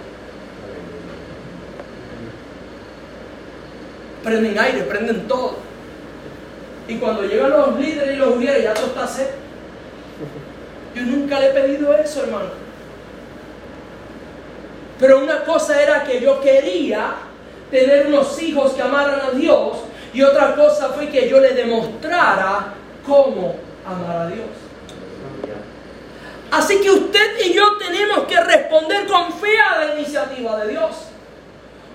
Prenden 4.23 4.57
aire, 4.57 4.81
prenden 4.83 5.27
todo. 5.27 5.57
Y 6.87 6.95
cuando 6.95 7.23
llegan 7.23 7.51
los 7.51 7.79
líderes 7.79 8.15
y 8.15 8.17
los 8.17 8.35
judíos, 8.35 8.55
ya 8.61 8.73
todo 8.73 8.87
está 8.87 9.07
seco. 9.07 9.31
Yo 10.95 11.03
nunca 11.03 11.39
le 11.39 11.47
he 11.47 11.53
pedido 11.53 11.95
eso, 11.95 12.23
hermano. 12.23 12.49
Pero 14.99 15.19
una 15.19 15.43
cosa 15.43 15.81
era 15.81 16.03
que 16.03 16.19
yo 16.19 16.41
quería 16.41 17.13
tener 17.71 18.07
unos 18.07 18.39
hijos 18.41 18.73
que 18.73 18.81
amaran 18.81 19.21
a 19.21 19.31
Dios 19.31 19.77
y 20.13 20.21
otra 20.21 20.55
cosa 20.55 20.89
fue 20.89 21.07
que 21.09 21.29
yo 21.29 21.39
le 21.39 21.53
demostrara 21.53 22.73
cómo 23.05 23.55
amar 23.85 24.17
a 24.17 24.27
Dios. 24.27 24.47
Así 26.51 26.81
que 26.81 26.91
usted 26.91 27.45
y 27.45 27.53
yo 27.53 27.77
tenemos 27.77 28.27
que 28.27 28.39
responder 28.41 29.07
con 29.07 29.31
fe 29.31 29.57
a 29.57 29.85
la 29.85 29.95
iniciativa 29.95 30.57
de 30.57 30.71
Dios. 30.71 30.91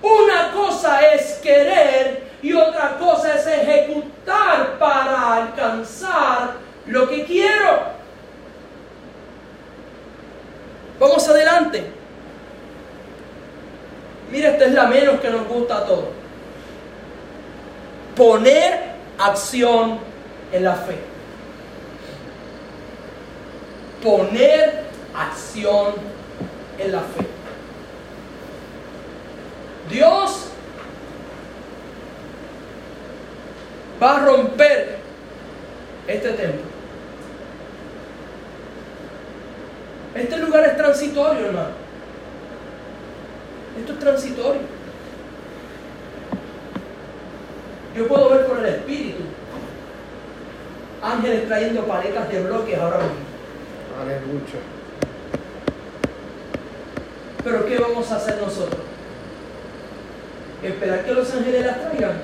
Una 0.01 0.51
cosa 0.51 1.01
es 1.13 1.33
querer 1.43 2.27
y 2.41 2.53
otra 2.53 2.97
cosa 2.97 3.35
es 3.35 3.47
ejecutar 3.47 4.77
para 4.77 5.35
alcanzar 5.35 6.53
lo 6.85 7.09
que 7.09 7.25
quiero. 7.25 7.97
Vamos 10.99 11.27
adelante. 11.27 11.83
Mira, 14.31 14.49
esta 14.49 14.65
es 14.65 14.73
la 14.73 14.87
menos 14.87 15.19
que 15.19 15.29
nos 15.29 15.47
gusta 15.47 15.77
a 15.77 15.85
todos. 15.85 16.09
Poner 18.15 18.93
acción 19.17 19.99
en 20.51 20.63
la 20.63 20.75
fe 20.75 20.97
poner 24.03 24.83
acción 25.15 25.93
en 26.77 26.91
la 26.91 27.01
fe. 27.01 27.36
Dios 29.89 30.47
va 34.01 34.17
a 34.17 34.25
romper 34.25 34.97
este 36.07 36.29
templo. 36.29 36.61
Este 40.15 40.37
lugar 40.37 40.65
es 40.65 40.77
transitorio, 40.77 41.45
hermano. 41.47 41.69
Esto 43.79 43.93
es 43.93 43.99
transitorio. 43.99 44.61
Yo 47.95 48.07
puedo 48.07 48.29
ver 48.29 48.45
por 48.45 48.59
el 48.59 48.65
Espíritu 48.65 49.23
ángeles 51.01 51.47
trayendo 51.47 51.85
paletas 51.85 52.29
de 52.29 52.43
bloques 52.43 52.77
ahora 52.77 52.97
mismo. 52.97 53.15
Aleluya. 54.01 54.59
Pero 57.43 57.65
¿qué 57.65 57.77
vamos 57.77 58.11
a 58.11 58.17
hacer 58.17 58.41
nosotros? 58.41 58.86
esperar 60.69 61.05
que 61.05 61.13
los 61.13 61.33
ángeles 61.33 61.65
las 61.65 61.81
traigan. 61.81 62.21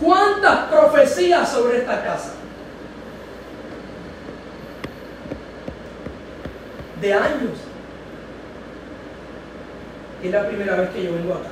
¿Cuántas 0.00 0.64
profecías 0.70 1.50
sobre 1.50 1.78
esta 1.78 2.04
casa? 2.04 2.32
De 7.00 7.12
años. 7.12 7.58
Es 10.22 10.30
la 10.30 10.46
primera 10.46 10.76
vez 10.76 10.90
que 10.90 11.04
yo 11.04 11.12
vengo 11.14 11.34
acá. 11.34 11.50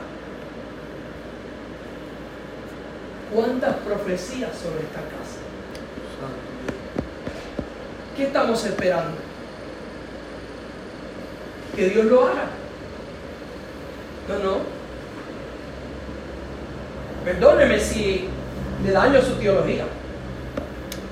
¿Cuántas 3.35 3.75
profecías 3.77 4.51
sobre 4.57 4.85
esta 4.85 5.01
casa? 5.01 5.41
¿Qué 8.17 8.25
estamos 8.25 8.65
esperando? 8.65 9.34
Que 11.77 11.89
Dios 11.89 12.05
lo 12.07 12.27
haga. 12.27 12.47
No, 14.29 14.39
no. 14.39 14.59
Perdóneme 17.25 17.81
si 17.81 18.29
le 18.85 18.91
daño 18.91 19.21
su 19.23 19.35
teología. 19.35 19.85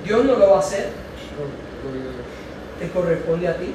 Dios 0.04 0.24
no 0.24 0.36
lo 0.36 0.50
va 0.50 0.56
a 0.56 0.60
hacer. 0.60 0.90
Te 2.78 2.88
corresponde 2.90 3.48
a 3.48 3.56
ti. 3.56 3.74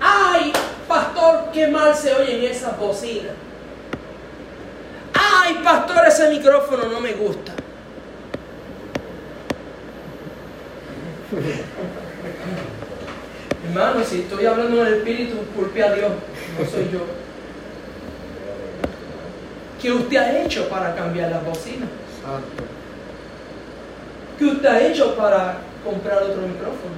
¡Ay, 0.00 0.52
pastor, 0.88 1.50
qué 1.52 1.68
mal 1.68 1.94
se 1.94 2.14
oye 2.14 2.38
en 2.38 2.50
esa 2.50 2.72
bocina! 2.72 3.30
¡Ay, 5.14 5.60
pastor, 5.64 6.06
ese 6.06 6.28
micrófono 6.28 6.88
no 6.88 7.00
me 7.00 7.12
gusta! 7.12 7.52
Hermano, 13.74 14.04
si 14.04 14.20
estoy 14.20 14.46
hablando 14.46 14.80
en 14.82 14.86
el 14.86 14.94
espíritu, 14.98 15.34
culpe 15.56 15.82
a 15.82 15.92
Dios, 15.92 16.12
no 16.56 16.64
soy 16.64 16.88
yo. 16.92 17.00
¿Qué 19.82 19.90
usted 19.90 20.16
ha 20.16 20.44
hecho 20.44 20.68
para 20.68 20.94
cambiar 20.94 21.32
las 21.32 21.44
bocinas? 21.44 21.88
¿Qué 24.38 24.44
usted 24.44 24.68
ha 24.68 24.80
hecho 24.80 25.16
para 25.16 25.56
comprar 25.82 26.22
otro 26.22 26.42
micrófono? 26.42 26.94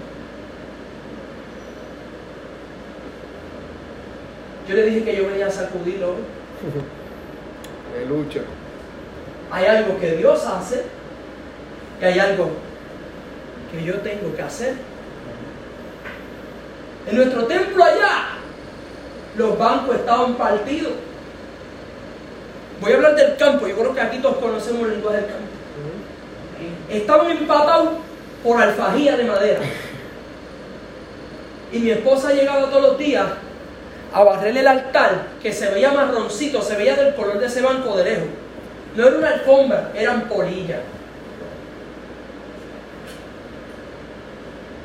Yo 4.69 4.75
le 4.75 4.83
dije 4.83 5.03
que 5.03 5.17
yo 5.17 5.29
venía 5.29 5.47
a 5.47 5.51
sacudirlo. 5.51 6.17
Aleluya. 7.95 8.43
Hay 9.51 9.65
algo 9.65 9.99
que 9.99 10.17
Dios 10.17 10.45
hace 10.45 10.85
y 12.03 12.05
hay 12.05 12.19
algo 12.19 12.51
que 13.73 13.83
yo 13.83 13.95
tengo 14.01 14.37
que 14.37 14.43
hacer. 14.43 14.75
En 17.07 17.17
nuestro 17.17 17.45
templo 17.47 17.85
allá, 17.85 18.29
los 19.37 19.59
bancos 19.59 19.97
estaban 19.97 20.35
partidos. 20.35 20.93
Voy 22.81 22.93
a 22.93 22.97
hablar 22.97 23.15
del 23.15 23.37
campo, 23.37 23.67
yo 23.67 23.77
creo 23.77 23.95
que 23.95 24.01
aquí 24.01 24.19
todos 24.19 24.37
conocemos 24.39 24.83
el 24.83 24.95
lenguaje 24.95 25.19
del 25.19 25.27
campo. 25.27 25.47
Estaban 26.91 27.31
empatados 27.31 27.91
por 28.43 28.61
alfajía 28.61 29.17
de 29.17 29.25
madera. 29.25 29.61
Y 31.73 31.79
mi 31.79 31.91
esposa 31.91 32.33
llegaba 32.33 32.71
todos 32.71 32.83
los 32.83 32.99
días 32.99 33.27
a 34.13 34.25
barrerle 34.25 34.61
el 34.61 34.69
altar, 34.69 35.27
que 35.43 35.53
se 35.53 35.71
veía 35.71 35.93
marroncito, 35.93 36.63
se 36.63 36.77
veía 36.77 36.97
del 36.97 37.15
color 37.15 37.39
de 37.39 37.47
ese 37.47 37.63
banco 37.63 37.97
de 37.97 38.05
lejos. 38.05 38.29
No 38.95 39.07
era 39.07 39.19
una 39.19 39.29
alfombra, 39.29 39.91
eran 39.95 40.23
polillas. 40.23 40.81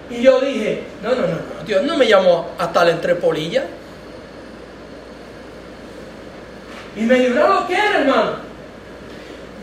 Y 0.09 0.22
yo 0.22 0.41
dije, 0.41 0.84
no, 1.01 1.11
no, 1.11 1.22
no, 1.22 1.51
Dios 1.66 1.84
no 1.84 1.97
me 1.97 2.07
llamó 2.07 2.49
a 2.57 2.66
estar 2.66 2.88
entre 2.89 3.16
polillas. 3.16 3.66
Y 6.95 7.01
me 7.01 7.16
dio 7.16 7.32
una 7.32 7.47
loquera, 7.47 7.99
hermano. 7.99 8.32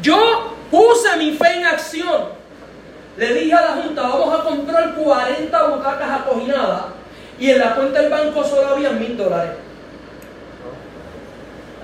Yo 0.01 0.57
puse 0.71 1.17
mi 1.17 1.33
fe 1.33 1.55
en 1.57 1.67
acción. 1.67 2.39
Le 3.17 3.35
dije 3.35 3.53
a 3.53 3.61
la 3.61 3.83
Junta, 3.83 4.03
vamos 4.03 4.39
a 4.39 4.45
comprar 4.45 4.95
40 4.95 5.63
butacas 5.69 6.21
acoginadas 6.21 6.83
y 7.39 7.51
en 7.51 7.59
la 7.59 7.75
cuenta 7.75 8.01
del 8.01 8.11
banco 8.11 8.45
solo 8.45 8.69
había 8.69 8.91
mil 8.91 9.17
dólares. 9.17 9.53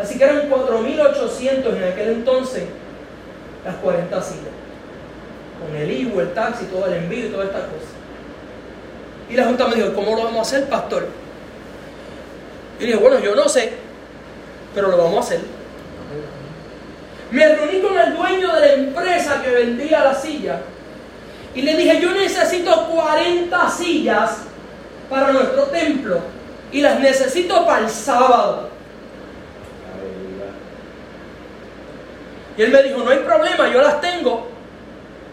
Así 0.01 0.19
que 0.19 0.25
eran 0.25 0.49
4.800 0.51 1.77
en 1.77 1.85
aquel 1.85 2.09
entonces 2.11 2.65
las 3.65 3.77
40 3.77 4.23
sillas. 4.23 4.45
Con 5.61 5.77
el 5.77 5.91
IVU, 5.91 6.21
el 6.21 6.35
taxi, 6.35 6.67
todo 6.67 6.87
el 6.87 6.95
envío 6.95 7.27
y 7.27 7.31
todas 7.31 7.47
estas 7.47 7.63
cosas. 7.63 7.94
Y 9.31 9.35
la 9.35 9.45
Junta 9.45 9.67
me 9.69 9.77
dijo, 9.77 9.95
¿cómo 9.95 10.17
lo 10.17 10.25
vamos 10.25 10.39
a 10.39 10.43
hacer, 10.43 10.69
pastor? 10.69 11.09
Y 12.79 12.85
dije, 12.85 12.97
bueno, 12.97 13.19
yo 13.21 13.35
no 13.35 13.49
sé, 13.49 13.73
pero 14.75 14.89
lo 14.89 14.99
vamos 14.99 15.17
a 15.17 15.21
hacer. 15.21 15.41
Me 17.31 17.49
reuní 17.49 17.81
con 17.81 17.99
el 17.99 18.15
dueño 18.15 18.53
de 18.55 18.61
la 18.61 18.73
empresa 18.75 19.43
que 19.43 19.51
vendía 19.51 20.05
la 20.05 20.15
silla 20.15 20.61
y 21.55 21.63
le 21.63 21.77
dije, 21.77 22.01
yo 22.01 22.11
necesito 22.13 22.89
40 22.89 23.71
sillas 23.71 24.39
para 25.09 25.33
nuestro 25.33 25.65
templo 25.65 26.21
y 26.73 26.81
las 26.81 26.99
necesito 27.01 27.65
para 27.65 27.85
el 27.85 27.91
sábado. 27.91 28.69
Y 32.57 32.63
él 32.63 32.71
me 32.71 32.83
dijo, 32.83 32.99
no 33.03 33.11
hay 33.11 33.19
problema, 33.19 33.73
yo 33.73 33.81
las 33.81 34.01
tengo. 34.01 34.49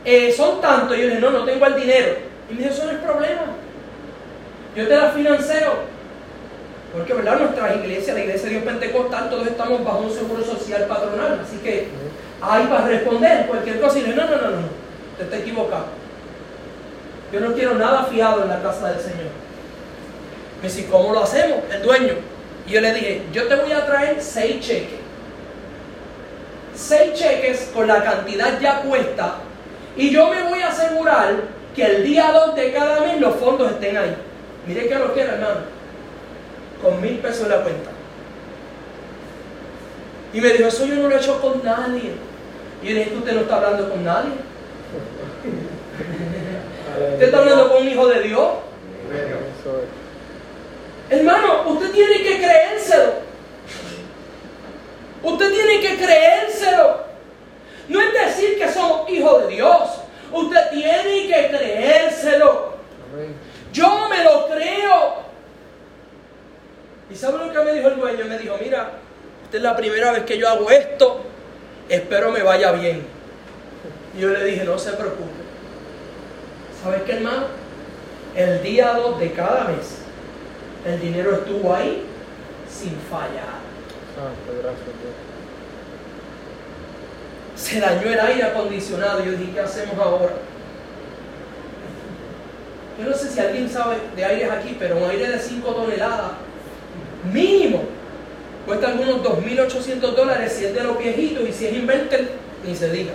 Eh, 0.04 0.34
son 0.36 0.62
tantos. 0.62 0.98
Y 0.98 1.02
yo 1.02 1.08
le 1.08 1.16
dije, 1.16 1.22
no, 1.22 1.32
no 1.32 1.44
tengo 1.44 1.66
el 1.68 1.76
dinero. 1.76 2.16
Y 2.50 2.54
me 2.54 2.62
dijo, 2.62 2.74
eso 2.74 2.86
no 2.86 2.92
es 2.92 2.98
problema. 2.98 3.42
Yo 4.76 4.88
te 4.88 4.96
las 4.96 5.14
financio. 5.14 5.92
Porque, 6.94 7.14
¿verdad? 7.14 7.40
Nuestras 7.40 7.76
iglesias, 7.78 8.16
la 8.16 8.24
iglesia 8.24 8.44
de 8.44 8.50
Dios 8.50 8.64
Pentecostal, 8.64 9.30
todos 9.30 9.48
estamos 9.48 9.84
bajo 9.84 10.00
un 10.00 10.12
seguro 10.12 10.44
social 10.44 10.86
patronal. 10.86 11.40
Así 11.44 11.58
que 11.58 11.88
ahí 12.42 12.66
para 12.68 12.88
responder 12.88 13.48
cualquier 13.48 13.80
cosa. 13.80 14.00
Y 14.00 14.04
le 14.04 14.16
no, 14.16 14.26
no, 14.26 14.36
no, 14.36 14.50
no, 14.52 14.68
te 15.18 15.24
está 15.24 15.38
equivocado. 15.38 15.86
Yo 17.32 17.40
no 17.40 17.54
quiero 17.54 17.76
nada 17.76 18.06
fiado 18.06 18.44
en 18.44 18.50
la 18.50 18.62
casa 18.62 18.92
del 18.92 19.00
Señor. 19.00 19.32
Me 20.62 20.68
dice, 20.68 20.88
¿cómo 20.88 21.14
lo 21.14 21.24
hacemos? 21.24 21.60
El 21.72 21.82
dueño. 21.82 22.14
Y 22.68 22.72
yo 22.72 22.82
le 22.82 22.94
dije, 22.94 23.22
yo 23.32 23.48
te 23.48 23.56
voy 23.56 23.72
a 23.72 23.86
traer 23.86 24.22
seis 24.22 24.60
cheques. 24.60 25.00
Seis 26.76 27.14
cheques 27.14 27.72
con 27.74 27.88
la 27.88 28.04
cantidad 28.04 28.60
ya 28.60 28.82
puesta. 28.82 29.36
Y 29.96 30.10
yo 30.10 30.30
me 30.30 30.44
voy 30.44 30.62
a 30.62 30.70
asegurar 30.70 31.36
que 31.76 31.84
el 31.84 32.04
día 32.04 32.32
2 32.32 32.56
de 32.56 32.72
cada 32.72 33.02
mes 33.02 33.20
los 33.20 33.36
fondos 33.36 33.72
estén 33.72 33.98
ahí. 33.98 34.16
Mire 34.68 34.88
que 34.88 34.96
lo 34.96 35.14
quiero, 35.14 35.34
hermano. 35.34 35.62
Con 36.82 37.02
mil 37.02 37.18
pesos 37.20 37.44
en 37.44 37.50
la 37.50 37.64
cuenta. 37.64 37.90
Y 40.34 40.42
me 40.42 40.50
dijo, 40.50 40.68
eso 40.68 40.86
yo 40.86 40.96
no 40.96 41.10
lo 41.10 41.16
he 41.16 41.18
hecho 41.18 41.42
con 41.42 41.64
nadie. 41.64 42.14
Y 42.82 42.88
yo 42.88 42.94
le 42.94 43.00
dije, 43.06 43.16
usted 43.16 43.34
no 43.34 43.42
está 43.42 43.58
hablando 43.58 43.90
con 43.90 44.04
nadie. 44.04 44.32
Usted 47.14 47.24
está 47.24 47.38
hablando 47.40 47.70
con 47.70 47.82
un 47.82 47.88
hijo 47.88 48.08
de 48.08 48.22
Dios. 48.22 48.50
Hermano, 51.10 51.64
usted 51.68 51.92
tiene 51.92 52.18
que 52.22 52.38
creérselo. 52.38 53.14
Usted 55.24 55.52
tiene 55.52 55.80
que 55.80 55.98
creérselo. 55.98 56.98
No 57.90 58.02
es 58.02 58.14
decir 58.14 58.58
que 58.58 58.72
somos 58.72 59.10
hijos 59.10 59.44
de 59.44 59.56
Dios. 59.56 59.90
Usted 60.32 60.70
tiene 60.72 61.28
que 61.28 61.50
creérselo. 61.50 62.76
Amén. 63.14 63.51
Yo 63.72 64.10
me 64.10 64.24
lo 64.24 64.48
creo. 64.48 65.16
¿Y 67.10 67.16
sabe 67.16 67.46
lo 67.46 67.52
que 67.52 67.60
me 67.60 67.74
dijo 67.74 67.88
el 67.90 68.00
dueño? 68.00 68.26
Me 68.26 68.38
dijo, 68.38 68.56
mira, 68.62 68.92
esta 69.44 69.58
es 69.58 69.64
la 69.64 69.76
primera 69.76 70.12
vez 70.12 70.24
que 70.24 70.38
yo 70.38 70.48
hago 70.50 70.70
esto. 70.70 71.22
Espero 71.90 72.32
me 72.32 72.42
vaya 72.42 72.72
bien. 72.72 73.06
Y 74.16 74.22
yo 74.22 74.30
le 74.30 74.44
dije, 74.46 74.64
no 74.64 74.78
se 74.78 74.92
preocupe. 74.92 75.42
¿Sabes 76.82 77.04
qué, 77.04 77.14
hermano? 77.14 77.48
El 78.36 78.64
día 78.64 78.94
2 78.94 79.20
de 79.20 79.34
cada 79.34 79.66
mes, 79.66 79.98
el 80.86 81.00
dinero 81.02 81.34
estuvo 81.34 81.76
ahí 81.76 82.06
sin 82.70 82.96
fallar. 83.10 83.60
Santo, 84.16 84.62
gracias 84.62 84.86
Dios. 84.86 85.16
Se 87.56 87.80
dañó 87.80 88.10
el 88.10 88.20
aire 88.20 88.44
acondicionado. 88.44 89.24
Yo 89.24 89.34
dije, 89.34 89.52
¿qué 89.52 89.60
hacemos 89.60 89.98
ahora? 90.00 90.34
Yo 93.00 93.10
no 93.10 93.16
sé 93.16 93.30
si 93.30 93.40
alguien 93.40 93.70
sabe 93.70 93.98
de 94.16 94.26
aires 94.26 94.50
aquí, 94.52 94.76
pero 94.78 94.98
un 94.98 95.10
aire 95.10 95.30
de 95.30 95.40
5 95.40 95.74
toneladas, 95.74 96.32
mínimo, 97.32 97.84
cuesta 98.66 98.90
algunos 98.90 99.24
2.800 99.24 100.00
dólares 100.16 100.54
si 100.58 100.66
es 100.66 100.74
de 100.74 100.84
los 100.84 100.98
viejitos 100.98 101.48
y 101.48 101.54
si 101.54 101.68
es 101.68 101.74
inverter, 101.74 102.30
ni 102.66 102.76
se 102.76 102.92
diga. 102.92 103.14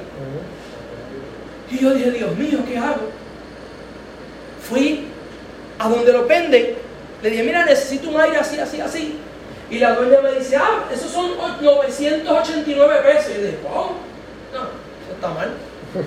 Y 1.71 1.79
yo 1.79 1.95
dije, 1.95 2.11
Dios 2.11 2.37
mío, 2.37 2.59
¿qué 2.67 2.79
hago? 2.79 3.11
Fui 4.69 5.07
a 5.79 5.89
donde 5.89 6.13
lo 6.13 6.27
venden, 6.27 6.75
le 7.23 7.31
dije, 7.31 7.43
mira, 7.43 7.65
necesito 7.65 8.11
un 8.11 8.21
aire 8.21 8.39
así, 8.39 8.59
así, 8.59 8.81
así. 8.81 9.19
Y 9.71 9.79
la 9.79 9.95
dueña 9.95 10.21
me 10.21 10.33
dice, 10.33 10.57
ah, 10.57 10.85
esos 10.93 11.11
son 11.11 11.33
989 11.61 13.01
pesos. 13.03 13.31
Y 13.31 13.35
yo 13.35 13.41
dije, 13.43 13.59
¿cómo? 13.63 13.97
No, 14.53 14.61
eso 14.61 15.13
está 15.15 15.29
mal. 15.29 15.51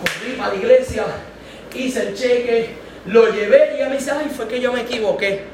Corrí 0.00 0.32
para 0.36 0.52
la 0.52 0.58
iglesia, 0.58 1.06
hice 1.78 2.08
el 2.08 2.14
cheque, 2.14 2.70
lo 3.06 3.30
llevé 3.30 3.72
y 3.72 3.76
ella 3.76 3.88
me 3.88 3.96
dice, 3.96 4.10
ay, 4.10 4.30
fue 4.34 4.48
que 4.48 4.60
yo 4.60 4.72
me 4.72 4.82
equivoqué. 4.82 5.44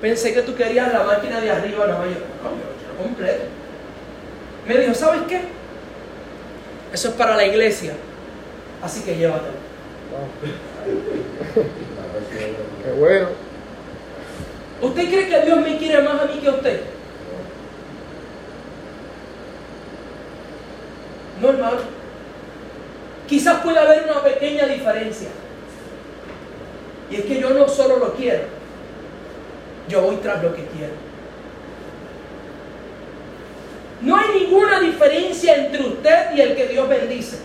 Pensé 0.00 0.32
que 0.32 0.42
tú 0.42 0.54
querías 0.54 0.92
la 0.92 1.02
máquina 1.04 1.40
de 1.40 1.50
arriba, 1.50 1.86
no, 1.86 2.04
yo, 2.04 2.10
no, 2.10 2.10
yo 2.10 2.18
quiero 2.78 2.96
completo. 3.02 3.44
Me 4.66 4.78
dijo, 4.78 4.94
¿sabes 4.94 5.22
qué? 5.28 5.40
Eso 6.92 7.08
es 7.08 7.14
para 7.14 7.36
la 7.36 7.46
iglesia. 7.46 7.92
Así 8.82 9.02
que 9.02 9.16
llévatelo. 9.16 9.50
Qué 12.84 12.92
bueno. 12.92 13.28
¿Usted 14.80 15.08
cree 15.08 15.28
que 15.28 15.40
Dios 15.42 15.60
me 15.60 15.76
quiere 15.76 16.02
más 16.02 16.22
a 16.22 16.24
mí 16.24 16.40
que 16.40 16.48
a 16.48 16.52
usted? 16.52 16.80
No, 21.40 21.50
hermano. 21.50 21.99
Quizás 23.30 23.62
pueda 23.62 23.82
haber 23.82 24.10
una 24.10 24.24
pequeña 24.24 24.66
diferencia. 24.66 25.28
Y 27.12 27.14
es 27.14 27.24
que 27.26 27.40
yo 27.40 27.50
no 27.50 27.68
solo 27.68 27.98
lo 27.98 28.14
quiero, 28.14 28.42
yo 29.88 30.02
voy 30.02 30.16
tras 30.16 30.42
lo 30.42 30.52
que 30.52 30.64
quiero. 30.64 30.94
No 34.00 34.16
hay 34.16 34.40
ninguna 34.40 34.80
diferencia 34.80 35.54
entre 35.54 35.80
usted 35.80 36.34
y 36.34 36.40
el 36.40 36.56
que 36.56 36.66
Dios 36.66 36.88
bendice. 36.88 37.38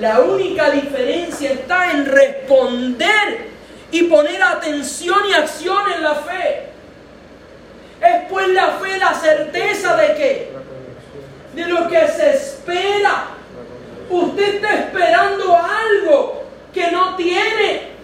La 0.00 0.20
única 0.20 0.70
diferencia 0.70 1.52
está 1.52 1.90
en 1.90 2.06
responder 2.06 3.48
y 3.90 4.04
poner 4.04 4.42
atención 4.42 5.18
y 5.28 5.34
acción 5.34 5.82
en 5.96 6.02
la 6.02 6.14
fe. 6.14 6.68
Es 8.00 8.30
pues 8.30 8.48
la 8.48 8.68
fe 8.68 8.96
la 8.96 9.12
certeza 9.12 9.96
de 9.96 10.14
que, 10.14 10.52
de 11.54 11.66
lo 11.66 11.88
que 11.88 12.08
se 12.08 12.30
espera. 12.30 13.33
Usted 14.10 14.54
está 14.56 14.74
esperando 14.74 15.56
algo 15.56 16.44
que 16.72 16.90
no 16.90 17.16
tiene. 17.16 17.94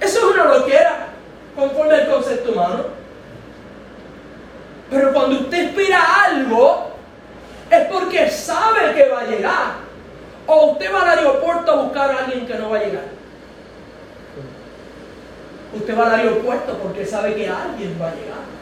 Eso 0.00 0.18
es 0.18 0.34
una 0.34 0.44
loquera, 0.44 1.08
conforme 1.56 1.94
al 1.94 2.08
concepto 2.08 2.52
humano. 2.52 2.84
Pero 4.90 5.12
cuando 5.12 5.40
usted 5.40 5.68
espera 5.68 6.24
algo, 6.24 6.90
es 7.70 7.86
porque 7.86 8.30
sabe 8.30 8.94
que 8.94 9.08
va 9.08 9.20
a 9.20 9.26
llegar. 9.26 9.88
O 10.46 10.72
usted 10.72 10.92
va 10.92 11.02
al 11.02 11.18
aeropuerto 11.18 11.72
a 11.72 11.82
buscar 11.82 12.10
a 12.10 12.24
alguien 12.24 12.46
que 12.46 12.54
no 12.54 12.70
va 12.70 12.78
a 12.78 12.84
llegar. 12.84 13.04
Usted 15.74 15.98
va 15.98 16.06
al 16.06 16.20
aeropuerto 16.20 16.78
porque 16.78 17.04
sabe 17.04 17.34
que 17.34 17.48
alguien 17.48 17.98
va 18.00 18.08
a 18.08 18.14
llegar. 18.14 18.57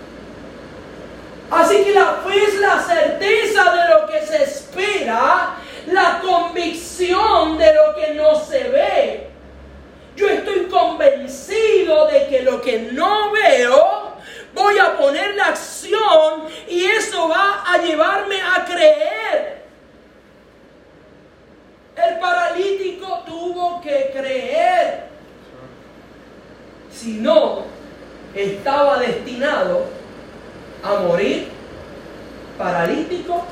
Así 1.51 1.85
que 1.85 1.93
la 1.93 2.15
fe 2.27 2.45
es 2.45 2.55
la 2.59 2.81
certeza 2.81 3.65
de 3.73 3.95
lo 3.95 4.07
que 4.09 4.27
se 4.27 4.43
espera, 4.43 5.57
la 5.87 6.21
convicción 6.21 7.57
de 7.57 7.73
lo 7.73 7.95
que 7.95 8.15
no 8.15 8.35
se 8.41 8.65
ve. 8.65 9.27
Yo 10.17 10.29
estoy 10.29 10.67
convencido 10.67 12.07
de 12.09 12.27
que 12.27 12.43
lo 12.43 12.61
que 12.61 12.91
no 12.93 13.31
veo, 13.31 14.17
voy 14.55 14.79
a 14.79 14.97
poner 14.97 15.37
la 15.37 15.49
acción 15.49 16.45
y 16.69 16.85
eso 16.85 17.29
va 17.29 17.63
a 17.67 17.79
llevarme 17.79 18.41
a 18.41 18.65
creer. 18.65 19.63
El 21.97 22.19
paralítico 22.19 23.23
tuvo 23.27 23.81
que 23.81 24.11
creer. 24.13 25.05
Si 26.91 27.13
no, 27.15 27.65
estaba 28.35 28.99
destinado 28.99 29.96
a 30.83 31.01
morir 31.01 31.49
paralítico, 32.59 33.45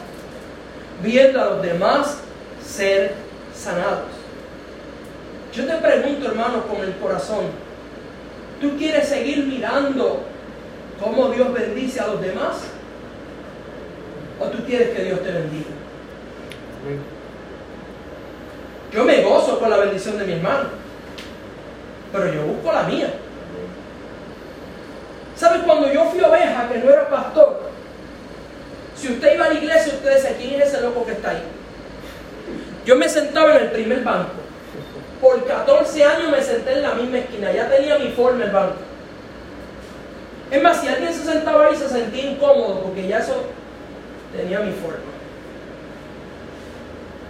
viendo 1.02 1.40
a 1.40 1.44
los 1.46 1.62
demás 1.62 2.18
ser 2.64 3.14
sanados. 3.54 4.08
Yo 5.52 5.66
te 5.66 5.74
pregunto, 5.76 6.26
hermano, 6.26 6.66
con 6.66 6.80
el 6.82 6.94
corazón, 6.96 7.44
¿tú 8.60 8.76
quieres 8.76 9.08
seguir 9.08 9.44
mirando 9.46 10.22
cómo 11.02 11.28
Dios 11.28 11.52
bendice 11.52 12.00
a 12.00 12.08
los 12.08 12.20
demás? 12.20 12.62
¿O 14.40 14.46
tú 14.46 14.64
quieres 14.64 14.90
que 14.90 15.04
Dios 15.04 15.22
te 15.22 15.30
bendiga? 15.30 15.70
Yo 18.92 19.04
me 19.04 19.22
gozo 19.22 19.58
con 19.58 19.70
la 19.70 19.76
bendición 19.78 20.18
de 20.18 20.24
mi 20.24 20.32
hermano, 20.32 20.68
pero 22.12 22.32
yo 22.32 22.42
busco 22.42 22.72
la 22.72 22.84
mía. 22.84 23.12
¿Sabes? 25.36 25.62
Cuando 25.62 25.92
yo 25.92 26.04
fui 26.10 26.20
oveja, 26.20 26.68
que 26.68 26.78
no 26.78 26.90
era 26.90 27.08
pastor, 27.08 27.60
si 28.96 29.12
usted 29.12 29.34
iba 29.34 29.46
a 29.46 29.48
la 29.48 29.54
iglesia, 29.54 29.92
usted 29.94 30.14
decía, 30.14 30.36
¿quién 30.36 30.60
es 30.60 30.68
ese 30.68 30.80
loco 30.80 31.04
que 31.04 31.12
está 31.12 31.30
ahí? 31.30 31.42
Yo 32.84 32.96
me 32.96 33.08
sentaba 33.08 33.56
en 33.56 33.62
el 33.64 33.70
primer 33.70 34.04
banco. 34.04 34.30
Por 35.20 35.44
14 35.44 36.04
años 36.04 36.30
me 36.30 36.42
senté 36.42 36.74
en 36.74 36.82
la 36.82 36.94
misma 36.94 37.18
esquina, 37.18 37.52
ya 37.52 37.68
tenía 37.68 37.98
mi 37.98 38.10
forma 38.10 38.44
el 38.44 38.50
banco. 38.50 38.76
Es 40.50 40.62
más, 40.62 40.80
si 40.80 40.88
alguien 40.88 41.12
se 41.12 41.24
sentaba 41.24 41.66
ahí 41.66 41.76
se 41.76 41.88
sentía 41.88 42.30
incómodo 42.30 42.82
porque 42.82 43.08
ya 43.08 43.18
eso 43.18 43.44
tenía 44.36 44.60
mi 44.60 44.72
forma. 44.72 45.13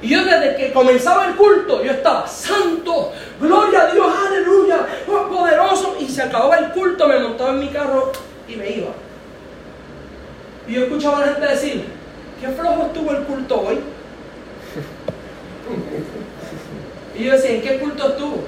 Y 0.04 0.08
yo 0.08 0.22
desde 0.22 0.54
que 0.56 0.70
comenzaba 0.70 1.28
el 1.28 1.34
culto, 1.34 1.82
yo 1.82 1.92
estaba 1.92 2.28
santo, 2.28 3.10
gloria 3.40 3.84
a 3.84 3.90
Dios, 3.90 4.06
aleluya, 4.28 4.86
oh, 5.08 5.34
poderoso. 5.34 5.96
Y 5.98 6.06
se 6.06 6.20
acababa 6.20 6.58
el 6.58 6.72
culto, 6.72 7.08
me 7.08 7.20
montaba 7.20 7.52
en 7.52 7.60
mi 7.60 7.68
carro 7.68 8.12
y 8.46 8.56
me 8.56 8.68
iba. 8.68 8.90
Y 10.68 10.74
yo 10.74 10.82
escuchaba 10.82 11.16
a 11.16 11.20
la 11.20 11.26
gente 11.32 11.46
decir, 11.46 11.84
qué 12.38 12.48
flojo 12.48 12.82
estuvo 12.82 13.12
el 13.12 13.22
culto 13.22 13.62
hoy. 13.62 13.80
Y 17.16 17.24
yo 17.24 17.32
decía, 17.32 17.52
¿en 17.52 17.62
qué 17.62 17.78
culto 17.78 18.06
estuvo? 18.06 18.44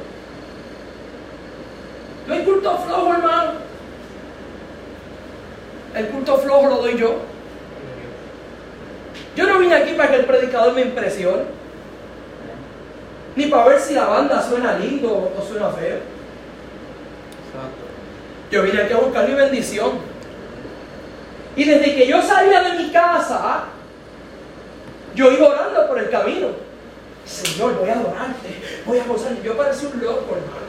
No 2.27 2.35
hay 2.35 2.45
culto 2.45 2.79
flojo, 2.87 3.15
hermano. 3.15 3.53
El 5.95 6.09
culto 6.09 6.37
flojo 6.37 6.67
lo 6.67 6.77
doy 6.83 6.99
yo. 6.99 7.36
Yo 9.37 9.47
no 9.47 9.59
vine 9.59 9.75
aquí 9.75 9.93
para 9.93 10.11
que 10.11 10.17
el 10.17 10.25
predicador 10.25 10.73
me 10.73 10.81
impresione. 10.81 11.43
Ni 13.37 13.47
para 13.47 13.67
ver 13.67 13.81
si 13.81 13.93
la 13.93 14.07
banda 14.07 14.43
suena 14.43 14.79
lindo 14.79 15.31
o 15.37 15.47
suena 15.47 15.69
feo. 15.69 15.99
Yo 18.51 18.63
vine 18.63 18.81
aquí 18.81 18.95
a 18.95 18.99
buscar 18.99 19.29
mi 19.29 19.35
bendición. 19.35 19.93
Y 21.55 21.65
desde 21.65 21.95
que 21.95 22.07
yo 22.07 22.23
salía 22.23 22.63
de 22.63 22.79
mi 22.83 22.91
casa, 22.91 23.65
yo 25.15 25.31
iba 25.31 25.49
orando 25.49 25.87
por 25.87 25.99
el 25.99 26.09
camino. 26.09 26.49
Señor, 27.27 27.79
voy 27.79 27.91
a 27.91 27.95
adorarte, 27.95 28.63
voy 28.87 28.99
a 28.99 29.05
gozar. 29.05 29.43
Yo 29.43 29.57
parecía 29.57 29.89
un 29.89 30.01
loco, 30.01 30.35
hermano. 30.35 30.67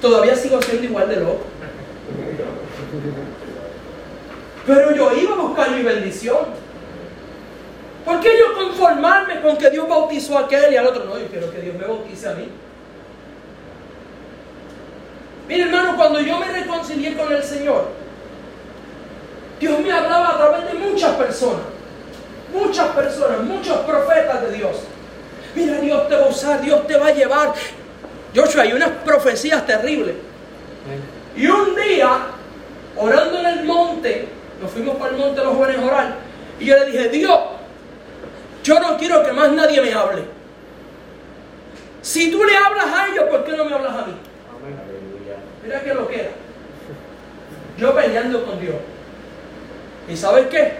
Todavía 0.00 0.36
sigo 0.36 0.62
siendo 0.62 0.84
igual 0.84 1.08
de 1.08 1.16
loco. 1.16 1.46
Pero 4.66 4.94
yo 4.94 5.12
iba 5.16 5.32
a 5.34 5.38
buscar 5.38 5.70
mi 5.72 5.82
bendición. 5.82 6.61
¿Por 8.04 8.20
qué 8.20 8.30
yo 8.38 8.54
conformarme 8.54 9.40
con 9.40 9.56
que 9.56 9.70
Dios 9.70 9.88
bautizó 9.88 10.38
a 10.38 10.42
aquel 10.42 10.72
y 10.72 10.76
al 10.76 10.86
otro? 10.86 11.04
No, 11.04 11.18
yo 11.18 11.26
quiero 11.26 11.50
que 11.50 11.60
Dios 11.60 11.76
me 11.76 11.86
bautice 11.86 12.28
a 12.28 12.34
mí. 12.34 12.48
Mire 15.48 15.62
hermano, 15.64 15.96
cuando 15.96 16.20
yo 16.20 16.38
me 16.38 16.46
reconcilié 16.46 17.16
con 17.16 17.32
el 17.32 17.42
Señor, 17.42 17.88
Dios 19.60 19.78
me 19.80 19.92
hablaba 19.92 20.30
a 20.30 20.38
través 20.38 20.72
de 20.72 20.78
muchas 20.78 21.14
personas. 21.14 21.62
Muchas 22.52 22.88
personas, 22.88 23.40
muchos 23.42 23.78
profetas 23.78 24.42
de 24.42 24.52
Dios. 24.52 24.76
Mira, 25.54 25.80
Dios 25.80 26.08
te 26.08 26.16
va 26.16 26.26
a 26.26 26.28
usar, 26.28 26.60
Dios 26.60 26.86
te 26.86 26.96
va 26.96 27.06
a 27.06 27.12
llevar. 27.12 27.54
Joshua, 28.34 28.62
hay 28.62 28.72
unas 28.72 28.90
profecías 29.04 29.64
terribles. 29.64 30.16
Y 31.36 31.46
un 31.46 31.74
día, 31.76 32.18
orando 32.96 33.38
en 33.38 33.46
el 33.46 33.64
monte, 33.64 34.28
nos 34.60 34.70
fuimos 34.70 34.96
para 34.96 35.12
el 35.12 35.18
monte 35.18 35.42
los 35.42 35.54
jóvenes 35.54 35.78
a 35.78 35.84
orar, 35.84 36.14
y 36.58 36.66
yo 36.66 36.76
le 36.78 36.86
dije, 36.86 37.08
Dios, 37.08 37.38
yo 38.62 38.80
no 38.80 38.96
quiero 38.96 39.22
que 39.22 39.32
más 39.32 39.50
nadie 39.52 39.80
me 39.80 39.92
hable. 39.92 40.22
Si 42.00 42.30
tú 42.30 42.42
le 42.44 42.56
hablas 42.56 42.86
a 42.86 43.06
ellos, 43.08 43.24
¿por 43.30 43.44
qué 43.44 43.56
no 43.56 43.64
me 43.64 43.74
hablas 43.74 43.92
a 43.92 44.06
mí? 44.06 44.14
Mira 45.64 45.82
que 45.82 45.94
lo 45.94 46.08
que 46.08 46.20
era. 46.20 46.30
Yo 47.78 47.94
peleando 47.94 48.44
con 48.44 48.60
Dios. 48.60 48.76
¿Y 50.08 50.16
sabes 50.16 50.46
qué? 50.48 50.74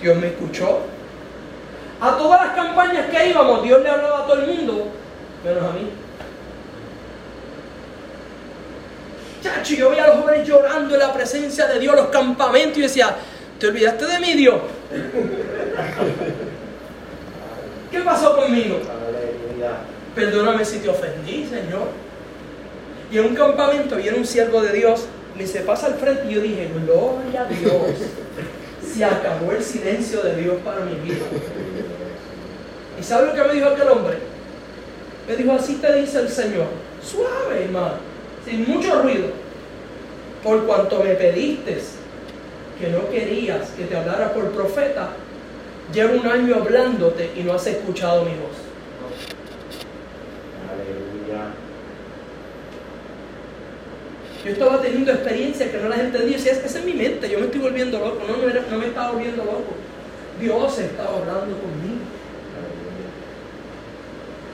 Dios 0.00 0.16
me 0.16 0.28
escuchó. 0.28 0.80
A 2.00 2.16
todas 2.16 2.46
las 2.46 2.54
campañas 2.54 3.06
que 3.10 3.28
íbamos, 3.28 3.62
Dios 3.62 3.82
le 3.82 3.88
hablaba 3.88 4.20
a 4.20 4.26
todo 4.26 4.40
el 4.40 4.46
mundo, 4.46 4.88
menos 5.44 5.64
a 5.64 5.72
mí. 5.72 5.90
Chacho, 9.42 9.74
yo 9.74 9.90
veía 9.90 10.04
a 10.04 10.08
los 10.08 10.16
jóvenes 10.18 10.46
llorando 10.46 10.94
en 10.94 11.00
la 11.00 11.12
presencia 11.12 11.66
de 11.66 11.80
Dios, 11.80 11.96
los 11.96 12.08
campamentos, 12.08 12.78
y 12.78 12.82
decía, 12.82 13.16
¿te 13.58 13.68
olvidaste 13.68 14.06
de 14.06 14.18
mí, 14.20 14.34
Dios? 14.34 14.60
¿Qué 17.90 18.00
pasó 18.00 18.36
conmigo? 18.36 18.78
Perdóname 20.14 20.64
si 20.64 20.78
te 20.78 20.88
ofendí, 20.88 21.46
Señor. 21.46 21.88
Y 23.10 23.18
en 23.18 23.26
un 23.26 23.34
campamento 23.34 23.96
viene 23.96 24.18
un 24.18 24.26
siervo 24.26 24.60
de 24.60 24.72
Dios, 24.72 25.06
me 25.36 25.46
se 25.46 25.60
pasa 25.60 25.86
al 25.86 25.94
frente 25.94 26.26
y 26.28 26.34
yo 26.34 26.40
dije, 26.40 26.68
gloria 26.74 27.42
a 27.42 27.44
Dios. 27.44 27.72
Se 28.94 29.04
acabó 29.04 29.52
el 29.52 29.62
silencio 29.62 30.22
de 30.22 30.36
Dios 30.36 30.56
para 30.64 30.80
mi 30.80 30.94
vida. 30.96 31.24
¿Y 32.98 33.02
sabe 33.02 33.28
lo 33.28 33.34
que 33.34 33.44
me 33.44 33.54
dijo 33.54 33.68
aquel 33.68 33.88
hombre? 33.88 34.18
Me 35.28 35.36
dijo, 35.36 35.52
así 35.52 35.74
te 35.74 35.94
dice 35.94 36.20
el 36.20 36.28
Señor. 36.28 36.66
Suave, 37.02 37.64
hermano, 37.64 37.94
sin 38.44 38.68
mucho 38.68 39.02
ruido. 39.02 39.26
Por 40.42 40.64
cuanto 40.66 41.02
me 41.02 41.14
pediste 41.14 41.78
que 42.80 42.88
no 42.88 43.08
querías 43.10 43.70
que 43.70 43.84
te 43.84 43.96
hablara 43.96 44.32
por 44.32 44.50
profeta, 44.50 45.10
llevo 45.92 46.20
un 46.20 46.26
año 46.26 46.56
hablándote 46.56 47.32
y 47.36 47.42
no 47.42 47.52
has 47.54 47.66
escuchado 47.66 48.24
mi 48.24 48.32
voz. 48.32 48.56
Aleluya. 50.70 51.52
Yo 54.44 54.52
estaba 54.52 54.80
teniendo 54.80 55.12
experiencias 55.12 55.70
que 55.70 55.78
no 55.78 55.88
las 55.88 55.98
entendía. 56.00 56.36
Decía, 56.36 56.52
esa 56.52 56.78
es 56.78 56.84
mi 56.84 56.94
mente, 56.94 57.28
yo 57.28 57.38
me 57.38 57.46
estoy 57.46 57.60
volviendo 57.60 57.98
loco. 57.98 58.22
No, 58.26 58.36
no, 58.36 58.70
no 58.70 58.78
me 58.78 58.86
estaba 58.86 59.12
volviendo 59.12 59.44
loco. 59.44 59.74
Dios 60.40 60.78
estaba 60.78 61.18
hablando 61.18 61.58
conmigo. 61.58 62.17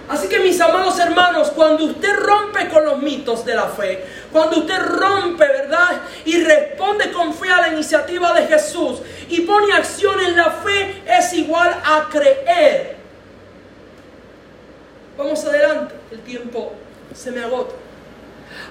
Así 0.08 0.28
que 0.28 0.38
mis 0.40 0.60
amados 0.60 0.98
hermanos, 0.98 1.50
cuando 1.50 1.84
usted 1.84 2.14
rompe 2.16 2.68
con 2.68 2.84
los 2.84 3.00
mitos 3.00 3.44
de 3.44 3.54
la 3.54 3.68
fe, 3.68 4.04
cuando 4.30 4.58
usted 4.58 4.78
rompe, 4.78 5.46
¿verdad? 5.46 6.02
Y 6.26 6.42
responde 6.44 7.10
con 7.10 7.32
fe 7.32 7.50
a 7.50 7.62
la 7.62 7.68
iniciativa 7.68 8.34
de 8.34 8.46
Jesús 8.46 9.00
y 9.30 9.40
pone 9.40 9.72
acción 9.72 10.20
en 10.20 10.36
la 10.36 10.50
fe, 10.50 11.02
es 11.06 11.32
igual 11.32 11.70
a 11.82 12.08
creer. 12.10 12.96
Vamos 15.16 15.42
adelante, 15.44 15.94
el 16.10 16.20
tiempo 16.20 16.74
se 17.14 17.30
me 17.30 17.42
agota. 17.42 17.74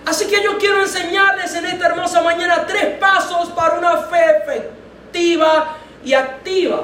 Así 0.06 0.28
que 0.28 0.44
yo 0.44 0.60
quiero 0.60 0.82
enseñarles 0.82 1.56
en 1.56 1.66
esta 1.66 1.88
hermosa 1.88 2.22
mañana 2.22 2.66
tres 2.68 2.98
pasos 3.00 3.50
para 3.50 3.80
una 3.80 3.98
fe 3.98 4.24
efectiva 4.44 5.78
y 6.04 6.14
activa. 6.14 6.84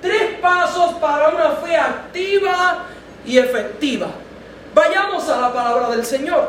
Tres 0.00 0.38
pasos 0.40 0.94
para 0.94 1.28
una 1.28 1.50
fe 1.56 1.76
activa 1.76 2.86
y 3.28 3.38
efectiva. 3.38 4.08
Vayamos 4.74 5.28
a 5.28 5.40
la 5.40 5.52
palabra 5.52 5.90
del 5.90 6.04
Señor. 6.04 6.48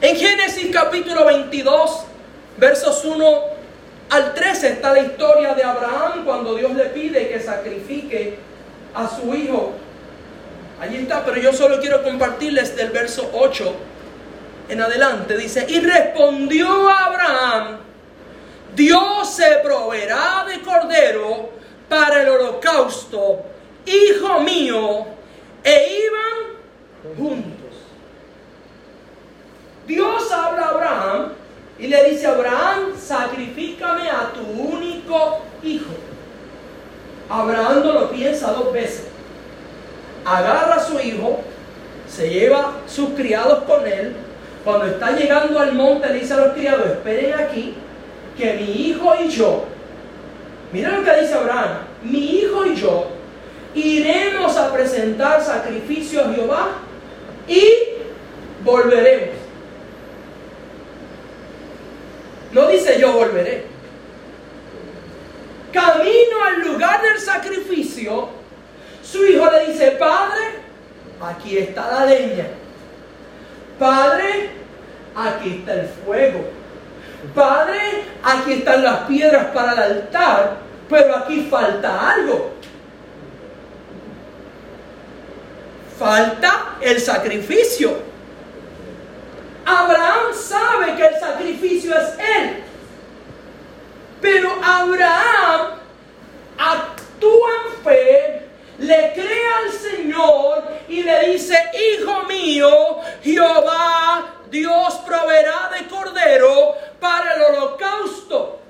En 0.00 0.16
Génesis 0.16 0.68
capítulo 0.72 1.24
22, 1.26 2.04
versos 2.56 3.04
1 3.04 3.40
al 4.10 4.34
13 4.34 4.68
está 4.68 4.92
la 4.92 5.00
historia 5.00 5.54
de 5.54 5.64
Abraham 5.64 6.24
cuando 6.24 6.54
Dios 6.54 6.72
le 6.74 6.84
pide 6.86 7.28
que 7.28 7.40
sacrifique 7.40 8.38
a 8.94 9.08
su 9.08 9.34
hijo. 9.34 9.72
Allí 10.80 10.98
está, 10.98 11.24
pero 11.24 11.40
yo 11.40 11.52
solo 11.52 11.80
quiero 11.80 12.02
compartirles 12.04 12.76
del 12.76 12.90
verso 12.90 13.28
8 13.34 13.74
en 14.68 14.80
adelante. 14.80 15.36
Dice, 15.36 15.66
y 15.68 15.80
respondió 15.80 16.88
Abraham, 16.88 17.78
Dios 18.76 19.34
se 19.34 19.58
proveerá 19.64 20.44
de 20.46 20.60
cordero 20.60 21.50
para 21.88 22.22
el 22.22 22.28
holocausto, 22.28 23.42
hijo 23.86 24.40
mío, 24.40 25.06
e 25.66 25.98
iban 26.06 27.16
juntos. 27.18 27.74
Dios 29.84 30.30
habla 30.30 30.62
a 30.62 30.68
Abraham 30.68 31.32
y 31.78 31.88
le 31.88 32.10
dice, 32.10 32.26
Abraham, 32.28 32.92
sacrifícame 32.96 34.08
a 34.08 34.32
tu 34.32 34.42
único 34.42 35.40
hijo. 35.64 35.90
Abraham 37.28 37.82
no 37.84 37.92
lo 37.92 38.10
piensa 38.10 38.52
dos 38.52 38.72
veces. 38.72 39.08
Agarra 40.24 40.76
a 40.76 40.84
su 40.84 41.00
hijo, 41.00 41.40
se 42.08 42.30
lleva 42.30 42.74
sus 42.86 43.10
criados 43.10 43.64
con 43.64 43.84
él. 43.86 44.14
Cuando 44.64 44.86
está 44.86 45.10
llegando 45.12 45.58
al 45.58 45.72
monte, 45.72 46.08
le 46.08 46.20
dice 46.20 46.34
a 46.34 46.38
los 46.38 46.52
criados, 46.54 46.86
esperen 46.86 47.34
aquí, 47.34 47.74
que 48.38 48.54
mi 48.54 48.86
hijo 48.86 49.14
y 49.20 49.28
yo, 49.28 49.64
mira 50.72 50.90
lo 50.90 51.04
que 51.04 51.20
dice 51.20 51.34
Abraham, 51.34 51.78
mi 52.02 52.38
hijo 52.38 52.66
y 52.66 52.76
yo 52.76 53.15
iremos 53.76 54.56
a 54.56 54.72
presentar 54.72 55.42
sacrificio 55.42 56.22
a 56.22 56.32
Jehová 56.32 56.68
y 57.46 57.62
volveremos. 58.64 59.36
No 62.52 62.68
dice 62.68 62.98
yo 62.98 63.12
volveré. 63.12 63.66
Camino 65.72 66.42
al 66.42 66.62
lugar 66.62 67.02
del 67.02 67.18
sacrificio, 67.18 68.30
su 69.02 69.26
hijo 69.26 69.50
le 69.50 69.72
dice, 69.72 69.90
Padre, 69.92 70.44
aquí 71.20 71.58
está 71.58 71.92
la 71.92 72.06
leña. 72.06 72.46
Padre, 73.78 74.50
aquí 75.14 75.58
está 75.58 75.74
el 75.74 75.88
fuego. 75.88 76.44
Padre, 77.34 78.04
aquí 78.22 78.54
están 78.54 78.82
las 78.82 79.00
piedras 79.00 79.46
para 79.52 79.72
el 79.72 79.78
altar, 79.78 80.56
pero 80.88 81.16
aquí 81.16 81.46
falta 81.50 82.12
algo. 82.12 82.52
Falta 85.98 86.76
el 86.80 87.00
sacrificio. 87.00 87.96
Abraham 89.64 90.32
sabe 90.34 90.94
que 90.94 91.06
el 91.06 91.18
sacrificio 91.18 91.94
es 91.96 92.18
él. 92.18 92.62
Pero 94.20 94.50
Abraham 94.62 95.76
actúa 96.58 97.50
en 97.66 97.84
fe, 97.84 98.48
le 98.78 99.12
cree 99.14 99.48
al 99.64 99.72
Señor 99.72 100.64
y 100.88 101.02
le 101.02 101.32
dice, 101.32 101.56
hijo 101.74 102.22
mío, 102.24 102.98
Jehová 103.22 104.36
Dios 104.50 104.94
proveerá 105.06 105.70
de 105.76 105.86
cordero 105.88 106.74
para 107.00 107.34
el 107.34 107.42
holocausto. 107.42 108.60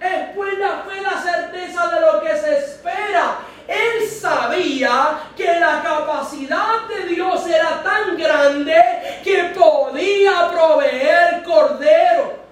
Es 0.00 0.34
pues 0.34 0.58
la 0.58 0.82
fe 0.82 1.00
la 1.00 1.22
certeza 1.22 1.86
de 1.88 2.00
lo 2.00 2.20
que 2.22 2.36
se 2.36 2.58
espera. 2.58 3.38
Él 3.68 4.08
sabía 4.08 5.20
que 5.36 5.60
la 5.60 5.80
capacidad 5.82 6.88
de 6.88 7.06
Dios 7.06 7.46
era 7.46 7.82
tan 7.82 8.16
grande 8.16 9.20
que 9.22 9.52
podía 9.56 10.50
proveer 10.50 11.42
cordero. 11.44 12.42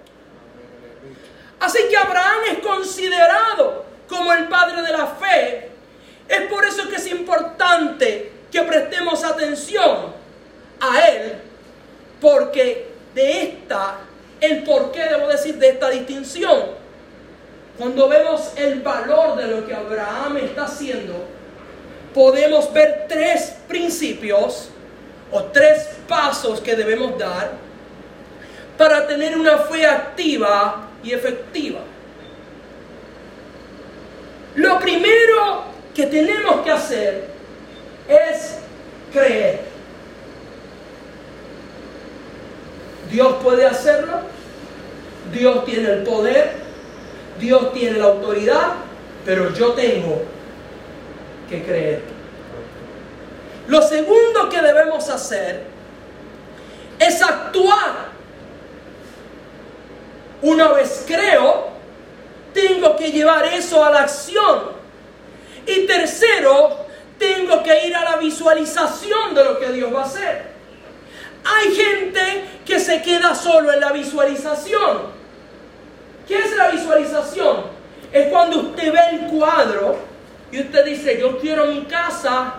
Así 1.58 1.88
que 1.90 1.96
Abraham 1.96 2.38
es 2.52 2.58
considerado 2.60 3.84
como 4.08 4.32
el 4.32 4.48
padre 4.48 4.82
de 4.82 4.92
la 4.92 5.06
fe. 5.06 5.70
Es 6.28 6.42
por 6.42 6.64
eso 6.64 6.88
que 6.88 6.96
es 6.96 7.06
importante 7.08 8.32
que 8.50 8.62
prestemos 8.62 9.24
atención 9.24 10.14
a 10.80 11.08
él, 11.08 11.34
porque 12.20 12.88
de 13.14 13.42
esta, 13.42 13.98
el 14.40 14.62
por 14.62 14.90
qué 14.92 15.04
debo 15.04 15.28
decir 15.28 15.56
de 15.58 15.68
esta 15.70 15.90
distinción. 15.90 16.80
Cuando 17.76 18.08
vemos 18.08 18.52
el 18.56 18.80
valor 18.80 19.36
de 19.36 19.46
lo 19.46 19.66
que 19.66 19.74
Abraham 19.74 20.38
está 20.38 20.64
haciendo, 20.64 21.24
podemos 22.14 22.72
ver 22.72 23.06
tres 23.08 23.56
principios 23.68 24.70
o 25.30 25.44
tres 25.44 25.88
pasos 26.08 26.60
que 26.60 26.74
debemos 26.74 27.18
dar 27.18 27.52
para 28.76 29.06
tener 29.06 29.36
una 29.36 29.58
fe 29.58 29.86
activa 30.50 30.88
y 31.02 31.12
efectiva. 31.12 31.80
Lo 34.56 34.78
primero 34.80 35.64
que 35.94 36.06
tenemos 36.06 36.60
que 36.62 36.70
hacer 36.70 37.28
es 38.08 38.58
creer. 39.12 39.60
Dios 43.10 43.36
puede 43.42 43.66
hacerlo. 43.66 44.20
Dios 45.32 45.64
tiene 45.64 45.90
el 45.90 46.02
poder. 46.02 46.52
Dios 47.38 47.72
tiene 47.72 47.98
la 47.98 48.06
autoridad. 48.06 48.72
Pero 49.24 49.52
yo 49.54 49.72
tengo 49.72 50.22
que 51.48 51.62
creer. 51.62 52.02
Lo 53.68 53.82
segundo 53.82 54.48
que 54.48 54.60
debemos 54.60 55.08
hacer 55.08 55.62
es 56.98 57.22
actuar. 57.22 58.10
Una 60.42 60.68
vez 60.68 61.04
creo, 61.06 61.68
tengo 62.54 62.96
que 62.96 63.12
llevar 63.12 63.44
eso 63.46 63.84
a 63.84 63.90
la 63.90 64.00
acción. 64.00 64.80
Y 65.66 65.86
tercero, 65.86 66.86
tengo 67.18 67.62
que 67.62 67.86
ir 67.86 67.94
a 67.94 68.04
la 68.04 68.16
visualización 68.16 69.34
de 69.34 69.44
lo 69.44 69.58
que 69.58 69.72
Dios 69.72 69.94
va 69.94 70.00
a 70.00 70.04
hacer. 70.04 70.50
Hay 71.44 71.74
gente 71.74 72.44
que 72.64 72.80
se 72.80 73.02
queda 73.02 73.34
solo 73.34 73.72
en 73.72 73.80
la 73.80 73.92
visualización. 73.92 75.20
¿Qué 76.26 76.38
es 76.38 76.56
la 76.56 76.68
visualización? 76.68 77.64
Es 78.12 78.28
cuando 78.28 78.60
usted 78.60 78.92
ve 78.92 79.00
el 79.12 79.26
cuadro 79.26 79.96
y 80.50 80.60
usted 80.60 80.84
dice, 80.84 81.18
yo 81.20 81.38
quiero 81.38 81.66
mi 81.66 81.82
casa 81.82 82.54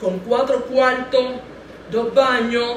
con 0.00 0.20
cuatro 0.20 0.64
cuartos, 0.66 1.24
dos 1.90 2.14
baños, 2.14 2.76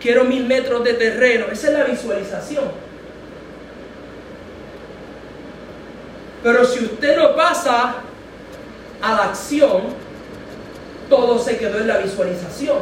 quiero 0.00 0.24
mil 0.24 0.44
metros 0.44 0.77
terreno. 0.94 1.46
Esa 1.50 1.68
es 1.68 1.72
la 1.74 1.84
visualización. 1.84 2.64
Pero 6.42 6.64
si 6.64 6.84
usted 6.84 7.16
no 7.16 7.34
pasa 7.34 7.96
a 9.02 9.14
la 9.14 9.24
acción, 9.24 9.82
todo 11.08 11.38
se 11.38 11.56
quedó 11.56 11.78
en 11.78 11.88
la 11.88 11.98
visualización. 11.98 12.78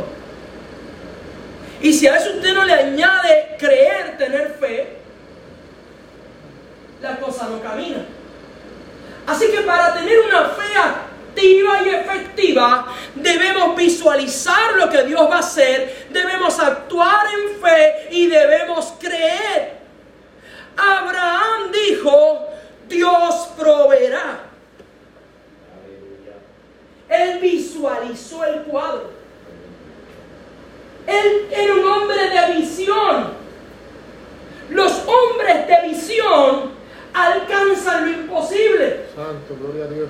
Y 1.81 1.93
si 1.93 2.07
a 2.07 2.17
eso 2.17 2.37
usted 2.37 2.55
no 2.55 2.65
le 2.65 2.73
añade 2.73 3.57
creer, 3.59 4.17
tener 4.19 4.57
fe, 4.59 4.97
la 7.03 7.17
cosa 7.19 7.49
no 7.49 7.63
camina. 7.63 8.05
Así 9.27 9.47
que 9.49 9.61
para 9.63 9.95
tener 9.95 10.21
una 10.21 10.51
fe 10.51 10.79
activa 11.37 11.83
y 11.83 11.89
efectiva, 11.91 12.87
debemos 13.15 13.77
visualizar 13.77 14.77
lo 14.77 14.89
que 14.89 15.05
Dios 15.05 15.21
va 15.31 15.37
a 15.37 15.41
hacer, 15.41 16.07
debemos 16.11 16.59
actuar 16.59 17.27
en 17.27 17.61
fe 17.61 18.09
y 18.11 18.27
debemos 18.27 18.95
creer. 18.99 19.77
Abraham 20.77 21.73
dijo, 21.73 22.47
Dios 22.89 23.49
proveerá. 23.59 24.41
Él 27.09 27.39
visualizó 27.41 28.45
el 28.45 28.63
cuadro. 28.63 29.11
Él 31.07 31.49
era 31.51 31.75
un 31.75 31.85
hombre 31.85 32.31
de 32.31 32.57
visión. 32.57 33.37
Los 34.71 34.93
hombres 35.07 35.69
de 35.69 35.89
visión 35.89 36.73
alcanzan 37.15 38.11
lo 38.11 38.21
imposible. 38.21 39.07
Santo, 39.15 39.57
gloria 39.61 39.85
a 39.85 39.89
Dios. 39.89 40.09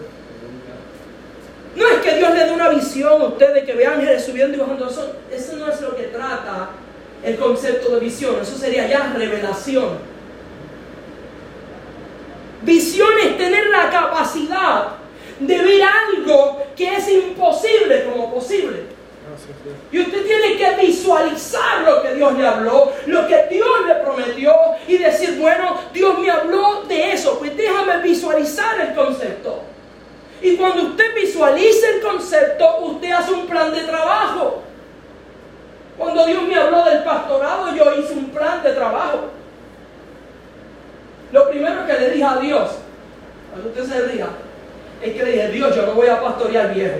No 1.77 1.87
es 1.89 1.99
que 1.99 2.17
Dios 2.17 2.35
le 2.35 2.45
dé 2.45 2.53
una 2.53 2.71
visión 2.71 3.21
a 3.21 3.25
ustedes 3.27 3.65
que 3.65 3.75
ve 3.75 3.87
ángeles 3.87 4.25
subiendo 4.25 4.57
y 4.57 4.61
bajando. 4.61 4.89
Eso, 4.89 5.15
eso 5.31 5.57
no 5.57 5.71
es 5.71 5.81
lo 5.83 5.95
que 5.95 6.05
trata 6.05 6.71
el 7.23 7.37
concepto 7.37 7.95
de 7.95 8.01
visión. 8.01 8.37
Eso 8.41 8.57
sería 8.57 8.87
ya 8.87 9.13
revelación. 9.15 9.99
Visión 12.63 13.11
es 13.23 13.37
tener 13.37 13.67
la 13.67 13.91
capacidad 13.91 14.89
de 15.39 15.59
ver 15.59 15.83
algo 15.83 16.63
que 16.75 16.97
es 16.97 17.09
imposible 17.11 18.05
como 18.05 18.35
posible. 18.35 18.97
Y 19.93 20.01
usted 20.01 20.25
tiene 20.25 20.57
que 20.57 20.87
visualizar 20.87 21.83
lo 21.85 22.03
que 22.03 22.15
Dios 22.15 22.39
le 22.39 22.47
habló, 22.47 22.93
lo 23.07 23.27
que 23.27 23.47
Dios 23.51 23.87
le 23.87 23.95
prometió 23.97 24.55
y 24.89 24.97
decir, 24.97 25.37
bueno, 25.39 25.79
Dios 25.93 26.19
me 26.19 26.31
habló 26.31 26.85
de 26.89 27.13
eso, 27.13 27.39
pues 27.39 27.55
déjame 27.55 28.03
visualizar 28.03 28.81
el 28.81 28.95
concepto. 28.95 29.61
Y 30.43 30.57
cuando 30.57 30.83
usted 30.83 31.15
visualiza 31.15 31.89
el 31.91 32.03
concepto, 32.03 32.79
usted 32.81 33.13
hace 33.13 33.33
un 33.33 33.47
plan 33.47 33.73
de 33.73 33.83
trabajo. 33.83 34.63
Cuando 35.97 36.27
Dios 36.27 36.43
me 36.43 36.55
habló 36.55 36.85
del 36.85 37.05
pastorado, 37.05 37.75
yo 37.75 37.99
hice 37.99 38.13
un 38.13 38.31
plan 38.31 38.63
de 38.63 38.73
trabajo. 38.73 39.31
Lo 41.33 41.49
primero 41.49 41.87
que 41.87 41.93
le 41.95 42.11
dije 42.11 42.25
a 42.25 42.37
Dios, 42.37 42.71
cuando 43.51 43.71
usted 43.71 43.85
se 43.85 44.13
diga, 44.13 44.29
es 45.03 45.15
que 45.15 45.23
le 45.23 45.33
dije, 45.33 45.49
Dios, 45.49 45.75
yo 45.75 45.87
no 45.87 45.93
voy 45.93 46.09
a 46.09 46.21
pastorear 46.21 46.75
viejo. 46.75 46.99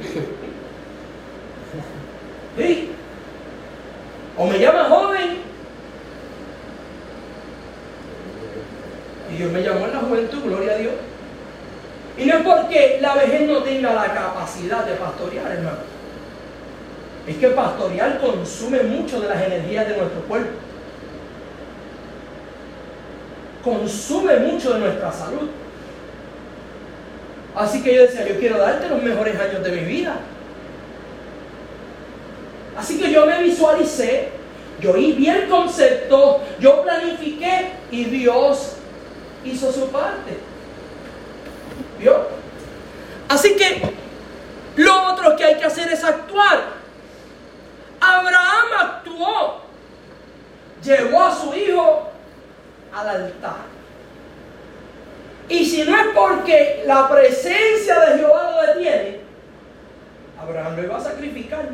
¿Sí? 2.56 2.90
O 4.36 4.46
me 4.46 4.58
llama 4.58 4.84
joven. 4.84 5.38
Y 9.30 9.36
Dios 9.36 9.52
me 9.52 9.62
llamó 9.62 9.86
en 9.86 9.92
la 9.92 10.00
juventud, 10.00 10.42
gloria 10.42 10.72
a 10.72 10.76
Dios. 10.76 10.92
Y 12.20 12.26
no 12.26 12.36
es 12.36 12.44
porque 12.44 12.98
la 13.00 13.14
vejez 13.14 13.48
no 13.48 13.62
tenga 13.62 13.94
la 13.94 14.12
capacidad 14.12 14.84
de 14.84 14.92
pastorear, 14.92 15.52
hermano. 15.52 15.78
Es 17.26 17.36
que 17.36 17.48
pastorear 17.48 18.20
consume 18.20 18.82
mucho 18.82 19.22
de 19.22 19.28
las 19.28 19.42
energías 19.42 19.88
de 19.88 19.96
nuestro 19.96 20.20
cuerpo. 20.28 20.50
Consume 23.64 24.36
mucho 24.36 24.74
de 24.74 24.80
nuestra 24.80 25.10
salud. 25.10 25.48
Así 27.54 27.82
que 27.82 27.94
yo 27.94 28.02
decía, 28.02 28.28
yo 28.28 28.38
quiero 28.38 28.58
darte 28.58 28.90
los 28.90 29.02
mejores 29.02 29.40
años 29.40 29.64
de 29.64 29.72
mi 29.72 29.84
vida. 29.84 30.16
Así 32.76 33.00
que 33.00 33.10
yo 33.10 33.24
me 33.24 33.42
visualicé, 33.42 34.28
yo 34.78 34.92
vi 34.92 35.26
el 35.26 35.48
concepto, 35.48 36.42
yo 36.58 36.82
planifiqué 36.82 37.70
y 37.90 38.04
Dios 38.04 38.76
hizo 39.42 39.72
su 39.72 39.88
parte. 39.88 40.49
Así 43.28 43.56
que 43.56 43.82
lo 44.76 45.12
otro 45.12 45.36
que 45.36 45.44
hay 45.44 45.56
que 45.56 45.64
hacer 45.64 45.92
es 45.92 46.02
actuar. 46.02 46.80
Abraham 48.00 48.66
actuó, 48.80 49.60
llevó 50.82 51.22
a 51.22 51.34
su 51.34 51.54
hijo 51.54 52.10
al 52.94 53.08
altar. 53.08 53.70
Y 55.48 55.64
si 55.66 55.82
no 55.82 55.96
es 55.96 56.06
porque 56.14 56.84
la 56.86 57.08
presencia 57.08 58.00
de 58.00 58.18
Jehová 58.18 58.52
lo 58.52 58.74
detiene, 58.74 59.20
Abraham 60.40 60.76
lo 60.76 60.82
iba 60.84 60.96
a 60.96 61.00
sacrificar. 61.00 61.68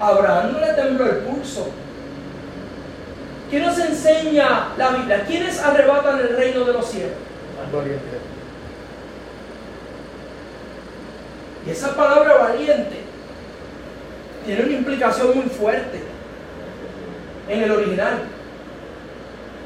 Abraham 0.00 0.52
no 0.52 0.60
le 0.60 0.72
tembló 0.72 1.06
el 1.06 1.16
pulso. 1.18 1.70
¿Quién 3.50 3.62
nos 3.62 3.78
enseña 3.78 4.68
la 4.76 4.90
Biblia? 4.90 5.24
¿Quiénes 5.26 5.60
arrebatan 5.60 6.18
el 6.18 6.36
reino 6.36 6.64
de 6.64 6.72
los 6.72 6.86
cielos? 6.86 7.12
Y 11.66 11.70
esa 11.70 11.96
palabra 11.96 12.34
valiente 12.34 13.00
tiene 14.44 14.62
una 14.62 14.72
implicación 14.72 15.36
muy 15.36 15.46
fuerte 15.46 16.00
en 17.48 17.62
el 17.62 17.70
original. 17.70 18.22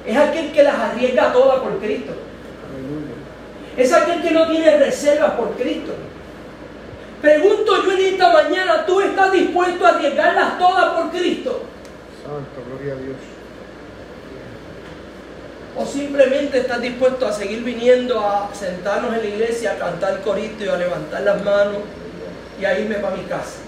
Es 0.06 0.16
aquel 0.16 0.52
que 0.52 0.62
las 0.62 0.74
arriesga 0.74 1.32
todas 1.32 1.60
por 1.60 1.78
Cristo. 1.78 2.12
Es 3.76 3.92
aquel 3.92 4.22
que 4.22 4.30
no 4.30 4.46
tiene 4.48 4.78
reservas 4.78 5.32
por 5.32 5.52
Cristo. 5.56 5.92
Pregunto 7.20 7.84
yo 7.84 7.92
en 7.92 8.00
esta 8.00 8.32
mañana, 8.32 8.86
¿tú 8.86 9.00
estás 9.00 9.32
dispuesto 9.32 9.86
a 9.86 9.90
arriesgarlas 9.90 10.58
todas 10.58 10.94
por 10.94 11.10
Cristo? 11.10 11.62
Santo, 12.22 12.62
gloria 12.66 12.94
a 12.94 12.96
Dios. 12.96 13.16
¿O 15.80 15.86
simplemente 15.86 16.58
estás 16.58 16.82
dispuesto 16.82 17.26
a 17.26 17.32
seguir 17.32 17.64
viniendo 17.64 18.20
a 18.20 18.50
sentarnos 18.52 19.14
en 19.14 19.22
la 19.22 19.26
iglesia, 19.26 19.72
a 19.72 19.78
cantar 19.78 20.20
corito 20.20 20.62
y 20.62 20.68
a 20.68 20.76
levantar 20.76 21.22
las 21.22 21.42
manos 21.42 21.78
y 22.60 22.64
a 22.66 22.78
irme 22.78 22.96
para 22.96 23.16
mi 23.16 23.22
casa? 23.22 23.60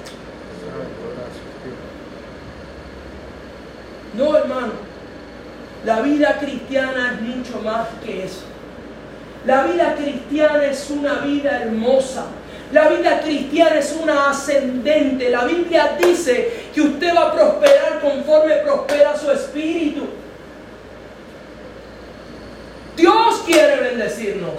No, 4.12 4.36
hermano. 4.36 4.72
La 5.86 6.02
vida 6.02 6.36
cristiana 6.38 7.14
es 7.14 7.22
mucho 7.22 7.62
más 7.62 7.88
que 8.04 8.24
eso. 8.24 8.42
La 9.46 9.62
vida 9.62 9.94
cristiana 9.94 10.66
es 10.66 10.90
una 10.90 11.14
vida 11.20 11.62
hermosa. 11.62 12.26
La 12.72 12.88
vida 12.88 13.22
cristiana 13.22 13.78
es 13.78 13.98
una 14.00 14.28
ascendente. 14.28 15.30
La 15.30 15.46
Biblia 15.46 15.96
dice 15.98 16.66
que 16.74 16.82
usted 16.82 17.16
va 17.16 17.28
a 17.28 17.32
prosperar 17.32 18.00
conforme 18.02 18.56
prospera 18.56 19.16
su 19.16 19.30
espíritu. 19.30 20.21
Dios 22.96 23.42
quiere 23.46 23.76
bendecirnos. 23.76 24.54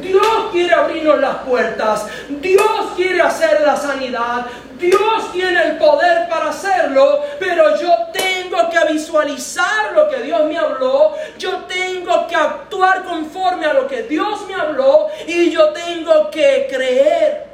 Dios 0.00 0.48
quiere 0.52 0.74
abrirnos 0.74 1.20
las 1.20 1.36
puertas. 1.38 2.06
Dios 2.28 2.92
quiere 2.96 3.20
hacer 3.20 3.60
la 3.60 3.76
sanidad. 3.76 4.46
Dios 4.78 5.32
tiene 5.32 5.62
el 5.62 5.78
poder 5.78 6.28
para 6.28 6.50
hacerlo, 6.50 7.22
pero 7.38 7.80
yo 7.80 7.94
tengo 8.12 8.68
que 8.68 8.92
visualizar 8.92 9.92
lo 9.94 10.08
que 10.08 10.22
Dios 10.22 10.44
me 10.46 10.58
habló, 10.58 11.14
yo 11.38 11.64
tengo 11.68 12.26
que 12.26 12.34
actuar 12.34 13.04
conforme 13.04 13.66
a 13.66 13.74
lo 13.74 13.86
que 13.86 14.02
Dios 14.02 14.44
me 14.48 14.54
habló 14.54 15.06
y 15.26 15.50
yo 15.50 15.68
tengo 15.68 16.30
que 16.30 16.66
creer 16.68 17.51